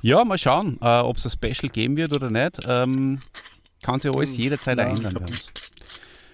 Ja, 0.01 0.23
mal 0.25 0.37
schauen, 0.37 0.77
äh, 0.81 0.99
ob 0.99 1.17
es 1.17 1.25
ein 1.25 1.31
Special 1.31 1.71
geben 1.71 1.95
wird 1.95 2.13
oder 2.13 2.29
nicht. 2.29 2.59
Ähm, 2.65 3.21
kann 3.81 3.99
sich 3.99 4.13
alles 4.13 4.37
jederzeit 4.37 4.77
Nein, 4.77 4.97
ändern 4.97 5.17
uns. 5.17 5.51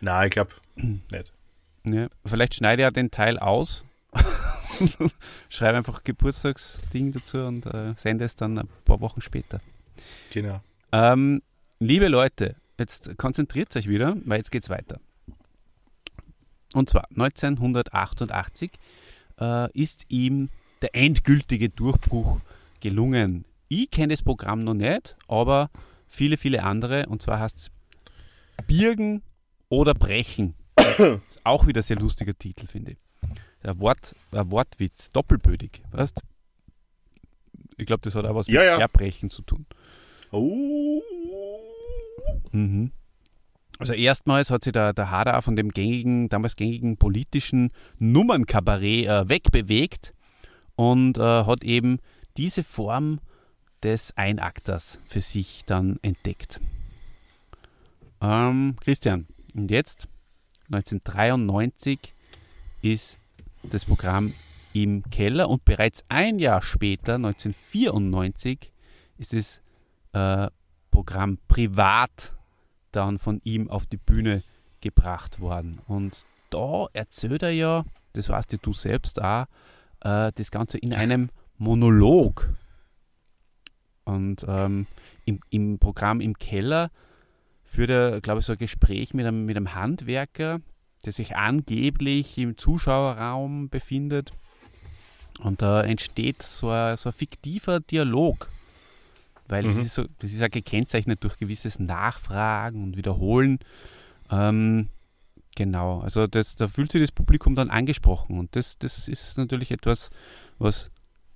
Nein, 0.02 0.28
ich 0.28 0.32
glaube 0.32 0.52
nicht. 0.76 1.34
Ja, 1.86 2.08
vielleicht 2.26 2.56
schneide 2.56 2.82
ich 2.82 2.86
ja 2.86 2.92
den 2.92 3.12
Teil 3.12 3.40
aus. 3.40 3.86
Schreibe 5.50 5.78
einfach 5.78 6.04
Geburtstagsding 6.04 7.12
dazu 7.14 7.40
und 7.40 7.66
äh, 7.66 7.94
sende 7.94 8.26
es 8.26 8.36
dann 8.36 8.58
ein 8.58 8.68
paar 8.86 9.00
Wochen 9.02 9.22
später. 9.22 9.62
Genau. 10.32 10.62
Ähm, 10.92 11.42
liebe 11.80 12.08
Leute, 12.08 12.56
jetzt 12.78 13.18
konzentriert 13.18 13.76
euch 13.76 13.88
wieder, 13.88 14.16
weil 14.26 14.38
jetzt 14.38 14.52
geht 14.52 14.64
es 14.64 14.70
weiter. 14.70 15.00
Und 16.74 16.90
zwar 16.90 17.08
1988 17.12 18.72
äh, 19.40 19.72
ist 19.72 20.06
ihm 20.10 20.50
der 20.82 20.96
endgültige 20.96 21.70
Durchbruch 21.70 22.40
gelungen. 22.82 23.46
Ich 23.68 23.90
kenne 23.90 24.14
das 24.14 24.22
Programm 24.22 24.64
noch 24.64 24.74
nicht, 24.74 25.16
aber 25.28 25.70
viele, 26.08 26.38
viele 26.38 26.64
andere. 26.64 27.08
Und 27.08 27.22
zwar 27.22 27.40
heißt 27.40 27.58
es 27.58 27.72
Birgen 28.66 29.22
oder 29.70 29.94
Brechen. 29.94 30.56
ist 30.78 31.42
auch 31.44 31.68
wieder 31.68 31.82
ein 31.82 31.84
sehr 31.84 31.98
lustiger 31.98 32.38
Titel, 32.38 32.68
finde 32.68 32.92
ich. 32.92 32.98
Der, 33.64 33.80
Wort, 33.80 34.16
der 34.32 34.50
Wortwitz, 34.52 35.10
doppelbödig, 35.10 35.82
weißt 35.92 36.22
Ich 37.78 37.86
glaube, 37.86 38.02
das 38.02 38.16
hat 38.16 38.26
auch 38.26 38.36
was 38.36 38.48
ja, 38.48 38.62
mit 38.62 38.68
ja. 38.68 38.80
Erbrechen 38.80 39.30
zu 39.30 39.42
tun. 39.42 39.66
Oh. 40.32 41.02
Mhm. 42.52 42.92
Also 43.80 43.94
erstmals 43.94 44.50
hat 44.50 44.64
sich 44.64 44.74
der, 44.74 44.94
der 44.94 45.12
Hader 45.12 45.40
von 45.42 45.56
dem 45.56 45.70
gängigen, 45.70 46.30
damals 46.30 46.56
gängigen 46.56 46.98
politischen 46.98 47.72
Nummernkabarett 48.00 49.06
äh, 49.06 49.30
wegbewegt 49.30 50.14
und 50.76 51.18
äh, 51.18 51.22
hat 51.22 51.64
eben 51.64 52.00
diese 52.38 52.64
Form 52.64 53.20
des 53.84 54.16
Einakters 54.18 55.00
für 55.06 55.22
sich 55.22 55.64
dann 55.66 56.00
entdeckt. 56.02 56.60
Ähm, 58.22 58.76
Christian, 58.82 59.28
und 59.56 59.70
jetzt, 59.72 60.08
1993, 60.72 62.14
ist 62.82 63.18
das 63.64 63.86
Programm 63.86 64.34
im 64.74 65.04
Keller 65.10 65.50
und 65.50 65.66
bereits 65.66 66.04
ein 66.10 66.40
Jahr 66.40 66.62
später, 66.62 67.16
1994, 67.16 68.72
ist 69.18 69.34
das 69.34 69.62
äh, 70.14 70.50
Programm 70.92 71.38
privat 71.48 72.34
dann 72.92 73.20
von 73.20 73.42
ihm 73.44 73.70
auf 73.70 73.86
die 73.86 73.98
Bühne 73.98 74.44
gebracht 74.82 75.40
worden. 75.40 75.80
Und 75.88 76.26
da 76.50 76.88
erzählt 76.94 77.44
er 77.44 77.52
ja, 77.52 77.86
das 78.14 78.30
weißt 78.30 78.58
du 78.62 78.74
selbst 78.74 79.22
auch, 79.22 79.46
äh, 80.02 80.32
das 80.34 80.52
Ganze 80.52 80.78
in 80.78 80.94
einem 80.94 81.30
Monolog. 81.58 82.50
Und 84.08 84.46
ähm, 84.48 84.88
im, 85.26 85.42
im 85.50 85.80
Programm 85.80 86.22
im 86.22 86.38
Keller 86.38 86.92
führt 87.66 87.90
er, 87.90 88.22
glaube 88.22 88.40
ich, 88.40 88.46
so 88.46 88.54
ein 88.54 88.58
Gespräch 88.58 89.14
mit 89.14 89.26
einem, 89.26 89.46
mit 89.46 89.58
einem 89.58 89.76
Handwerker, 89.76 90.62
der 91.04 91.12
sich 91.12 91.36
angeblich 91.36 92.38
im 92.38 92.58
Zuschauerraum 92.58 93.68
befindet. 93.68 94.32
Und 95.40 95.62
da 95.62 95.82
entsteht 95.84 96.42
so 96.42 96.70
ein, 96.70 96.96
so 96.96 97.10
ein 97.10 97.14
fiktiver 97.14 97.82
Dialog. 97.82 98.50
Weil 99.50 99.64
mhm. 99.64 99.76
das, 99.76 99.86
ist 99.86 99.96
so, 99.96 100.06
das 100.20 100.32
ist 100.32 100.40
ja 100.40 100.48
gekennzeichnet 100.48 101.22
durch 101.22 101.38
gewisses 101.38 101.78
Nachfragen 101.78 102.86
und 102.86 102.96
Wiederholen. 102.96 103.60
Ähm, 104.32 104.88
genau, 105.54 106.00
also 106.00 106.28
das, 106.28 106.56
da 106.56 106.70
fühlt 106.70 106.94
sich 106.94 107.02
das 107.02 107.12
Publikum 107.12 107.56
dann 107.56 107.70
angesprochen. 107.70 108.40
Und 108.40 108.56
das, 108.56 108.78
das 108.80 109.10
ist 109.10 109.38
natürlich 109.38 109.72
etwas, 109.72 110.12
was 110.60 110.92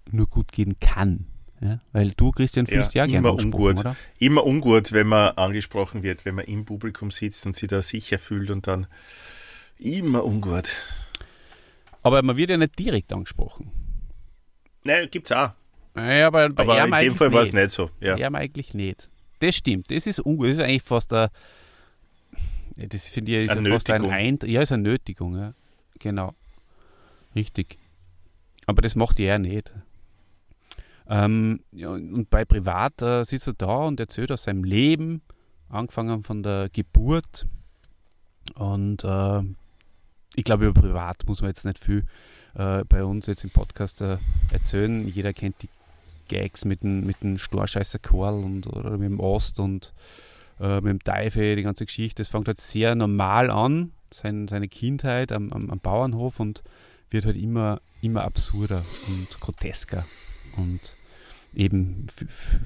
nur 0.10 0.28
gut 0.28 0.54
gehen 0.54 0.80
kann. 0.80 1.28
Ja? 1.62 1.80
Weil 1.92 2.12
du, 2.12 2.32
Christian, 2.32 2.66
fühlst 2.66 2.96
ja, 2.96 3.06
ja 3.06 3.12
gerne 3.12 3.32
ungut. 3.32 3.80
Oder? 3.80 3.96
Immer 4.18 4.46
ungut, 4.46 4.92
wenn 4.92 5.08
man 5.08 5.38
angesprochen 5.38 6.02
wird, 6.02 6.26
wenn 6.26 6.36
man 6.36 6.46
im 6.46 6.66
Publikum 6.66 7.12
sitzt 7.12 7.46
und 7.46 7.56
sich 7.56 7.70
da 7.70 7.82
sicher 7.82 8.18
fühlt 8.18 8.50
und 8.50 8.68
dann 8.68 8.88
immer 9.78 10.26
ungut. 10.26 10.72
Aber 12.04 12.22
man 12.24 12.36
wird 12.36 12.50
ja 12.50 12.58
nicht 12.58 12.78
direkt 12.80 13.14
angesprochen. 13.14 13.72
Nein, 14.84 15.08
gibt's 15.12 15.32
auch. 15.32 15.52
Ja, 15.96 16.28
aber, 16.28 16.50
bei 16.50 16.64
aber 16.64 16.84
in 16.84 17.10
dem 17.10 17.16
Fall 17.16 17.32
war 17.32 17.44
es 17.44 17.54
nicht 17.54 17.70
so. 17.70 17.92
Ja. 18.00 18.16
Eigentlich 18.16 18.74
nicht. 18.74 19.08
Das 19.40 19.56
stimmt. 19.56 19.92
Das 19.92 20.08
ist 20.08 20.20
ungut. 20.20 20.48
Das 20.48 20.54
ist 20.54 20.64
eigentlich 20.64 20.84
fast 20.84 21.14
ein. 21.14 21.30
Das 22.78 23.08
finde 23.08 23.34
ich 23.34 23.46
ist 23.46 23.50
eine 23.50 23.70
ja 23.70 23.76
fast 23.76 23.90
ein 23.92 24.10
Eint 24.10 24.44
Ja, 24.44 24.62
ist 24.62 24.72
eine 24.72 24.84
Nötigung. 24.84 25.38
Ja. 25.38 25.54
Genau. 26.00 26.34
Richtig. 27.36 27.78
Aber 28.66 28.82
das 28.82 28.96
macht 28.96 29.20
er 29.20 29.38
nicht. 29.38 29.72
Ähm, 31.12 31.60
ja, 31.74 31.90
und 31.90 32.30
bei 32.30 32.46
Privat 32.46 33.02
äh, 33.02 33.26
sitzt 33.26 33.48
er 33.48 33.54
da 33.54 33.76
und 33.84 34.00
erzählt 34.00 34.32
aus 34.32 34.44
seinem 34.44 34.64
Leben, 34.64 35.22
angefangen 35.68 36.24
von 36.24 36.42
der 36.42 36.70
Geburt. 36.72 37.48
Und 38.56 39.04
äh, 39.04 39.42
ich 40.38 40.46
glaube, 40.46 40.68
über 40.68 40.82
Privat 40.82 41.28
muss 41.28 41.42
man 41.42 41.50
jetzt 41.50 41.66
nicht 41.66 41.80
viel 41.80 42.06
äh, 42.56 42.86
bei 42.86 43.04
uns 43.04 43.26
jetzt 43.28 43.44
im 43.44 43.50
Podcast 43.50 44.00
äh, 44.00 44.20
erzählen. 44.54 45.06
Jeder 45.06 45.34
kennt 45.34 45.62
die 45.62 45.70
Gags 46.30 46.64
mit 46.64 46.82
dem, 46.82 47.06
mit 47.06 47.22
dem 47.22 47.38
Storscheißer 47.38 48.00
Karl 48.00 48.36
und 48.36 48.68
oder 48.68 48.92
mit 48.92 49.10
dem 49.10 49.20
Ost 49.20 49.60
und 49.60 49.92
äh, 50.62 50.76
mit 50.76 50.86
dem 50.86 51.04
Teufel, 51.04 51.58
die 51.58 51.64
ganze 51.64 51.86
Geschichte. 51.86 52.24
Das 52.24 52.30
fängt 52.30 52.48
halt 52.48 52.62
sehr 52.62 52.96
normal 52.96 53.52
an, 53.52 53.92
sein, 54.14 54.48
seine 54.48 54.70
Kindheit 54.70 55.34
am, 55.34 55.52
am, 55.52 55.72
am 55.72 55.80
Bauernhof 55.82 56.40
und 56.40 56.64
wird 57.10 57.26
halt 57.26 57.36
immer, 57.36 57.82
immer 58.02 58.24
absurder 58.24 58.86
und 59.10 59.42
grotesker. 59.42 60.06
Und 60.56 60.96
eben, 61.54 62.08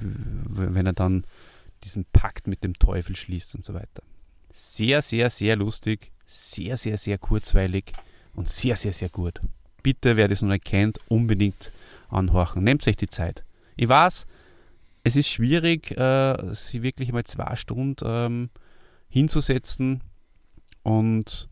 wenn 0.00 0.86
er 0.86 0.92
dann 0.92 1.24
diesen 1.84 2.04
Pakt 2.12 2.46
mit 2.46 2.64
dem 2.64 2.74
Teufel 2.74 3.16
schließt 3.16 3.54
und 3.54 3.64
so 3.64 3.74
weiter. 3.74 4.02
Sehr, 4.52 5.02
sehr, 5.02 5.30
sehr 5.30 5.56
lustig, 5.56 6.10
sehr, 6.26 6.76
sehr, 6.76 6.96
sehr 6.98 7.18
kurzweilig 7.18 7.92
und 8.34 8.48
sehr, 8.48 8.76
sehr, 8.76 8.92
sehr 8.92 9.08
gut. 9.08 9.40
Bitte, 9.82 10.16
wer 10.16 10.28
das 10.28 10.42
noch 10.42 10.50
nicht 10.50 10.64
kennt, 10.64 10.98
unbedingt 11.08 11.70
anhorchen. 12.08 12.64
Nehmt 12.64 12.86
euch 12.88 12.96
die 12.96 13.08
Zeit. 13.08 13.44
Ich 13.76 13.88
weiß, 13.88 14.26
es 15.04 15.16
ist 15.16 15.28
schwierig, 15.28 15.92
äh, 15.92 16.54
sie 16.54 16.82
wirklich 16.82 17.12
mal 17.12 17.24
zwei 17.24 17.54
Stunden 17.54 18.04
ähm, 18.04 18.50
hinzusetzen 19.08 20.02
und 20.82 21.48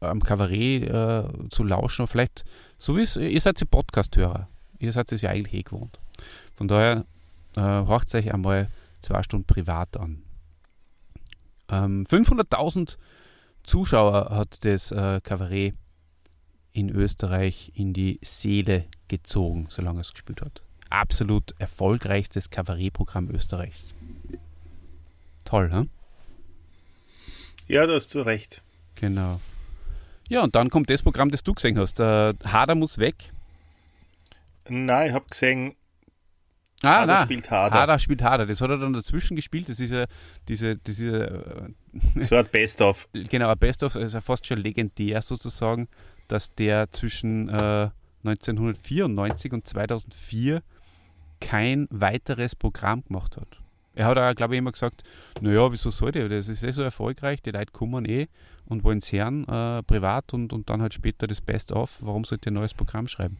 am 0.00 0.22
Kabarett 0.22 0.84
äh, 0.88 1.48
zu 1.48 1.64
lauschen. 1.64 2.06
Vielleicht, 2.06 2.44
so 2.78 2.96
wie 2.96 3.02
es, 3.02 3.16
ihr 3.16 3.40
seid 3.40 3.60
ja 3.60 3.66
Podcast-Hörer. 3.68 4.48
Ihr 4.78 4.92
seid 4.92 5.12
es 5.12 5.22
ja 5.22 5.30
eigentlich 5.30 5.54
eh 5.54 5.62
gewohnt. 5.62 5.98
Von 6.60 6.68
daher 6.68 7.06
äh, 7.56 7.60
horcht 7.60 8.14
euch 8.14 8.32
einmal 8.32 8.68
zwei 9.00 9.22
Stunden 9.22 9.46
privat 9.46 9.96
an. 9.96 10.22
Ähm, 11.70 12.04
500.000 12.06 12.98
Zuschauer 13.62 14.28
hat 14.30 14.64
das 14.66 14.92
äh, 14.92 15.20
Kabarett 15.22 15.74
in 16.72 16.90
Österreich 16.90 17.72
in 17.74 17.94
die 17.94 18.20
Seele 18.22 18.84
gezogen, 19.08 19.68
solange 19.70 20.02
es 20.02 20.12
gespielt 20.12 20.42
hat 20.42 20.62
absolut 20.90 21.54
erfolgreichstes 21.58 22.50
Kabarettprogramm 22.50 23.30
Österreichs. 23.30 23.94
Toll, 25.44 25.68
ne? 25.68 25.88
Ja, 27.68 27.86
da 27.86 27.94
hast 27.94 28.14
du 28.14 28.20
recht. 28.20 28.62
Genau. 28.96 29.40
Ja, 30.28 30.42
und 30.42 30.54
dann 30.54 30.70
kommt 30.70 30.90
das 30.90 31.02
Programm, 31.02 31.30
das 31.30 31.42
du 31.42 31.54
gesehen 31.54 31.78
hast. 31.78 32.00
Äh, 32.00 32.34
Hader 32.44 32.74
muss 32.74 32.98
weg. 32.98 33.14
Nein, 34.68 35.08
ich 35.08 35.14
habe 35.14 35.26
gesehen, 35.28 35.74
Ah, 36.82 37.02
Hader 37.02 37.18
spielt 37.18 37.50
Hader. 37.50 37.78
Hader 37.78 37.98
spielt 37.98 38.22
Hader. 38.22 38.46
Das 38.46 38.60
hat 38.60 38.70
er 38.70 38.78
dann 38.78 38.92
dazwischen 38.92 39.36
gespielt. 39.36 39.68
Das 39.68 39.80
ist 39.80 39.90
ja 39.90 40.06
diese, 40.48 40.76
diese 40.76 41.74
äh, 42.16 42.24
so 42.24 42.36
ein 42.36 42.46
Best-of. 42.50 43.08
Genau, 43.28 43.50
ein 43.50 43.58
Best-of, 43.58 43.96
also 43.96 44.20
fast 44.20 44.46
schon 44.46 44.58
legendär 44.58 45.20
sozusagen, 45.20 45.88
dass 46.28 46.54
der 46.54 46.90
zwischen 46.90 47.48
äh, 47.48 47.90
1994 48.24 49.52
und 49.52 49.66
2004 49.66 50.62
kein 51.40 51.86
weiteres 51.90 52.54
Programm 52.54 53.02
gemacht 53.04 53.36
hat. 53.36 53.60
Er 53.94 54.06
hat 54.06 54.18
auch, 54.18 54.34
glaube 54.34 54.54
ich, 54.54 54.58
immer 54.58 54.72
gesagt, 54.72 55.02
naja, 55.40 55.70
wieso 55.72 55.90
soll 55.90 56.12
der? 56.12 56.28
Das 56.28 56.48
ist 56.48 56.62
eh 56.62 56.70
so 56.70 56.82
erfolgreich, 56.82 57.42
die 57.42 57.50
Leute 57.50 57.72
kommen 57.72 58.04
eh 58.04 58.28
und 58.66 58.84
wollen 58.84 58.98
es 58.98 59.10
hören, 59.12 59.46
äh, 59.48 59.82
privat 59.82 60.32
und, 60.32 60.52
und 60.52 60.70
dann 60.70 60.80
halt 60.80 60.94
später 60.94 61.26
das 61.26 61.40
Best-of. 61.40 61.98
Warum 62.00 62.24
sollte 62.24 62.48
er 62.48 62.52
ein 62.52 62.54
neues 62.54 62.72
Programm 62.72 63.08
schreiben? 63.08 63.36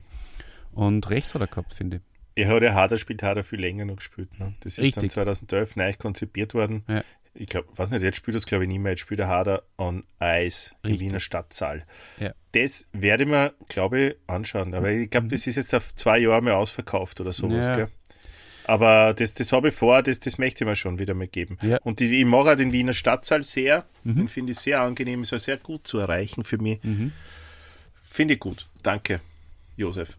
Und 0.72 1.08
recht 1.08 1.32
hat 1.34 1.40
er 1.40 1.46
gehabt, 1.46 1.74
finde 1.74 1.98
ich. 1.98 2.02
Er 2.34 2.48
hat 2.48 2.62
ja 2.62 2.74
Harder 2.74 2.96
spielt 2.96 3.22
Harder 3.22 3.44
viel 3.44 3.60
länger 3.60 3.84
noch 3.84 3.96
gespielt. 3.96 4.38
Ne? 4.38 4.54
Das 4.60 4.74
ist 4.74 4.78
Richtig. 4.78 4.94
dann 4.94 5.10
2012 5.10 5.76
neu 5.76 5.92
konzipiert 5.98 6.54
worden. 6.54 6.84
Ja. 6.88 7.04
Ich 7.34 7.46
glaube, 7.46 7.68
weiß 7.76 7.90
nicht, 7.90 8.02
jetzt 8.02 8.16
spielt 8.16 8.34
das 8.34 8.46
glaube 8.46 8.64
ich 8.64 8.68
nicht 8.68 8.80
mehr. 8.80 8.92
Jetzt 8.92 9.00
spielt 9.00 9.20
er 9.20 9.28
Harder 9.28 9.62
on 9.78 10.04
Eis 10.18 10.74
im 10.82 10.98
Wiener 10.98 11.20
Stadtsaal. 11.20 11.84
Ja. 12.18 12.32
Das 12.52 12.86
werde 12.92 13.24
ich 13.24 13.30
mir, 13.30 13.54
glaube 13.68 14.00
ich, 14.00 14.16
anschauen. 14.26 14.74
Aber 14.74 14.90
ich 14.90 15.10
glaube, 15.10 15.26
mhm. 15.26 15.30
das 15.30 15.46
ist 15.46 15.56
jetzt 15.56 15.74
auf 15.74 15.94
zwei 15.94 16.18
Jahre 16.18 16.42
mal 16.42 16.54
ausverkauft 16.54 17.20
oder 17.20 17.32
sowas. 17.32 17.68
Ja. 17.68 17.88
Aber 18.64 19.14
das, 19.14 19.34
das 19.34 19.52
habe 19.52 19.68
ich 19.68 19.74
vor, 19.74 20.02
das, 20.02 20.20
das 20.20 20.38
möchte 20.38 20.64
ich 20.64 20.68
mir 20.68 20.76
schon 20.76 20.98
wieder 20.98 21.14
mal 21.14 21.26
geben. 21.26 21.58
Ja. 21.62 21.78
Und 21.78 21.98
die, 21.98 22.20
ich 22.20 22.24
mag 22.24 22.46
auch 22.46 22.56
den 22.56 22.72
Wiener 22.72 22.92
Stadtsaal 22.92 23.42
sehr. 23.42 23.84
Mhm. 24.04 24.14
Den 24.14 24.28
finde 24.28 24.52
ich 24.52 24.58
sehr 24.58 24.80
angenehm, 24.80 25.22
ist 25.22 25.32
auch 25.32 25.38
sehr 25.38 25.56
gut 25.56 25.86
zu 25.86 25.98
erreichen 25.98 26.44
für 26.44 26.58
mich. 26.58 26.82
Mhm. 26.82 27.12
Finde 28.02 28.34
ich 28.34 28.40
gut. 28.40 28.68
Danke, 28.82 29.20
Josef. 29.76 30.16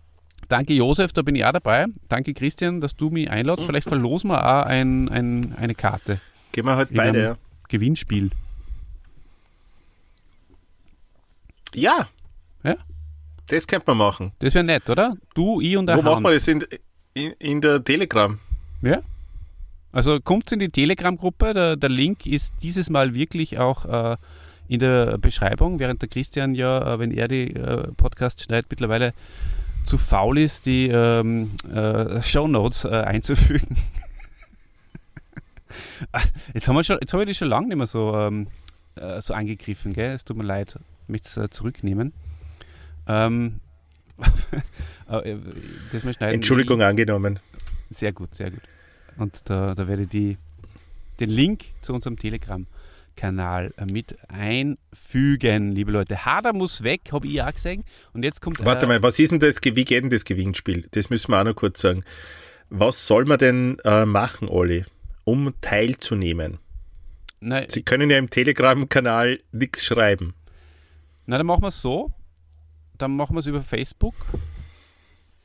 Danke, 0.52 0.74
Josef, 0.74 1.14
da 1.14 1.22
bin 1.22 1.36
ich 1.36 1.46
auch 1.46 1.54
dabei. 1.54 1.86
Danke, 2.10 2.34
Christian, 2.34 2.82
dass 2.82 2.98
du 2.98 3.10
mich 3.10 3.32
einladest. 3.32 3.66
Vielleicht 3.66 3.88
verlosen 3.88 4.32
wir 4.32 4.46
auch 4.46 4.66
ein, 4.66 5.08
ein, 5.08 5.56
eine 5.56 5.74
Karte. 5.74 6.20
Gehen 6.52 6.66
wir 6.66 6.76
halt 6.76 6.90
beide, 6.94 7.22
ja. 7.22 7.38
Gewinnspiel. 7.70 8.32
Ja. 11.74 12.06
Ja? 12.66 12.76
Das 13.48 13.66
könnte 13.66 13.86
man 13.88 13.98
machen. 14.00 14.34
Das 14.40 14.54
wäre 14.54 14.66
nett, 14.66 14.90
oder? 14.90 15.16
Du, 15.36 15.62
ich 15.62 15.78
und 15.78 15.86
der 15.86 15.96
Wo 15.96 16.04
Hand. 16.04 16.22
machen 16.22 16.24
wir 16.26 16.32
das? 16.32 16.46
In, 16.50 16.66
in, 17.14 17.32
in 17.40 17.62
der 17.62 17.82
Telegram. 17.82 18.38
Ja. 18.82 19.00
Also 19.94 20.20
kommt 20.20 20.52
in 20.52 20.60
die 20.60 20.70
Telegram-Gruppe. 20.70 21.54
Der, 21.54 21.76
der, 21.78 21.90
Link 21.90 22.26
ist 22.26 22.52
dieses 22.62 22.90
Mal 22.90 23.14
wirklich 23.14 23.58
auch 23.58 23.86
äh, 23.86 24.18
in 24.68 24.82
der 24.82 25.18
Beschreibung, 25.18 25.80
während 25.80 26.02
der 26.02 26.10
Christian 26.10 26.56
ja, 26.56 26.96
äh, 26.96 27.00
wenn 27.00 27.12
er 27.12 27.30
die 27.30 27.56
äh, 27.56 27.88
Podcast 27.94 28.44
schneidet, 28.44 28.70
mittlerweile 28.70 29.14
zu 29.86 29.98
faul 29.98 30.38
ist, 30.38 30.66
die 30.66 30.88
ähm, 30.88 31.52
äh, 31.74 32.22
Show 32.22 32.48
Notes 32.48 32.86
äh, 32.86 32.90
einzufügen. 32.90 33.78
Jetzt 36.54 36.68
haben 36.68 36.76
wir 36.76 36.84
schon, 36.84 36.98
jetzt 37.00 37.14
habe 37.14 37.24
ich 37.24 37.30
die 37.30 37.36
schon 37.36 37.48
lange 37.48 37.68
nicht 37.68 37.78
mehr 37.78 37.88
so, 37.88 38.14
ähm, 38.18 38.48
äh, 38.96 39.22
so 39.22 39.34
angegriffen, 39.34 39.94
gell? 39.94 40.12
Es 40.12 40.26
tut 40.26 40.36
mir 40.36 40.44
leid, 40.44 40.78
es 41.08 41.38
äh, 41.38 41.50
zurücknehmen. 41.50 42.12
Ähm, 43.08 43.62
äh, 45.08 45.38
das 45.94 46.04
mal 46.04 46.14
schneiden. 46.14 46.36
Entschuldigung 46.36 46.82
ich, 46.82 46.86
angenommen. 46.86 47.40
Sehr 47.90 48.12
gut, 48.12 48.36
sehr 48.36 48.52
gut. 48.52 48.62
Und 49.18 49.50
da, 49.50 49.74
da 49.76 49.88
werde 49.88 50.04
ich 50.04 50.10
die, 50.10 50.38
den 51.20 51.30
Link 51.30 51.66
zu 51.82 51.94
unserem 51.94 52.18
Telegram-Kanal 52.18 52.71
äh, 53.20 53.70
mit 53.92 54.18
einfügen, 54.30 55.72
liebe 55.72 55.92
Leute. 55.92 56.26
Hader 56.26 56.54
muss 56.54 56.84
weg, 56.84 57.10
habe 57.12 57.28
ich 57.28 57.42
auch 57.42 57.54
gesehen. 57.54 57.84
Und 58.14 58.24
jetzt 58.24 58.42
kommt. 58.42 58.64
Warte 58.64 58.86
äh, 58.86 58.90
mal, 58.90 59.04
was 59.04 59.20
ist 59.20 59.32
denn 59.32 59.40
das, 59.40 59.58
wie 59.64 59.86
geht 59.86 60.04
denn 60.04 60.10
das 60.10 60.26
Gewinnspiel? 60.26 60.88
Das 60.92 61.10
müssen 61.10 61.32
wir 61.32 61.40
auch 61.40 61.46
noch 61.46 61.56
kurz 61.56 61.82
sagen. 61.82 62.04
Was 62.70 63.06
soll 63.06 63.26
man 63.26 63.38
denn 63.38 63.78
äh, 63.84 64.06
machen, 64.06 64.48
Olli? 64.48 64.86
um 65.24 65.54
teilzunehmen? 65.62 66.60
Nein. 67.40 67.66
Sie 67.70 67.84
können 67.84 68.10
ja 68.10 68.18
im 68.18 68.30
Telegram-Kanal 68.30 69.40
nichts 69.52 69.86
schreiben. 69.86 70.34
Na, 71.26 71.38
dann 71.38 71.48
machen 71.48 71.64
wir 71.64 71.70
es 71.70 71.82
so. 71.82 72.12
Dann 72.98 73.16
machen 73.16 73.36
wir 73.36 73.40
es 73.40 73.48
über 73.48 73.62
Facebook 73.62 74.14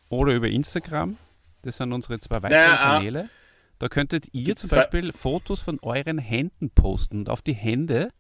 oder 0.09 0.35
über 0.35 0.49
Instagram. 0.49 1.17
Das 1.63 1.79
sind 1.79 1.93
unsere 1.93 2.19
zwei 2.21 2.43
weiteren 2.43 2.51
naja, 2.51 2.77
Kanäle. 2.77 3.31
Da 3.79 3.89
könntet 3.89 4.29
ihr 4.33 4.57
zum 4.57 4.71
Beispiel 4.71 5.13
Fotos 5.13 5.61
von 5.61 5.79
euren 5.83 6.19
Händen 6.19 6.71
posten. 6.71 7.19
Und 7.21 7.29
auf 7.31 7.43
die 7.43 7.53
Hände 7.55 8.11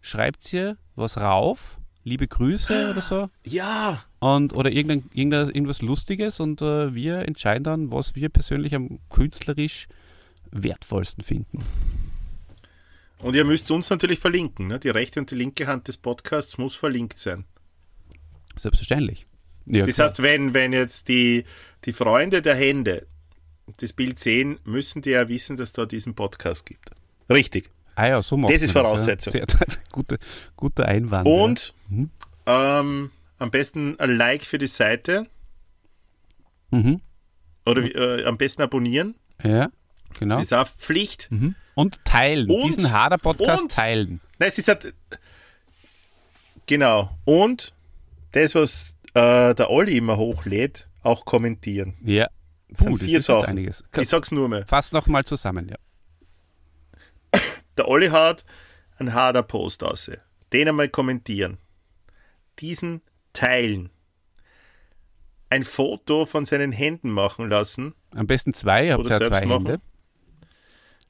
schreibt 0.00 0.52
ihr 0.52 0.76
was 0.96 1.16
rauf, 1.18 1.78
liebe 2.04 2.26
Grüße 2.26 2.90
oder 2.90 3.00
so. 3.00 3.28
Ja, 3.44 4.02
Und, 4.20 4.52
oder 4.52 4.70
irgendein, 4.70 5.08
irgendein, 5.14 5.48
irgendwas 5.50 5.82
Lustiges 5.82 6.40
und 6.40 6.60
äh, 6.62 6.94
wir 6.94 7.20
entscheiden 7.20 7.64
dann, 7.64 7.92
was 7.92 8.14
wir 8.14 8.28
persönlich 8.28 8.74
am 8.74 8.98
künstlerisch 9.10 9.86
wertvollsten 10.50 11.22
finden. 11.24 11.58
und 13.18 13.34
ihr 13.36 13.44
müsst 13.44 13.70
uns 13.70 13.90
natürlich 13.90 14.18
verlinken. 14.18 14.68
Ne? 14.68 14.78
Die 14.78 14.88
rechte 14.90 15.20
und 15.20 15.30
die 15.30 15.34
linke 15.34 15.66
Hand 15.66 15.88
des 15.88 15.96
Podcasts 15.96 16.58
muss 16.58 16.74
verlinkt 16.74 17.18
sein. 17.18 17.44
Selbstverständlich. 18.56 19.26
Ja, 19.66 19.84
Das 19.86 19.96
klar. 19.96 20.08
heißt, 20.08 20.22
wenn, 20.22 20.54
wenn 20.54 20.72
jetzt 20.72 21.08
die, 21.08 21.44
die 21.84 21.92
Freunde 21.92 22.40
der 22.42 22.54
Hände 22.54 23.06
das 23.78 23.92
Bild 23.92 24.18
sehen, 24.18 24.58
müssen 24.64 25.02
die 25.02 25.10
ja 25.10 25.28
wissen, 25.28 25.56
dass 25.56 25.72
da 25.72 25.86
diesen 25.86 26.14
Podcast 26.14 26.66
gibt. 26.66 26.90
Richtig. 27.28 27.70
ah 27.96 28.06
ja, 28.06 28.22
so 28.22 28.36
das 28.46 28.62
ist 28.62 28.72
Voraussetzung. 28.72 29.34
Ja. 29.34 29.44
Sehr, 29.48 29.66
guter, 29.92 30.18
guter 30.56 30.86
Einwand. 30.86 31.26
Und 31.28 31.74
Mhm. 31.88 32.10
ähm, 32.46 33.10
am 33.38 33.50
besten 33.50 33.98
ein 34.00 34.16
Like 34.16 34.44
für 34.44 34.58
die 34.58 34.66
Seite 34.66 35.26
ja. 36.72 36.78
Mhm. 36.78 37.00
oder 37.66 37.82
äh, 37.82 38.24
am 38.24 38.36
besten 38.38 38.62
abonnieren. 38.62 39.14
ja, 39.42 39.68
genau. 40.18 40.36
Das 40.36 40.46
ist 40.46 40.52
auch 40.54 40.68
Pflicht. 40.68 41.28
Mhm. 41.30 41.54
Und 41.74 42.04
teilen. 42.04 42.48
Und- 42.50 42.66
Diesen 42.76 42.92
Hader-Podcast 42.92 43.70
teilen. 43.72 44.20
Nein, 44.38 44.48
es 44.48 44.58
ist 44.58 44.68
halt. 44.68 44.94
Genau. 46.66 47.16
Und 47.24 47.72
das, 48.32 48.54
was 48.54 48.94
äh, 49.14 49.54
der 49.54 49.70
Olli 49.70 49.96
immer 49.96 50.16
hochlädt, 50.16 50.88
auch 51.02 51.24
kommentieren. 51.24 51.94
Ja. 52.04 52.28
Das 52.68 52.84
Puh, 52.84 52.90
das 52.92 52.98
vier 52.98 53.06
ist 53.06 53.12
jetzt 53.12 53.26
Sachen. 53.26 53.46
einiges. 53.50 53.84
Ich 53.96 54.08
sag's 54.08 54.30
nur 54.32 54.48
mal. 54.48 54.64
Fass 54.66 54.92
noch 54.92 55.06
mal 55.06 55.24
zusammen, 55.24 55.68
ja. 55.68 55.76
Der 57.76 57.88
Olli 57.88 58.08
hat 58.08 58.44
einen 58.98 59.12
Hader-Post 59.12 59.84
aus. 59.84 60.10
Den 60.52 60.68
einmal 60.68 60.88
kommentieren. 60.88 61.58
Diesen 62.58 63.02
teilen. 63.32 63.90
Ein 65.50 65.62
Foto 65.64 66.26
von 66.26 66.44
seinen 66.44 66.72
Händen 66.72 67.10
machen 67.10 67.48
lassen. 67.48 67.94
Am 68.12 68.26
besten 68.26 68.54
zwei, 68.54 68.86
ihr 68.86 68.94
habt 68.94 69.04
Oder 69.04 69.20
ja 69.20 69.28
zwei 69.28 69.46
machen. 69.46 69.66
Hände. 69.66 69.80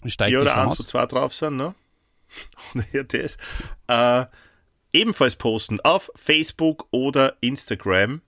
Steigt 0.06 0.32
ja, 0.32 0.40
oder 0.40 0.56
eins, 0.56 0.78
wo 0.78 0.82
zwei 0.84 1.06
drauf 1.06 1.34
sind, 1.34 1.56
ne? 1.56 1.74
Oder 2.74 3.04
das. 3.04 3.38
Äh, 3.88 4.26
ebenfalls 4.92 5.36
posten 5.36 5.80
auf 5.80 6.10
Facebook 6.14 6.86
oder 6.90 7.36
Instagram. 7.40 8.20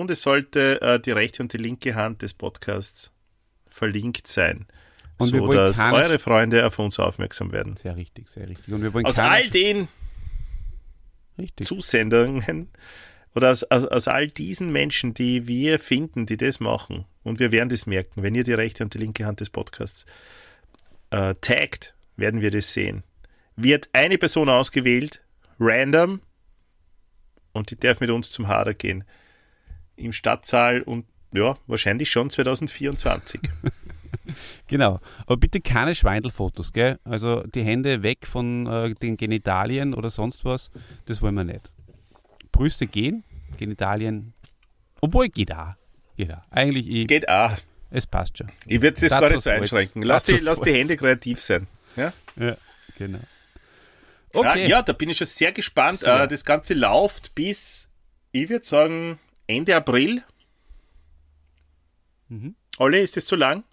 Und 0.00 0.10
es 0.10 0.22
sollte 0.22 0.80
äh, 0.80 1.00
die 1.00 1.10
rechte 1.10 1.42
und 1.42 1.52
die 1.52 1.58
linke 1.58 1.94
Hand 1.94 2.22
des 2.22 2.34
Podcasts 2.34 3.12
verlinkt 3.68 4.26
sein. 4.26 4.66
Und 5.18 5.28
so 5.28 5.46
dass 5.52 5.78
eure 5.78 6.18
Freunde 6.18 6.66
auf 6.66 6.78
uns 6.78 6.98
aufmerksam 6.98 7.52
werden. 7.52 7.76
Sehr 7.76 7.96
richtig, 7.96 8.28
sehr 8.28 8.48
richtig. 8.48 8.72
Und 8.72 8.82
wir 8.82 8.94
wollen 8.94 9.06
Aus 9.06 9.18
all 9.18 9.48
den 9.50 9.88
richtig. 11.38 11.66
Zusendungen 11.66 12.68
oder 13.34 13.50
aus, 13.50 13.64
aus, 13.64 13.84
aus 13.86 14.08
all 14.08 14.28
diesen 14.28 14.72
Menschen, 14.72 15.14
die 15.14 15.46
wir 15.46 15.78
finden, 15.78 16.26
die 16.26 16.36
das 16.36 16.60
machen, 16.60 17.04
und 17.22 17.38
wir 17.38 17.52
werden 17.52 17.68
das 17.68 17.86
merken, 17.86 18.22
wenn 18.22 18.34
ihr 18.34 18.44
die 18.44 18.52
rechte 18.52 18.82
und 18.82 18.94
die 18.94 18.98
linke 18.98 19.26
Hand 19.26 19.40
des 19.40 19.50
Podcasts 19.50 20.06
äh, 21.10 21.34
taggt, 21.40 21.94
werden 22.16 22.40
wir 22.40 22.50
das 22.50 22.72
sehen. 22.72 23.04
Wird 23.56 23.90
eine 23.92 24.18
Person 24.18 24.48
ausgewählt, 24.48 25.22
random, 25.60 26.20
und 27.52 27.70
die 27.70 27.76
darf 27.78 28.00
mit 28.00 28.10
uns 28.10 28.30
zum 28.30 28.48
Hader 28.48 28.74
gehen. 28.74 29.04
Im 29.96 30.12
Stadtsaal 30.12 30.82
und 30.82 31.06
ja, 31.32 31.56
wahrscheinlich 31.66 32.10
schon 32.10 32.30
2024. 32.30 33.40
Genau. 34.68 35.00
Aber 35.26 35.36
bitte 35.36 35.60
keine 35.60 35.94
Schweindelfotos, 35.94 36.72
gell? 36.72 36.98
Also 37.04 37.42
die 37.42 37.62
Hände 37.62 38.02
weg 38.02 38.26
von 38.26 38.66
äh, 38.66 38.94
den 38.94 39.16
Genitalien 39.16 39.92
oder 39.94 40.10
sonst 40.10 40.44
was. 40.44 40.70
Das 41.06 41.20
wollen 41.20 41.34
wir 41.34 41.44
nicht. 41.44 41.70
Brüste 42.52 42.86
gehen, 42.86 43.24
Genitalien. 43.58 44.32
Obwohl, 45.00 45.28
geht 45.28 45.52
auch. 45.52 45.74
Geht 46.16 46.32
auch. 46.32 46.40
Eigentlich, 46.50 46.88
ich, 46.88 47.06
Geht 47.06 47.28
auch. 47.28 47.52
es 47.90 48.06
passt 48.06 48.38
schon. 48.38 48.50
Ich 48.66 48.80
würde 48.80 48.92
das 48.92 49.10
Das 49.10 49.20
gar 49.20 49.28
nicht 49.28 49.42
so 49.42 49.50
einschränken. 49.50 50.02
Lass 50.02 50.24
die, 50.24 50.36
lass 50.38 50.60
die. 50.60 50.72
Hände 50.72 50.96
kreativ 50.96 51.40
sein. 51.42 51.66
Ja? 51.96 52.12
Ja, 52.36 52.56
genau. 52.96 53.18
Ja, 53.18 54.40
Okay. 54.40 54.66
ja, 54.66 54.80
da 54.80 54.94
bin 54.94 55.10
ich 55.10 55.18
schon 55.18 55.26
sehr 55.26 55.52
gespannt. 55.52 55.98
Sehr. 56.00 56.20
Äh, 56.20 56.28
das 56.28 56.44
Ganze 56.46 56.72
läuft 56.72 57.34
bis, 57.34 57.90
ich 58.30 58.48
würde 58.48 58.64
sagen, 58.64 59.18
Ende 59.46 59.76
April. 59.76 60.22
Mhm. 62.28 62.54
Olli, 62.78 63.02
ist 63.02 63.16
das 63.16 63.26
zu 63.26 63.36
lang? 63.36 63.64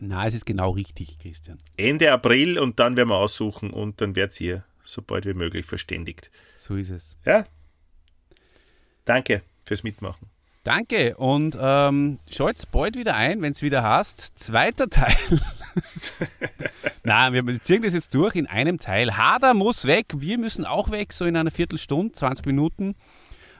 Na, 0.00 0.26
es 0.26 0.34
ist 0.34 0.46
genau 0.46 0.70
richtig, 0.70 1.18
Christian. 1.18 1.58
Ende 1.76 2.12
April 2.12 2.58
und 2.58 2.78
dann 2.78 2.96
werden 2.96 3.08
wir 3.08 3.16
aussuchen 3.16 3.70
und 3.70 4.00
dann 4.00 4.14
werdet 4.14 4.40
ihr 4.40 4.64
so 4.84 5.02
bald 5.02 5.26
wie 5.26 5.34
möglich 5.34 5.66
verständigt. 5.66 6.30
So 6.56 6.76
ist 6.76 6.90
es. 6.90 7.16
Ja? 7.24 7.46
Danke 9.04 9.42
fürs 9.64 9.82
Mitmachen. 9.82 10.28
Danke 10.64 11.16
und 11.16 11.56
ähm, 11.60 12.18
schalt's 12.30 12.66
bald 12.66 12.96
wieder 12.96 13.16
ein, 13.16 13.40
wenn 13.42 13.52
es 13.52 13.62
wieder 13.62 13.82
hast. 13.82 14.38
Zweiter 14.38 14.90
Teil. 14.90 15.16
Nein, 17.04 17.32
wir 17.32 17.46
wir 17.46 17.62
ziehen 17.62 17.82
das 17.82 17.94
jetzt 17.94 18.12
durch 18.12 18.34
in 18.34 18.46
einem 18.46 18.78
Teil. 18.78 19.16
Hader 19.16 19.54
muss 19.54 19.86
weg, 19.86 20.06
wir 20.16 20.36
müssen 20.36 20.64
auch 20.64 20.90
weg, 20.90 21.12
so 21.12 21.24
in 21.24 21.36
einer 21.36 21.50
Viertelstunde, 21.50 22.12
20 22.12 22.46
Minuten. 22.46 22.96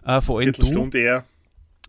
Äh, 0.08 0.22
vor 0.22 0.38
allem 0.38 0.52
du. 0.52 0.62
Viertelstunde 0.62 0.98
eher. 0.98 1.24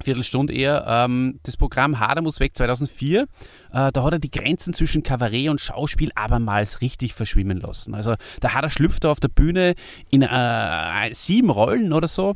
Viertelstunde 0.04 0.54
eher. 0.54 0.86
Ähm, 0.88 1.40
das 1.44 1.58
Programm 1.58 2.00
Hader 2.00 2.22
muss 2.22 2.40
weg 2.40 2.56
2004. 2.56 3.22
Äh, 3.22 3.28
da 3.72 4.04
hat 4.04 4.14
er 4.14 4.20
die 4.20 4.30
Grenzen 4.30 4.74
zwischen 4.74 5.04
Kabarett 5.04 5.50
und 5.50 5.62
Schauspiel 5.62 6.12
abermals 6.16 6.82
richtig 6.82 7.14
verschwimmen 7.14 7.60
lassen. 7.60 7.96
Also 7.96 8.16
der 8.42 8.54
Hader 8.54 8.70
schlüpft 8.70 9.06
da 9.06 9.12
auf 9.12 9.20
der 9.20 9.30
Bühne 9.30 9.76
in 10.10 10.22
äh, 10.22 11.14
sieben 11.14 11.50
Rollen 11.50 11.94
oder 11.94 12.08
so. 12.08 12.36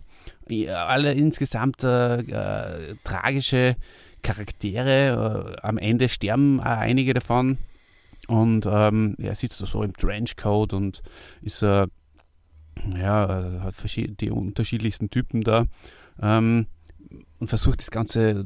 Alle 0.73 1.13
insgesamt 1.13 1.83
äh, 1.83 2.19
äh, 2.19 2.95
tragische 3.03 3.75
Charaktere. 4.21 5.55
Äh, 5.57 5.67
am 5.67 5.77
Ende 5.77 6.07
sterben 6.07 6.59
auch 6.61 6.65
einige 6.65 7.13
davon. 7.13 7.57
Und 8.27 8.65
ähm, 8.65 9.15
er 9.19 9.35
sitzt 9.35 9.61
da 9.61 9.65
so 9.65 9.83
im 9.83 9.93
Trenchcoat 9.93 10.71
und 10.71 11.01
ist 11.41 11.61
äh, 11.61 11.87
ja, 12.97 13.57
äh, 13.57 13.59
hat 13.59 13.75
die 13.95 14.31
unterschiedlichsten 14.31 15.09
Typen 15.09 15.41
da. 15.41 15.65
Ähm, 16.21 16.67
und 17.39 17.47
versucht 17.47 17.81
das 17.81 17.91
Ganze 17.91 18.45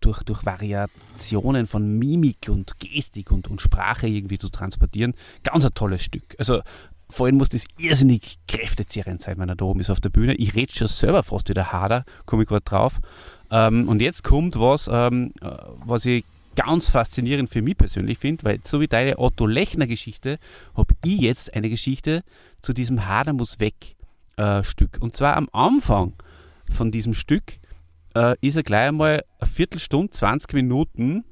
durch, 0.00 0.22
durch 0.22 0.44
Variationen 0.44 1.66
von 1.66 1.98
Mimik 1.98 2.48
und 2.50 2.78
Gestik 2.78 3.30
und, 3.30 3.48
und 3.48 3.62
Sprache 3.62 4.06
irgendwie 4.06 4.38
zu 4.38 4.50
transportieren. 4.50 5.14
Ganz 5.42 5.64
ein 5.64 5.74
tolles 5.74 6.02
Stück. 6.02 6.36
Also 6.38 6.60
vor 7.08 7.26
allem 7.26 7.36
muss 7.36 7.48
das 7.48 7.64
irrsinnig 7.78 8.38
kräftezehrend 8.46 9.22
sein, 9.22 9.38
wenn 9.38 9.48
er 9.48 9.56
da 9.56 9.64
oben 9.64 9.80
ist 9.80 9.90
auf 9.90 10.00
der 10.00 10.10
Bühne. 10.10 10.34
Ich 10.34 10.54
rede 10.54 10.74
schon 10.74 10.88
selber 10.88 11.22
fast 11.22 11.48
wieder 11.48 11.72
Hader, 11.72 12.04
komme 12.26 12.42
ich 12.42 12.48
gerade 12.48 12.64
drauf. 12.64 13.00
Ähm, 13.50 13.88
und 13.88 14.02
jetzt 14.02 14.24
kommt 14.24 14.58
was, 14.58 14.88
ähm, 14.92 15.32
äh, 15.40 15.50
was 15.84 16.04
ich 16.04 16.24
ganz 16.56 16.88
faszinierend 16.88 17.50
für 17.50 17.62
mich 17.62 17.76
persönlich 17.76 18.18
finde, 18.18 18.44
weil 18.44 18.58
so 18.64 18.80
wie 18.80 18.88
deine 18.88 19.18
Otto 19.18 19.46
Lechner 19.46 19.86
Geschichte, 19.86 20.38
habe 20.76 20.94
ich 21.04 21.20
jetzt 21.20 21.54
eine 21.54 21.70
Geschichte 21.70 22.24
zu 22.62 22.72
diesem 22.72 23.06
Hader 23.06 23.32
muss 23.32 23.60
weg 23.60 23.74
äh, 24.36 24.64
Stück. 24.64 24.98
Und 25.00 25.14
zwar 25.14 25.36
am 25.36 25.48
Anfang 25.52 26.14
von 26.72 26.90
diesem 26.90 27.14
Stück 27.14 27.58
äh, 28.16 28.34
ist 28.40 28.56
er 28.56 28.62
gleich 28.62 28.88
einmal 28.88 29.24
eine 29.38 29.50
Viertelstunde, 29.50 30.10
20 30.10 30.52
Minuten 30.54 31.24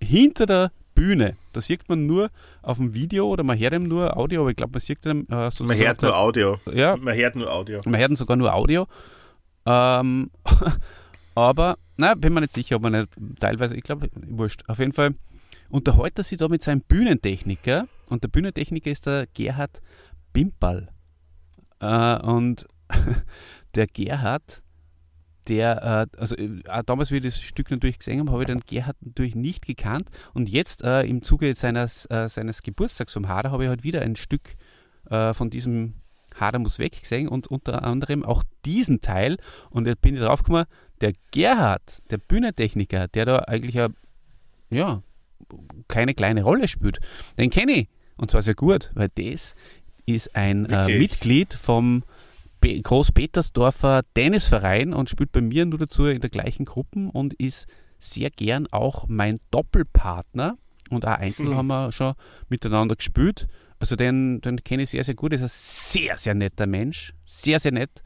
hinter 0.00 0.46
der 0.46 0.72
Bühne. 0.94 1.36
Da 1.52 1.60
sieht 1.60 1.88
man 1.88 2.06
nur 2.06 2.30
auf 2.62 2.76
dem 2.78 2.94
Video 2.94 3.28
oder 3.28 3.42
man 3.42 3.58
hört 3.58 3.74
ihm 3.74 3.84
nur 3.84 4.16
Audio, 4.16 4.42
aber 4.42 4.50
ich 4.50 4.56
glaube, 4.56 4.72
man 4.72 4.80
sieht 4.80 5.04
ihm 5.06 5.26
äh, 5.30 5.50
sozusagen 5.50 5.68
Man 5.68 5.78
hört 5.78 6.02
nur 6.02 6.16
Audio. 6.16 6.60
ja, 6.72 6.96
Man 6.96 7.14
hört 7.16 7.36
nur 7.36 7.52
Audio. 7.52 7.80
man 7.84 7.98
hört 7.98 8.16
sogar 8.16 8.36
nur 8.36 8.52
Audio. 8.54 8.86
Ähm, 9.66 10.30
aber, 11.34 11.76
na, 11.96 12.14
bin 12.14 12.32
mir 12.32 12.40
nicht 12.40 12.52
sicher, 12.52 12.76
ob 12.76 12.82
man 12.82 12.92
nicht 12.92 13.12
teilweise, 13.40 13.76
ich 13.76 13.82
glaube, 13.82 14.08
wurscht. 14.14 14.64
Auf 14.68 14.78
jeden 14.78 14.92
Fall 14.92 15.14
unterhält 15.68 16.18
er 16.18 16.24
sich 16.24 16.38
da 16.38 16.48
mit 16.48 16.62
seinem 16.62 16.80
Bühnentechniker 16.80 17.86
und 18.08 18.22
der 18.22 18.28
Bühnentechniker 18.28 18.90
ist 18.90 19.06
der 19.06 19.26
Gerhard 19.34 19.80
Bimperl. 20.32 20.88
Äh, 21.80 22.20
und 22.20 22.66
der 23.74 23.86
Gerhard, 23.86 24.62
der, 25.48 26.08
äh, 26.12 26.18
also 26.18 26.36
äh, 26.36 26.62
damals, 26.86 27.10
wie 27.10 27.18
ich 27.18 27.24
das 27.24 27.40
Stück 27.40 27.70
natürlich 27.70 27.98
gesehen 27.98 28.20
habe, 28.20 28.32
habe 28.32 28.42
ich 28.42 28.46
den 28.46 28.60
Gerhard 28.60 28.96
natürlich 29.00 29.34
nicht 29.34 29.66
gekannt. 29.66 30.10
Und 30.32 30.48
jetzt 30.48 30.82
äh, 30.82 31.02
im 31.02 31.22
Zuge 31.22 31.54
seines, 31.54 32.06
äh, 32.06 32.28
seines 32.28 32.62
Geburtstags 32.62 33.12
vom 33.12 33.28
Hader 33.28 33.50
habe 33.50 33.64
ich 33.64 33.68
halt 33.68 33.84
wieder 33.84 34.02
ein 34.02 34.16
Stück 34.16 34.56
äh, 35.10 35.34
von 35.34 35.50
diesem 35.50 35.94
Hader 36.34 36.58
muss 36.58 36.78
weg 36.78 37.00
gesehen 37.00 37.28
und 37.28 37.46
unter 37.46 37.84
anderem 37.84 38.24
auch 38.24 38.42
diesen 38.64 39.00
Teil. 39.00 39.36
Und 39.70 39.86
jetzt 39.86 40.00
bin 40.00 40.14
ich 40.14 40.20
drauf 40.20 40.42
gekommen, 40.42 40.66
der 41.04 41.12
Gerhard, 41.32 42.02
der 42.10 42.16
Bühnentechniker, 42.16 43.08
der 43.08 43.26
da 43.26 43.38
eigentlich 43.40 43.74
ja, 43.74 43.88
ja 44.70 45.02
keine 45.86 46.14
kleine 46.14 46.42
Rolle 46.42 46.66
spielt, 46.66 46.98
den 47.38 47.50
kenne 47.50 47.72
ich. 47.72 47.88
Und 48.16 48.30
zwar 48.30 48.40
sehr 48.40 48.54
gut, 48.54 48.90
weil 48.94 49.10
das 49.14 49.54
ist 50.06 50.34
ein 50.34 50.66
äh? 50.66 50.98
Mitglied 50.98 51.52
vom 51.52 52.04
Be 52.60 52.80
Großpetersdorfer 52.80 54.02
Tennisverein 54.14 54.94
und 54.94 55.10
spielt 55.10 55.32
bei 55.32 55.42
mir 55.42 55.66
nur 55.66 55.78
dazu 55.78 56.06
in 56.06 56.22
der 56.22 56.30
gleichen 56.30 56.64
Gruppe 56.64 57.10
und 57.12 57.34
ist 57.34 57.66
sehr 57.98 58.30
gern 58.30 58.66
auch 58.70 59.06
mein 59.06 59.40
Doppelpartner. 59.50 60.56
Und 60.90 61.06
auch 61.06 61.18
einzeln 61.18 61.50
Mhm. 61.50 61.56
haben 61.56 61.66
wir 61.66 61.92
schon 61.92 62.14
miteinander 62.48 62.96
gespielt. 62.96 63.46
Also 63.78 63.96
den, 63.96 64.40
den 64.40 64.62
kenne 64.64 64.84
ich 64.84 64.90
sehr, 64.90 65.04
sehr 65.04 65.14
gut. 65.14 65.32
Er 65.32 65.36
ist 65.36 65.42
ein 65.42 65.48
sehr, 65.50 66.16
sehr 66.16 66.34
netter 66.34 66.66
Mensch. 66.66 67.12
Sehr, 67.26 67.60
sehr 67.60 67.72
nett. 67.72 68.02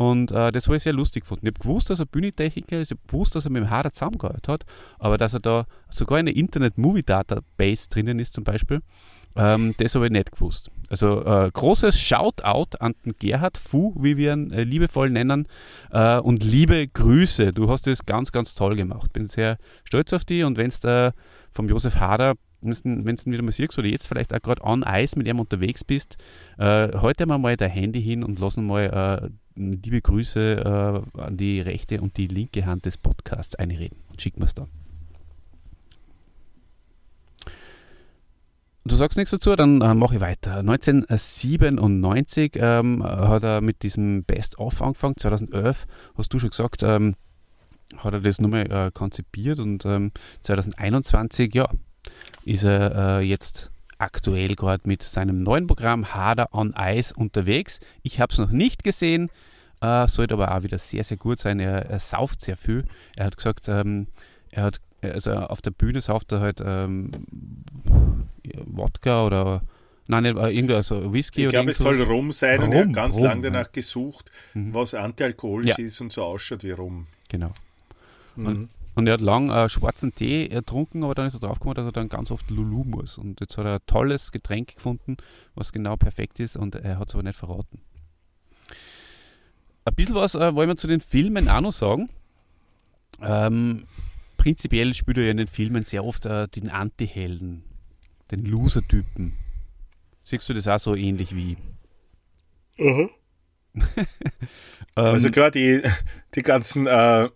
Und 0.00 0.32
äh, 0.32 0.50
das 0.50 0.66
habe 0.66 0.78
ich 0.78 0.82
sehr 0.82 0.94
lustig 0.94 1.24
gefunden. 1.24 1.44
Ich 1.46 1.52
habe 1.52 1.62
gewusst, 1.62 1.90
dass 1.90 2.00
er 2.00 2.06
Bühnentechniker 2.06 2.80
ist, 2.80 2.90
ich 2.90 2.96
habe 2.96 3.06
gewusst, 3.06 3.34
dass 3.34 3.44
er 3.44 3.50
mit 3.50 3.62
dem 3.62 3.68
Hader 3.68 3.92
zusammengearbeitet 3.92 4.48
hat, 4.48 4.64
aber 4.98 5.18
dass 5.18 5.34
er 5.34 5.40
da 5.40 5.66
sogar 5.90 6.16
eine 6.16 6.30
Internet-Movie-Database 6.30 7.90
drinnen 7.90 8.18
ist 8.18 8.32
zum 8.32 8.42
Beispiel, 8.42 8.80
ähm, 9.36 9.74
das 9.76 9.94
habe 9.94 10.06
ich 10.06 10.12
nicht 10.12 10.32
gewusst. 10.32 10.70
Also 10.88 11.22
äh, 11.26 11.50
großes 11.52 12.00
Shoutout 12.00 12.78
an 12.80 12.94
den 13.04 13.14
Gerhard 13.18 13.58
Fu, 13.58 13.94
wie 14.00 14.16
wir 14.16 14.32
ihn 14.32 14.50
äh, 14.52 14.64
liebevoll 14.64 15.10
nennen, 15.10 15.46
äh, 15.90 16.18
und 16.18 16.42
liebe 16.42 16.88
Grüße. 16.88 17.52
Du 17.52 17.68
hast 17.68 17.86
das 17.86 18.06
ganz, 18.06 18.32
ganz 18.32 18.54
toll 18.54 18.76
gemacht. 18.76 19.12
Bin 19.12 19.26
sehr 19.26 19.58
stolz 19.84 20.14
auf 20.14 20.24
dich 20.24 20.44
und 20.44 20.56
wenn 20.56 20.68
es 20.68 20.80
da 20.80 21.12
vom 21.52 21.68
Josef 21.68 21.96
Hader 21.96 22.36
wenn 22.62 23.16
du 23.16 23.22
ihn 23.24 23.32
wieder 23.32 23.42
mal 23.42 23.52
siehst 23.52 23.78
oder 23.78 23.88
jetzt 23.88 24.06
vielleicht 24.06 24.34
auch 24.34 24.42
gerade 24.42 24.62
on 24.62 24.84
Eis 24.84 25.16
mit 25.16 25.26
ihm 25.26 25.40
unterwegs 25.40 25.82
bist, 25.82 26.16
äh, 26.58 26.88
heute 26.98 27.24
mal 27.24 27.38
mal 27.38 27.56
dein 27.56 27.70
Handy 27.70 28.02
hin 28.02 28.22
und 28.22 28.38
lassen 28.38 28.66
mal 28.66 29.22
äh, 29.22 29.30
liebe 29.54 30.00
Grüße 30.00 31.04
äh, 31.16 31.20
an 31.20 31.36
die 31.36 31.60
rechte 31.60 32.00
und 32.00 32.16
die 32.16 32.26
linke 32.26 32.66
Hand 32.66 32.86
des 32.86 32.96
Podcasts 32.96 33.54
einreden 33.54 33.98
und 34.08 34.20
schicken 34.20 34.40
wir 34.40 34.46
es 34.46 34.54
dann. 34.54 34.68
Du 38.84 38.96
sagst 38.96 39.18
nichts 39.18 39.30
dazu, 39.30 39.54
dann 39.56 39.82
äh, 39.82 39.94
mache 39.94 40.14
ich 40.16 40.20
weiter. 40.20 40.56
1997 40.56 42.52
ähm, 42.56 43.04
hat 43.04 43.44
er 43.44 43.60
mit 43.60 43.82
diesem 43.82 44.24
Best-of 44.24 44.80
angefangen, 44.80 45.16
2011 45.18 45.86
hast 46.16 46.32
du 46.32 46.38
schon 46.38 46.50
gesagt, 46.50 46.82
ähm, 46.82 47.14
hat 47.96 48.14
er 48.14 48.20
das 48.20 48.40
nochmal 48.40 48.70
äh, 48.70 48.90
konzipiert 48.90 49.60
und 49.60 49.84
ähm, 49.84 50.12
2021, 50.42 51.54
ja, 51.54 51.68
ist 52.44 52.64
er 52.64 53.20
äh, 53.20 53.22
jetzt 53.22 53.70
aktuell 54.00 54.54
gerade 54.54 54.88
mit 54.88 55.02
seinem 55.02 55.42
neuen 55.42 55.66
Programm 55.66 56.14
Harder 56.14 56.48
on 56.52 56.74
Ice 56.76 57.14
unterwegs. 57.14 57.80
Ich 58.02 58.20
habe 58.20 58.32
es 58.32 58.38
noch 58.38 58.50
nicht 58.50 58.82
gesehen, 58.82 59.30
äh, 59.80 60.08
sollte 60.08 60.34
aber 60.34 60.56
auch 60.56 60.62
wieder 60.62 60.78
sehr, 60.78 61.04
sehr 61.04 61.16
gut 61.16 61.38
sein. 61.38 61.60
Er, 61.60 61.86
er 61.86 61.98
sauft 61.98 62.40
sehr 62.40 62.56
viel. 62.56 62.84
Er 63.16 63.26
hat 63.26 63.36
gesagt, 63.36 63.68
ähm, 63.68 64.06
er 64.50 64.64
hat, 64.64 64.80
also 65.02 65.32
auf 65.32 65.62
der 65.62 65.70
Bühne 65.70 66.00
sauft 66.00 66.32
er 66.32 66.40
halt 66.40 66.62
ähm, 66.64 67.10
Wodka 68.66 69.26
oder 69.26 69.62
Nein, 70.10 70.24
nicht, 70.24 70.36
äh, 70.38 70.50
irgendwie 70.50 70.74
also 70.74 71.12
Whisky 71.12 71.44
ich 71.44 71.50
glaube, 71.50 71.70
es 71.70 71.78
soll 71.78 72.02
Rum 72.02 72.32
sein 72.32 72.58
Rum, 72.60 72.70
und 72.70 72.74
er 72.74 72.80
hat 72.80 72.92
ganz 72.92 73.20
lange 73.20 73.42
danach 73.42 73.70
gesucht, 73.70 74.32
mhm. 74.54 74.74
was 74.74 74.92
antialkoholisch 74.92 75.78
ja. 75.78 75.84
ist 75.84 76.00
und 76.00 76.10
so 76.10 76.24
ausschaut 76.24 76.64
wie 76.64 76.72
Rum. 76.72 77.06
Genau. 77.28 77.52
Mhm. 78.34 78.46
Und, 78.46 78.68
und, 78.94 79.06
er 79.06 79.14
hat 79.14 79.20
lang 79.20 79.50
äh, 79.50 79.68
schwarzen 79.68 80.14
Tee 80.14 80.48
ertrunken, 80.48 81.04
aber 81.04 81.14
dann 81.14 81.26
ist 81.26 81.34
er 81.34 81.40
draufgekommen, 81.40 81.74
dass 81.74 81.86
er 81.86 81.92
dann 81.92 82.08
ganz 82.08 82.30
oft 82.30 82.50
Lulu 82.50 82.84
muss. 82.84 83.18
Und 83.18 83.40
jetzt 83.40 83.56
hat 83.56 83.66
er 83.66 83.74
ein 83.74 83.86
tolles 83.86 84.32
Getränk 84.32 84.74
gefunden, 84.74 85.16
was 85.54 85.72
genau 85.72 85.96
perfekt 85.96 86.40
ist 86.40 86.56
und 86.56 86.74
er 86.74 86.98
hat 86.98 87.08
es 87.08 87.14
aber 87.14 87.22
nicht 87.22 87.38
verraten. 87.38 87.80
Ein 89.84 89.94
bisschen 89.94 90.14
was 90.14 90.34
äh, 90.34 90.54
wollen 90.54 90.68
wir 90.68 90.76
zu 90.76 90.86
den 90.86 91.00
Filmen 91.00 91.48
auch 91.48 91.60
noch 91.60 91.72
sagen. 91.72 92.10
Ähm, 93.22 93.86
prinzipiell 94.36 94.94
spielt 94.94 95.18
er 95.18 95.24
ja 95.24 95.30
in 95.30 95.36
den 95.36 95.48
Filmen 95.48 95.84
sehr 95.84 96.04
oft 96.04 96.26
äh, 96.26 96.48
den 96.48 96.68
Anti-Helden, 96.68 97.64
den 98.30 98.44
Loser-Typen. 98.44 99.34
Siehst 100.24 100.48
du 100.48 100.54
das 100.54 100.68
auch 100.68 100.78
so 100.78 100.94
ähnlich 100.94 101.34
wie? 101.34 101.56
Mhm. 102.78 103.10
also 104.94 105.30
klar, 105.30 105.50
die, 105.50 105.82
die 106.34 106.42
ganzen 106.42 106.86
äh, 106.86 107.28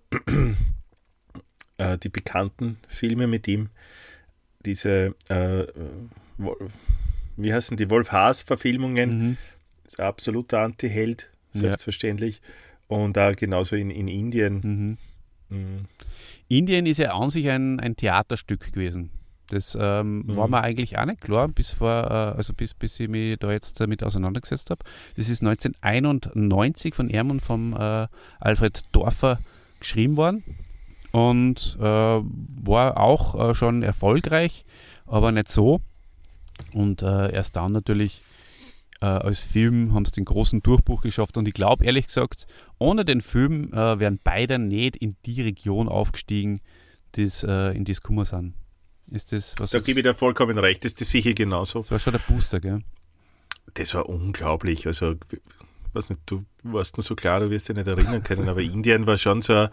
äh, 1.78 1.98
die 1.98 2.08
bekannten 2.08 2.78
Filme 2.88 3.26
mit 3.26 3.48
ihm, 3.48 3.70
diese 4.64 5.14
äh, 5.28 5.66
wie 7.36 7.52
heißen 7.52 7.76
die 7.76 7.90
Wolf-Haas-Verfilmungen, 7.90 9.28
mhm. 9.28 9.36
absoluter 9.98 10.60
Anti-Held 10.60 11.30
selbstverständlich. 11.52 12.40
Ja. 12.88 12.96
Und 12.96 13.16
da 13.16 13.32
genauso 13.32 13.76
in, 13.76 13.90
in 13.90 14.08
Indien. 14.08 14.98
Mhm. 15.50 15.56
Mhm. 15.56 15.84
Indien 16.48 16.86
ist 16.86 16.98
ja 16.98 17.14
an 17.14 17.30
sich 17.30 17.48
ein, 17.48 17.80
ein 17.80 17.96
Theaterstück 17.96 18.72
gewesen. 18.72 19.10
Das 19.48 19.76
ähm, 19.78 20.24
mhm. 20.26 20.36
war 20.36 20.48
mir 20.48 20.62
eigentlich 20.62 20.98
auch 20.98 21.04
nicht 21.04 21.20
klar, 21.20 21.48
bis 21.48 21.70
vor, 21.70 22.04
äh, 22.04 22.36
also 22.36 22.54
bis, 22.54 22.74
bis 22.74 22.98
ich 22.98 23.08
mich 23.08 23.38
da 23.38 23.52
jetzt 23.52 23.78
damit 23.80 24.02
auseinandergesetzt 24.02 24.70
habe. 24.70 24.84
Das 25.16 25.28
ist 25.28 25.42
1991 25.42 26.94
von 26.94 27.10
ihm 27.10 27.30
und 27.30 27.40
vom 27.40 27.74
äh, 27.74 28.06
Alfred 28.40 28.82
Dorfer 28.92 29.38
geschrieben 29.80 30.16
worden 30.16 30.42
und 31.14 31.76
äh, 31.78 31.84
war 31.84 32.98
auch 32.98 33.50
äh, 33.50 33.54
schon 33.54 33.84
erfolgreich, 33.84 34.64
aber 35.06 35.30
nicht 35.30 35.48
so. 35.48 35.80
Und 36.74 37.02
äh, 37.02 37.32
erst 37.32 37.54
dann 37.54 37.70
natürlich 37.70 38.22
äh, 39.00 39.06
als 39.06 39.44
Film 39.44 39.94
haben 39.94 40.04
sie 40.04 40.10
den 40.10 40.24
großen 40.24 40.60
Durchbruch 40.60 41.02
geschafft. 41.02 41.36
Und 41.36 41.46
ich 41.46 41.54
glaube, 41.54 41.84
ehrlich 41.84 42.08
gesagt, 42.08 42.48
ohne 42.78 43.04
den 43.04 43.20
Film 43.20 43.72
äh, 43.72 44.00
wären 44.00 44.18
beide 44.24 44.58
nicht 44.58 44.96
in 44.96 45.14
die 45.24 45.40
Region 45.40 45.88
aufgestiegen, 45.88 46.60
die's, 47.14 47.44
äh, 47.44 47.70
in 47.76 47.84
die 47.84 47.92
es 47.92 48.00
gekommen 48.00 48.24
sind. 48.24 48.54
Ist 49.08 49.30
das, 49.30 49.54
was 49.58 49.70
da 49.70 49.78
gebe 49.78 50.00
ich 50.00 50.04
dir 50.04 50.16
vollkommen 50.16 50.58
recht, 50.58 50.84
das 50.84 50.94
ist 50.94 51.10
sicher 51.12 51.32
genauso. 51.32 51.82
Das 51.82 51.92
war 51.92 51.98
schon 52.00 52.14
der 52.14 52.20
Booster, 52.26 52.58
gell? 52.58 52.82
Das 53.74 53.94
war 53.94 54.08
unglaublich. 54.08 54.88
Also, 54.88 55.14
weiß 55.92 56.10
nicht, 56.10 56.22
du 56.26 56.44
warst 56.64 56.96
nur 56.96 57.04
so 57.04 57.14
klar, 57.14 57.38
du 57.38 57.50
wirst 57.50 57.68
dich 57.68 57.76
nicht 57.76 57.86
erinnern 57.86 58.24
können, 58.24 58.48
aber 58.48 58.62
Indien 58.62 59.06
war 59.06 59.16
schon 59.16 59.42
so, 59.42 59.68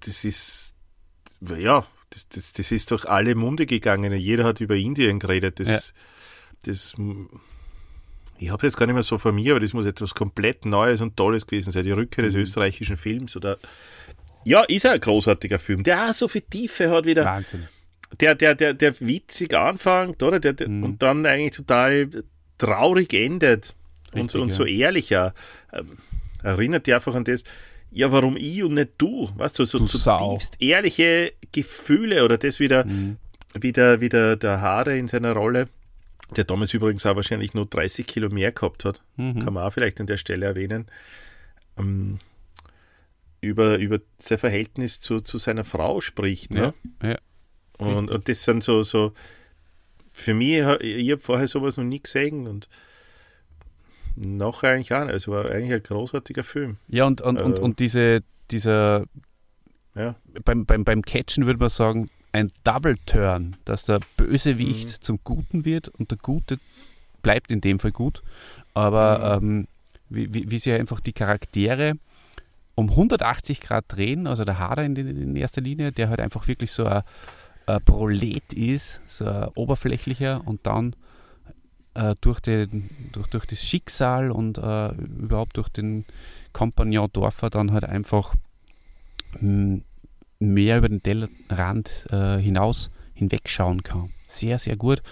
das 0.00 0.24
ist, 0.24 0.74
ja, 1.40 1.86
das, 2.10 2.28
das, 2.28 2.52
das 2.52 2.72
ist 2.72 2.90
durch 2.90 3.04
alle 3.06 3.34
Munde 3.34 3.66
gegangen. 3.66 4.12
Jeder 4.12 4.44
hat 4.44 4.60
über 4.60 4.76
Indien 4.76 5.18
geredet. 5.18 5.60
Das, 5.60 5.68
ja. 5.68 5.78
das 6.64 6.94
ich 8.38 8.50
habe 8.50 8.66
jetzt 8.66 8.76
gar 8.76 8.86
nicht 8.86 8.94
mehr 8.94 9.04
so 9.04 9.18
von 9.18 9.34
mir, 9.34 9.52
aber 9.52 9.60
das 9.60 9.72
muss 9.72 9.86
etwas 9.86 10.14
komplett 10.14 10.66
Neues 10.66 11.00
und 11.00 11.16
Tolles 11.16 11.46
gewesen 11.46 11.70
sein, 11.70 11.84
die 11.84 11.92
Rückkehr 11.92 12.24
des 12.24 12.34
mhm. 12.34 12.40
österreichischen 12.40 12.96
Films 12.96 13.36
oder 13.36 13.58
ja, 14.44 14.62
ist 14.64 14.84
ein 14.84 14.98
großartiger 14.98 15.60
Film, 15.60 15.84
der 15.84 16.10
auch 16.10 16.12
so 16.12 16.26
viel 16.26 16.40
Tiefe 16.42 16.90
hat 16.90 17.04
wieder. 17.04 17.24
Wahnsinn. 17.24 17.68
Der, 18.20 18.34
der, 18.34 18.56
der, 18.56 18.74
der 18.74 19.00
witzig 19.00 19.54
anfängt, 19.54 20.22
oder? 20.22 20.40
Der, 20.40 20.54
der 20.54 20.68
mhm. 20.68 20.82
Und 20.82 21.02
dann 21.02 21.24
eigentlich 21.24 21.52
total 21.52 22.10
traurig 22.58 23.14
endet 23.14 23.74
Richtig, 24.06 24.20
und, 24.20 24.30
so, 24.30 24.42
und 24.42 24.48
ja. 24.48 24.54
so 24.56 24.64
ehrlicher. 24.64 25.34
Ähm, 25.72 25.98
erinnert 26.42 26.86
dich 26.86 26.94
einfach 26.94 27.14
an 27.14 27.24
das, 27.24 27.44
ja, 27.92 28.10
warum 28.10 28.36
ich 28.36 28.62
und 28.62 28.74
nicht 28.74 28.92
du? 28.98 29.28
Weißt 29.36 29.58
du, 29.58 29.64
so 29.64 29.78
du 29.78 29.86
zutiefst 29.86 30.56
ehrliche 30.60 31.32
Gefühle 31.52 32.24
oder 32.24 32.38
das 32.38 32.58
wieder, 32.58 32.84
mhm. 32.84 33.18
wieder, 33.54 34.00
wieder 34.00 34.36
der 34.36 34.60
Haare 34.60 34.96
in 34.96 35.08
seiner 35.08 35.32
Rolle 35.32 35.68
der 36.36 36.44
damals 36.44 36.74
übrigens 36.74 37.04
auch 37.06 37.16
wahrscheinlich 37.16 37.54
nur 37.54 37.66
30 37.66 38.06
Kilo 38.06 38.28
mehr 38.30 38.52
gehabt 38.52 38.84
hat, 38.84 39.02
mhm. 39.16 39.40
kann 39.40 39.54
man 39.54 39.64
auch 39.64 39.72
vielleicht 39.72 40.00
an 40.00 40.06
der 40.06 40.16
Stelle 40.16 40.46
erwähnen, 40.46 40.86
ähm, 41.78 42.18
über, 43.40 43.78
über 43.78 44.00
sein 44.18 44.38
Verhältnis 44.38 45.00
zu, 45.00 45.20
zu 45.20 45.38
seiner 45.38 45.64
Frau 45.64 46.00
spricht. 46.00 46.52
Ne? 46.52 46.74
Ja, 47.02 47.10
ja. 47.10 47.18
Und, 47.78 48.10
und 48.10 48.28
das 48.28 48.44
sind 48.44 48.62
so, 48.62 48.82
so 48.82 49.12
für 50.12 50.34
mich, 50.34 50.58
ich 50.80 51.10
habe 51.10 51.20
vorher 51.20 51.48
sowas 51.48 51.76
noch 51.76 51.84
nie 51.84 52.00
gesehen 52.00 52.46
und 52.46 52.68
nachher 54.16 54.70
eigentlich 54.70 54.92
auch. 54.92 55.06
Also 55.06 55.32
war 55.32 55.50
eigentlich 55.50 55.72
ein 55.72 55.82
großartiger 55.82 56.44
Film. 56.44 56.76
Ja, 56.88 57.04
und, 57.04 57.20
und, 57.20 57.36
äh, 57.36 57.42
und, 57.42 57.60
und 57.60 57.80
diese, 57.80 58.22
dieser, 58.50 59.04
ja. 59.94 60.14
beim, 60.44 60.64
beim, 60.66 60.84
beim 60.84 61.02
Catchen 61.02 61.46
würde 61.46 61.60
man 61.60 61.68
sagen, 61.68 62.10
ein 62.32 62.50
Double 62.64 62.96
Turn, 63.06 63.56
dass 63.64 63.84
der 63.84 64.00
Bösewicht 64.16 64.88
mhm. 64.88 65.02
zum 65.02 65.18
Guten 65.22 65.64
wird 65.64 65.88
und 65.88 66.10
der 66.10 66.18
Gute 66.18 66.58
bleibt 67.22 67.50
in 67.50 67.60
dem 67.60 67.78
Fall 67.78 67.92
gut. 67.92 68.22
Aber 68.74 69.40
mhm. 69.40 69.48
ähm, 69.48 69.68
wie, 70.08 70.34
wie, 70.34 70.50
wie 70.50 70.58
sie 70.58 70.72
einfach 70.72 71.00
die 71.00 71.12
Charaktere 71.12 71.94
um 72.74 72.90
180 72.90 73.60
Grad 73.60 73.84
drehen, 73.88 74.26
also 74.26 74.44
der 74.44 74.58
Hader 74.58 74.84
in, 74.84 74.96
in 74.96 75.36
erster 75.36 75.60
Linie, 75.60 75.92
der 75.92 76.08
halt 76.08 76.20
einfach 76.20 76.48
wirklich 76.48 76.72
so 76.72 76.84
ein, 76.84 77.02
ein 77.66 77.82
Prolet 77.84 78.52
ist, 78.54 79.00
so 79.06 79.26
ein 79.26 79.48
oberflächlicher 79.54 80.42
und 80.46 80.66
dann 80.66 80.96
äh, 81.94 82.14
durch, 82.20 82.40
den, 82.40 82.90
durch, 83.12 83.28
durch 83.28 83.46
das 83.46 83.62
Schicksal 83.62 84.30
und 84.30 84.58
äh, 84.58 84.88
überhaupt 84.94 85.56
durch 85.56 85.68
den 85.68 86.04
Kompagnon 86.52 87.10
Dorfer 87.12 87.50
dann 87.50 87.72
halt 87.72 87.84
einfach 87.84 88.34
mh, 89.40 89.40
hm, 89.40 89.84
mehr 90.38 90.78
über 90.78 90.88
den 90.88 91.02
Tellerrand 91.02 92.06
äh, 92.10 92.38
hinaus 92.38 92.90
hinwegschauen 93.14 93.82
kann. 93.82 94.10
Sehr, 94.26 94.58
sehr 94.58 94.76
gut. 94.76 95.02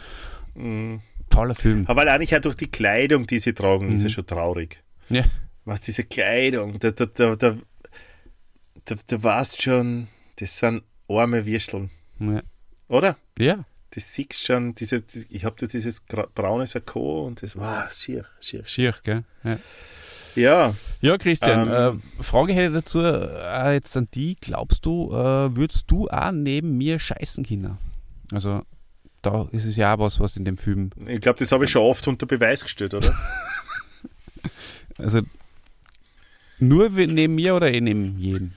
Mhm. 0.55 1.01
Toller 1.29 1.55
Film. 1.55 1.87
Aber 1.87 2.03
eigentlich 2.11 2.35
auch 2.35 2.41
durch 2.41 2.57
die 2.57 2.71
Kleidung, 2.71 3.27
die 3.27 3.39
sie 3.39 3.53
tragen, 3.53 3.87
mhm. 3.87 3.93
ist 3.95 4.05
es 4.05 4.13
schon 4.13 4.27
traurig. 4.27 4.83
Ja. 5.09 5.25
Was 5.65 5.81
diese 5.81 6.05
Kleidung, 6.05 6.79
da, 6.81 6.91
da, 6.91 7.07
da, 7.07 7.37
da, 7.37 7.57
da, 8.85 8.95
da 9.07 9.23
warst 9.23 9.63
schon, 9.63 10.09
das 10.37 10.59
sind 10.59 10.83
arme 11.09 11.47
Würsteln. 11.47 11.91
Ja. 12.19 12.43
Oder? 12.89 13.17
Ja. 13.39 13.65
Das 13.93 14.15
siehst 14.15 14.45
schon, 14.45 14.75
diese, 14.75 15.03
ich 15.29 15.45
habe 15.45 15.57
da 15.59 15.67
dieses 15.67 16.01
braune 16.01 16.67
Sakko 16.67 17.27
und 17.27 17.43
das 17.43 17.57
war 17.57 17.85
wow, 17.85 17.93
schier, 17.93 18.25
schier. 18.41 18.65
Schier, 18.65 18.95
gell? 19.03 19.25
Ja. 19.43 19.59
Ja. 20.37 20.75
Ja, 21.01 21.19
Christian, 21.19 21.69
ähm, 21.69 22.03
äh, 22.19 22.23
Frage 22.23 22.53
hätte 22.53 22.69
ich 22.69 22.85
dazu 22.85 23.01
äh, 23.01 23.73
jetzt 23.73 23.97
an 23.97 24.09
die. 24.15 24.37
Glaubst 24.41 24.87
du, 24.87 25.11
äh, 25.11 25.57
würdest 25.57 25.91
du 25.91 26.09
auch 26.09 26.31
neben 26.31 26.79
mir 26.79 26.99
scheißen 26.99 27.45
können? 27.45 27.79
Also 28.33 28.63
da 29.23 29.49
ist 29.51 29.65
es 29.65 29.77
ja 29.77 29.95
auch 29.95 29.99
was, 29.99 30.21
was 30.21 30.37
in 30.37 30.45
dem 30.45 30.57
Film. 30.57 30.91
Ich 31.07 31.21
glaube, 31.21 31.39
das 31.39 31.53
habe 31.53 31.65
ich 31.65 31.71
schon 31.71 31.83
oft 31.83 32.07
unter 32.07 32.27
Beweis 32.27 32.63
gestellt, 32.63 32.95
oder? 32.95 33.15
Also 34.99 35.23
nur 36.59 36.91
neben 36.91 37.35
mir 37.35 37.55
oder 37.55 37.73
eh 37.73 37.81
neben 37.81 38.19
jedem? 38.19 38.53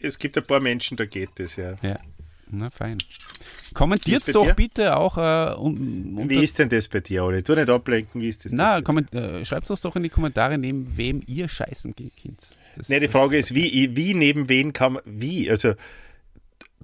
es 0.00 0.18
gibt 0.18 0.36
ein 0.36 0.44
paar 0.44 0.58
Menschen, 0.58 0.96
da 0.96 1.04
geht 1.04 1.30
das, 1.36 1.54
ja. 1.54 1.76
Ja. 1.82 2.00
Na 2.52 2.68
fein. 2.70 2.98
Kommentiert 3.74 4.34
doch 4.34 4.46
dir? 4.46 4.54
bitte 4.54 4.96
auch 4.96 5.16
äh, 5.16 5.54
un, 5.56 6.16
unter, 6.18 6.30
Wie 6.30 6.42
ist 6.42 6.58
denn 6.58 6.68
das 6.68 6.88
bei 6.88 7.00
dir, 7.00 7.24
Oli? 7.24 7.42
Tu 7.42 7.54
nicht 7.54 7.70
ablenken, 7.70 8.20
wie 8.20 8.28
ist 8.28 8.44
das? 8.44 8.52
Na, 8.52 8.78
äh, 8.78 9.44
schreibt 9.44 9.70
uns 9.70 9.80
doch 9.80 9.94
in 9.94 10.02
die 10.02 10.08
Kommentare, 10.08 10.58
neben 10.58 10.96
wem 10.96 11.22
ihr 11.26 11.48
scheißen 11.48 11.94
geht, 11.94 12.16
Kind. 12.16 12.38
Das, 12.76 12.88
Nee, 12.88 13.00
die 13.00 13.08
Frage 13.08 13.38
ist, 13.38 13.54
wie, 13.54 13.94
wie 13.96 14.14
neben 14.14 14.48
wen 14.48 14.72
kann 14.72 14.94
man, 14.94 15.02
wie? 15.06 15.48
Also 15.48 15.74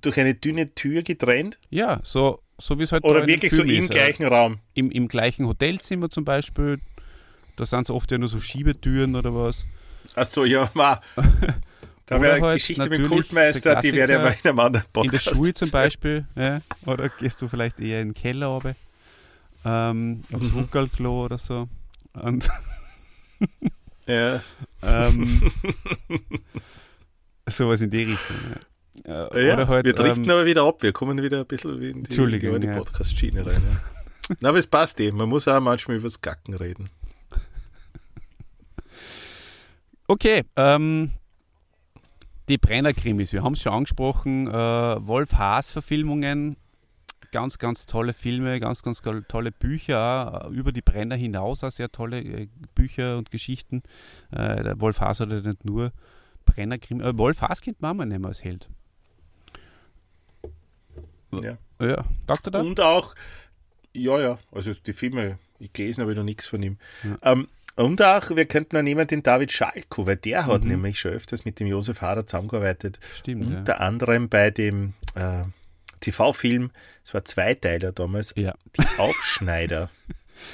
durch 0.01 0.21
eine 0.21 0.35
dünne 0.35 0.75
Tür 0.75 1.03
getrennt 1.03 1.59
Ja, 1.71 2.01
so, 2.05 2.41
so 2.59 2.79
wie 2.79 2.83
es 2.83 2.93
halt 2.93 3.05
da 3.05 3.09
oder 3.09 3.27
wirklich 3.27 3.53
so 3.53 3.63
im 3.63 3.71
ist, 3.71 3.91
äh, 3.91 3.95
gleichen 3.95 4.27
Raum? 4.27 4.59
im, 4.75 4.91
im 4.91 5.09
gleichen 5.09 5.47
Hotelzimmer 5.47 6.11
zum 6.11 6.25
Beispiel. 6.25 6.79
Da 7.57 7.67
sind 7.67 7.83
es 7.83 7.91
oft 7.91 8.13
ja 8.13 8.19
nur 8.19 8.29
so 8.29 8.39
Schiebetüren 8.39 9.17
oder 9.17 9.35
was. 9.35 9.67
Achso, 10.15 10.45
ja, 10.45 10.71
ma. 10.75 11.01
Da 12.07 12.21
wäre 12.21 12.35
eine 12.35 12.47
halt 12.47 12.55
Geschichte 12.59 12.89
mit 12.89 13.01
dem 13.01 13.09
Kultmeister, 13.09 13.81
die 13.81 13.93
wäre 13.93 14.13
ja 14.13 14.19
Klassiker 14.21 14.43
bei 14.43 14.49
einem 14.51 14.59
anderen 14.61 14.87
In 14.87 14.93
Podcast. 14.93 15.27
der 15.27 15.35
Schule 15.35 15.55
zum 15.55 15.71
Beispiel. 15.71 16.27
Ja. 16.37 16.61
Oder 16.87 17.09
gehst 17.09 17.43
du 17.43 17.49
vielleicht 17.49 17.81
eher 17.81 18.01
in 18.01 18.09
den 18.11 18.15
Keller 18.15 18.47
runter, 18.47 18.77
ähm, 19.65 20.23
aufs 20.33 20.53
Mhm. 20.53 20.61
Huckerlklo 20.63 21.25
oder 21.25 21.39
so. 21.39 21.69
Und 22.15 22.49
Ja, 24.07 24.41
ähm, 24.83 25.51
sowas 27.49 27.81
in 27.81 27.91
die 27.91 28.05
Richtung. 28.05 28.37
Ja. 29.05 29.27
Äh, 29.29 29.49
ja 29.49 29.69
halt, 29.69 29.85
wir 29.85 29.93
driften 29.95 30.25
ähm, 30.25 30.31
aber 30.31 30.47
wieder 30.47 30.63
ab. 30.63 30.83
Wir 30.83 30.93
kommen 30.93 31.21
wieder 31.21 31.41
ein 31.41 31.47
bisschen 31.47 31.81
wie 31.81 31.91
in 31.91 32.05
die, 32.05 32.17
in 32.17 32.61
die. 32.61 32.69
Podcast-Schiene 32.69 33.45
rein. 33.45 33.55
Ja. 33.55 34.37
Na, 34.41 34.49
aber 34.51 34.59
es 34.59 34.67
passt 34.69 35.01
eben. 35.01 35.17
Man 35.17 35.29
muss 35.29 35.49
auch 35.49 35.61
manchmal 35.61 35.97
über 35.97 36.07
das 36.07 36.21
Gacken 36.21 36.55
reden. 36.55 36.89
Okay, 40.09 40.45
ähm, 40.55 41.11
die 42.49 42.59
Brenner-Krimis, 42.59 43.33
wir 43.33 43.43
haben 43.43 43.55
es 43.55 43.63
schon 43.63 43.73
angesprochen. 43.73 44.49
Äh, 44.49 44.53
Wolf 44.53 45.33
Haas-Verfilmungen, 45.35 46.57
ganz, 47.33 47.59
ganz 47.59 47.87
tolle 47.87 48.13
Filme, 48.13 48.61
ganz, 48.61 48.83
ganz 48.83 49.03
tolle 49.29 49.53
Bücher, 49.53 50.47
äh, 50.47 50.55
über 50.55 50.73
die 50.73 50.83
Brenner 50.83 51.17
hinaus 51.17 51.65
auch 51.65 51.71
sehr 51.71 51.91
tolle 51.91 52.21
äh, 52.21 52.49
Bücher 52.75 53.19
und 53.19 53.31
Geschichten. 53.31 53.83
Äh, 54.31 54.63
der 54.63 54.81
Wolf 54.81 55.01
Haas 55.01 55.21
hat 55.21 55.31
ja 55.31 55.41
nicht 55.41 55.65
nur 55.65 55.93
Brenner-Krimis, 56.45 57.05
äh, 57.05 57.19
Wolf 57.19 57.41
Haas 57.41 57.61
kennt 57.61 57.83
man 57.83 57.93
auch 57.93 57.95
mal 57.95 58.07
nehmen 58.07 58.27
als 58.27 58.45
Held. 58.45 58.69
Ja. 61.33 61.59
Ja, 61.79 62.05
er 62.47 62.51
da? 62.51 62.61
Und 62.61 62.81
auch, 62.81 63.15
ja, 63.93 64.19
ja, 64.19 64.39
also 64.53 64.73
die 64.73 64.93
Filme, 64.95 65.39
ich 65.59 65.73
gelesen 65.73 66.03
habe 66.03 66.13
ich 66.13 66.17
noch 66.17 66.25
nichts 66.25 66.47
von 66.47 66.63
ihm. 66.63 66.79
Ja. 67.03 67.33
Ähm, 67.33 67.49
und 67.77 68.03
auch, 68.03 68.31
wir 68.35 68.47
könnten 68.47 68.77
auch 68.77 68.83
nehmen 68.83 69.07
den 69.07 69.23
David 69.23 69.53
Schalko, 69.53 70.07
weil 70.07 70.17
der 70.17 70.47
hat 70.47 70.63
Mhm. 70.63 70.69
nämlich 70.69 70.99
schon 70.99 71.13
öfters 71.13 71.45
mit 71.45 71.61
dem 71.61 71.67
Josef 71.67 72.01
Hader 72.01 72.27
zusammengearbeitet. 72.27 72.99
Stimmt, 73.15 73.51
ja. 73.51 73.59
Unter 73.59 73.81
anderem 73.81 74.29
bei 74.29 74.51
dem 74.51 74.95
äh, 75.15 75.45
TV-Film, 76.01 76.71
es 77.05 77.15
war 77.15 77.25
Zweiteiler 77.25 77.93
damals, 77.93 78.33
ja. 78.37 78.55
Die 78.79 78.99
Aufschneider. 78.99 79.91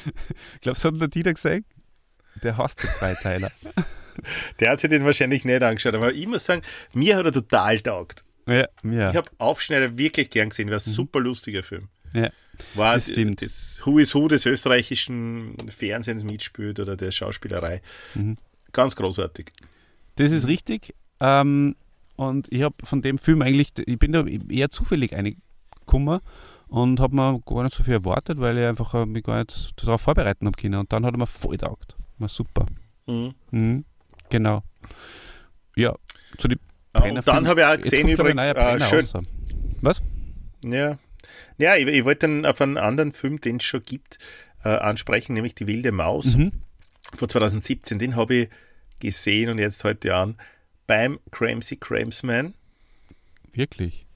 Glaubst 0.60 0.84
du, 0.84 0.88
hat 0.88 1.00
der 1.00 1.08
Dieter 1.08 1.34
gesagt? 1.34 1.64
Der 2.42 2.56
hasst 2.56 2.82
die 2.82 2.86
Zweiteiler. 2.88 3.50
Der 4.60 4.70
hat 4.70 4.80
sich 4.80 4.90
den 4.90 5.06
wahrscheinlich 5.06 5.46
nicht 5.46 5.62
angeschaut, 5.62 5.94
aber 5.94 6.12
ich 6.12 6.26
muss 6.26 6.44
sagen, 6.44 6.60
mir 6.92 7.16
hat 7.16 7.24
er 7.24 7.32
total 7.32 7.80
taugt. 7.80 8.24
ja, 8.46 8.66
ja. 8.84 9.08
Ich 9.10 9.16
habe 9.16 9.30
Aufschneider 9.38 9.96
wirklich 9.96 10.28
gern 10.28 10.50
gesehen, 10.50 10.68
war 10.68 10.76
ein 10.76 10.80
super 10.80 11.18
lustiger 11.18 11.62
Film. 11.62 11.88
Ja. 12.12 12.30
War 12.74 12.94
Das 12.94 13.08
stimmt. 13.08 13.42
das 13.42 13.80
Who 13.84 13.98
is 13.98 14.14
Who 14.14 14.28
des 14.28 14.46
österreichischen 14.46 15.56
Fernsehens 15.68 16.22
mitspielt 16.22 16.78
oder 16.80 16.96
der 16.96 17.10
Schauspielerei. 17.10 17.82
Mhm. 18.14 18.36
Ganz 18.72 18.94
großartig. 18.96 19.52
Das 20.16 20.30
ist 20.30 20.46
richtig. 20.46 20.94
Ähm, 21.20 21.74
und 22.16 22.52
ich 22.52 22.62
habe 22.62 22.74
von 22.84 23.02
dem 23.02 23.18
Film 23.18 23.42
eigentlich, 23.42 23.72
ich 23.78 23.98
bin 23.98 24.12
da 24.12 24.24
eher 24.26 24.70
zufällig 24.70 25.14
eingekommen 25.14 26.20
und 26.68 27.00
habe 27.00 27.16
mir 27.16 27.40
gar 27.44 27.64
nicht 27.64 27.74
so 27.76 27.82
viel 27.82 27.94
erwartet, 27.94 28.38
weil 28.40 28.56
ich 28.58 28.64
einfach 28.66 28.94
äh, 28.94 29.06
mich 29.06 29.24
gar 29.24 29.38
nicht 29.40 29.72
darauf 29.76 30.00
vorbereiten 30.02 30.46
habe 30.46 30.60
können. 30.60 30.76
Und 30.80 30.92
dann 30.92 31.04
hat 31.04 31.14
er 31.14 31.18
mir 31.18 31.26
voll 31.26 31.56
taugt. 31.58 31.96
War 32.18 32.28
super. 32.28 32.66
Mhm. 33.06 33.34
Mhm. 33.50 33.84
Genau. 34.28 34.62
Ja, 35.76 35.94
zu 36.38 36.48
Ja, 36.48 36.56
Brenner 36.92 37.18
und 37.18 37.26
dann 37.28 37.48
habe 37.48 37.60
ich 37.60 37.66
auch 37.66 37.76
gesehen 37.80 38.08
übrigens, 38.08 38.42
äh, 38.42 38.80
schön, 38.80 39.00
raus. 39.00 39.14
Was? 39.80 40.02
Ja, 40.64 40.98
ja 41.58 41.76
ich, 41.76 41.86
ich 41.86 42.04
wollte 42.04 42.26
dann 42.28 42.46
auf 42.46 42.60
einen 42.60 42.76
anderen 42.78 43.12
Film, 43.12 43.40
den 43.40 43.56
es 43.56 43.64
schon 43.64 43.82
gibt, 43.82 44.18
äh, 44.64 44.68
ansprechen, 44.68 45.34
nämlich 45.34 45.54
Die 45.54 45.66
wilde 45.66 45.92
Maus 45.92 46.36
Mhm. 46.36 46.52
von 47.16 47.28
2017. 47.28 47.98
Den 47.98 48.16
habe 48.16 48.34
ich 48.34 48.48
gesehen 49.00 49.50
und 49.50 49.58
jetzt 49.58 49.82
heute 49.84 50.14
an 50.14 50.36
beim 50.86 51.18
Cramsy 51.30 51.76
Cramsman. 51.76 52.54
Wirklich? 53.52 54.06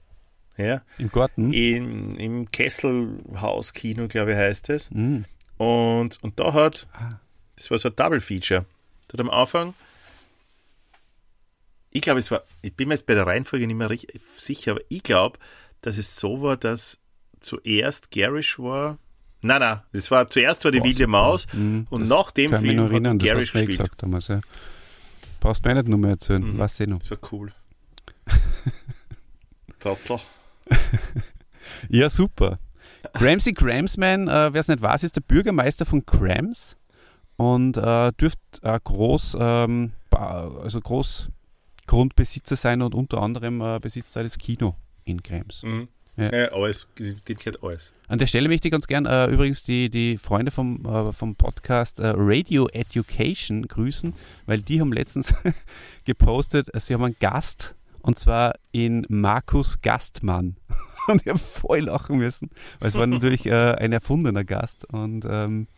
Ja, 0.57 0.83
Im 0.99 1.11
Garten? 1.11 1.53
in, 1.53 2.13
im 2.17 2.51
Kesselhaus-Kino, 2.51 4.09
glaube 4.09 4.33
ich, 4.33 4.37
heißt 4.39 4.71
es. 4.71 4.91
Mhm. 4.91 5.25
Und, 5.59 6.23
und 6.23 6.41
da 6.41 6.53
hat, 6.55 6.87
Ah. 6.93 7.21
das 7.57 7.71
war 7.71 7.79
so 7.79 7.89
ein 7.89 7.97
Double-Feature. 7.97 8.65
Da 9.09 9.13
hat 9.13 9.21
am 9.21 9.31
Anfang, 9.31 9.75
ich 11.91 12.03
glaube, 12.03 12.19
es 12.19 12.31
war, 12.31 12.43
ich 12.63 12.75
bin 12.75 12.89
mir 12.89 12.95
jetzt 12.95 13.07
bei 13.07 13.15
der 13.15 13.27
Reihenfolge 13.27 13.67
nicht 13.67 13.77
mehr 13.77 13.91
richtig 13.91 14.21
sicher, 14.37 14.73
aber 14.73 14.81
ich 14.89 15.03
glaube, 15.03 15.39
dass 15.87 15.99
es 15.99 16.17
so 16.17 16.43
war, 16.43 16.57
dass 16.57 16.99
zuerst 17.41 18.11
Garish 18.11 18.59
war. 18.59 18.99
Nein, 19.43 19.61
nein, 19.61 19.81
das 19.93 20.11
war 20.11 20.29
zuerst 20.29 20.65
war 20.65 20.73
die 20.73 20.79
Boah, 20.81 20.87
wilde. 20.87 21.07
Maus 21.07 21.47
Mhm. 21.53 21.87
und 21.91 22.01
Das 22.01 22.09
nach 22.09 22.31
dem 22.33 22.51
Film 22.53 22.79
erinnern, 22.79 23.15
hat 23.15 23.23
das 23.23 23.29
Garish 23.29 23.53
du 23.53 23.59
mir 23.59 23.67
gespielt. 23.67 23.79
gesagt 23.89 24.03
damals, 24.03 24.29
ja. 24.29 24.41
Brauchst 25.41 25.65
du 25.65 25.69
mir 25.69 25.75
nicht 25.77 25.89
nur 25.89 25.99
mehr 25.99 26.11
erzählen, 26.11 26.43
Mhm. 26.43 26.59
du 26.59 26.87
noch. 26.89 26.99
Das 26.99 27.11
war 27.11 27.19
cool. 27.33 27.53
Trottel. 29.79 30.19
Ja, 31.89 32.09
super. 32.11 32.59
Gramsci 33.15 33.53
Gramsman, 33.53 34.27
äh, 34.29 34.53
wer 34.53 34.61
es 34.61 34.69
nicht 34.69 34.83
weiß, 34.83 35.05
ist 35.05 35.15
der 35.17 35.21
Bürgermeister 35.21 35.87
von 35.87 36.05
Grams 36.05 36.77
und 37.37 37.77
äh, 37.77 38.11
dürfte 38.13 38.41
äh, 38.63 38.81
groß, 38.83 39.37
ähm, 39.39 39.93
also 40.11 40.81
Großgrundbesitzer 40.81 42.57
sein 42.57 42.83
und 42.83 42.95
unter 42.95 43.23
anderem 43.23 43.61
äh, 43.61 43.79
besitzt 43.79 44.17
er 44.17 44.25
das 44.25 44.39
Kino 44.39 44.75
in 45.07 45.23
Grams. 45.23 45.63
Mhm. 45.63 45.89
Ja. 46.17 46.33
Ja. 46.33 46.53
alles, 46.53 46.89
dem 46.99 47.37
gehört 47.37 47.63
alles. 47.63 47.93
An 48.09 48.19
der 48.19 48.27
Stelle 48.27 48.49
möchte 48.49 48.69
ich 48.69 48.73
ganz 48.73 48.87
gern 48.87 49.05
äh, 49.05 49.27
übrigens 49.27 49.65
die, 49.65 49.91
die 49.91 50.17
Freunde 50.17 50.51
vom, 50.51 50.85
äh, 50.87 51.13
vom 51.13 51.37
Podcast 51.37 52.01
äh, 52.01 52.13
Radio 52.17 52.69
Education 52.69 53.69
grüßen, 53.69 54.15
weil 54.47 54.63
die 54.63 54.81
haben 54.81 54.93
letztens 54.93 55.35
gepostet, 56.05 56.75
äh, 56.75 56.81
sie 56.81 56.95
haben 56.95 57.05
einen 57.05 57.17
Gast 57.21 57.75
und 58.01 58.19
zwar 58.19 58.55
in 58.73 59.05
Markus 59.09 59.81
Gastmann. 59.81 60.57
Und 61.09 61.21
ich 61.23 61.29
habe 61.29 61.39
voll 61.39 61.83
lachen 61.83 62.19
müssen, 62.19 62.51
weil 62.81 62.89
es 62.89 62.97
war 62.97 63.07
natürlich 63.07 63.47
äh, 63.47 63.77
ein 63.77 63.93
erfundener 63.93 64.43
Gast 64.43 64.87
und 64.87 65.25
ähm, 65.25 65.69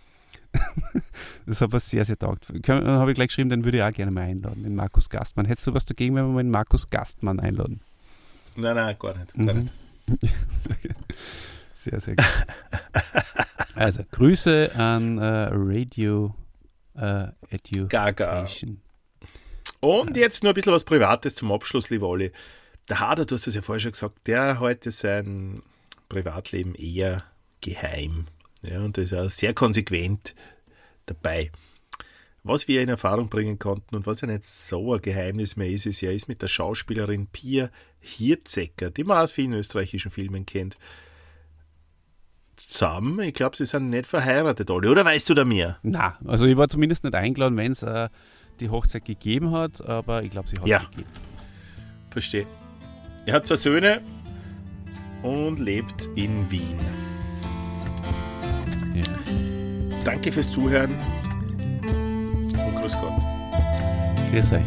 das 1.45 1.61
hat 1.61 1.73
was 1.73 1.91
sehr, 1.91 2.07
sehr 2.07 2.19
taugt. 2.19 2.51
Dann 2.51 2.87
habe 2.87 3.11
ich 3.11 3.15
gleich 3.15 3.29
geschrieben, 3.29 3.51
den 3.51 3.63
würde 3.63 3.77
ich 3.77 3.85
auch 3.85 3.93
gerne 3.93 4.11
mal 4.11 4.23
einladen, 4.23 4.63
den 4.63 4.75
Markus 4.75 5.11
Gastmann. 5.11 5.45
Hättest 5.45 5.67
du 5.67 5.75
was 5.75 5.85
dagegen, 5.85 6.15
wenn 6.15 6.25
wir 6.25 6.33
mal 6.33 6.43
den 6.43 6.51
Markus 6.51 6.89
Gastmann 6.89 7.41
einladen? 7.41 7.83
Nein, 8.59 8.75
nein, 8.75 8.97
gar 8.99 9.17
nicht. 9.17 9.35
Gar 9.35 9.55
Mhm. 9.55 9.61
nicht. 9.61 9.75
Sehr, 11.75 12.01
sehr 12.01 12.17
gut. 12.17 12.27
Also, 13.77 14.03
Grüße 14.11 14.73
an 14.75 15.19
äh, 15.19 15.49
Radio 15.53 16.35
äh, 16.97 17.29
Education. 17.51 17.89
Gaga. 17.89 18.49
Und 19.81 20.17
jetzt 20.17 20.43
nur 20.43 20.53
ein 20.53 20.55
bisschen 20.55 20.73
was 20.73 20.83
Privates 20.83 21.37
zum 21.37 21.53
Abschluss, 21.53 21.89
lieber 21.91 22.09
Olli. 22.09 22.33
Der 22.89 22.99
Hader, 22.99 23.25
du 23.27 23.37
hast 23.37 23.47
es 23.47 23.55
ja 23.55 23.63
vorher 23.63 23.81
schon 23.81 23.93
gesagt, 23.93 24.27
der 24.27 24.55
hat 24.55 24.61
heute 24.61 24.91
sein 24.91 25.63
Privatleben 26.09 26.75
eher 26.75 27.23
geheim. 27.61 28.27
Ja, 28.63 28.81
und 28.81 28.97
da 28.97 29.03
ist 29.03 29.13
er 29.13 29.29
sehr 29.29 29.55
konsequent 29.55 30.35
dabei. 31.07 31.53
Was 32.43 32.67
wir 32.67 32.83
in 32.83 32.89
Erfahrung 32.89 33.29
bringen 33.29 33.59
konnten 33.61 33.95
und 33.95 34.07
was 34.07 34.21
ja 34.23 34.27
nicht 34.27 34.45
so 34.45 34.95
ein 34.95 35.03
Geheimnis 35.03 35.55
mehr 35.57 35.69
ist, 35.69 35.87
ist, 35.87 36.03
er 36.03 36.13
ist 36.13 36.27
mit 36.29 36.43
der 36.43 36.49
Schauspielerin 36.49 37.27
Pia 37.29 37.71
Hirzecker, 38.01 38.91
die 38.91 39.05
man 39.05 39.19
aus 39.19 39.33
vielen 39.33 39.53
österreichischen 39.53 40.11
Filmen 40.11 40.47
kennt, 40.47 40.77
zusammen. 42.57 43.21
Ich 43.21 43.35
glaube, 43.35 43.57
sie 43.57 43.67
sind 43.67 43.91
nicht 43.91 44.07
verheiratet, 44.07 44.71
Olli. 44.71 44.89
Oder 44.89 45.05
weißt 45.05 45.29
du 45.29 45.35
da 45.35 45.45
mehr? 45.45 45.79
Na, 45.83 46.19
also 46.25 46.47
ich 46.47 46.57
war 46.57 46.69
zumindest 46.69 47.05
nicht 47.05 47.15
eingeladen, 47.15 47.57
wenn 47.57 47.73
es 47.73 47.83
äh, 47.83 48.09
die 48.61 48.69
Hochzeit 48.71 49.05
gegeben 49.05 49.53
hat, 49.53 49.81
aber 49.87 50.23
ich 50.23 50.31
glaube, 50.31 50.49
sie 50.49 50.59
hat 50.59 50.67
Ja. 50.67 50.79
es 50.83 50.91
gegeben. 50.91 51.09
Verstehe. 52.11 52.47
Er 53.27 53.35
hat 53.35 53.47
zwei 53.47 53.57
Söhne 53.57 54.01
und 55.23 55.59
lebt 55.59 56.09
in 56.17 56.51
Wien. 56.51 56.79
Ja. 58.95 59.05
Danke 60.05 60.33
fürs 60.33 60.51
Zuhören 60.51 60.95
und 61.85 62.75
grüß 62.81 62.93
Gott. 62.95 63.13
Grüß 64.31 64.53
euch. 64.53 64.63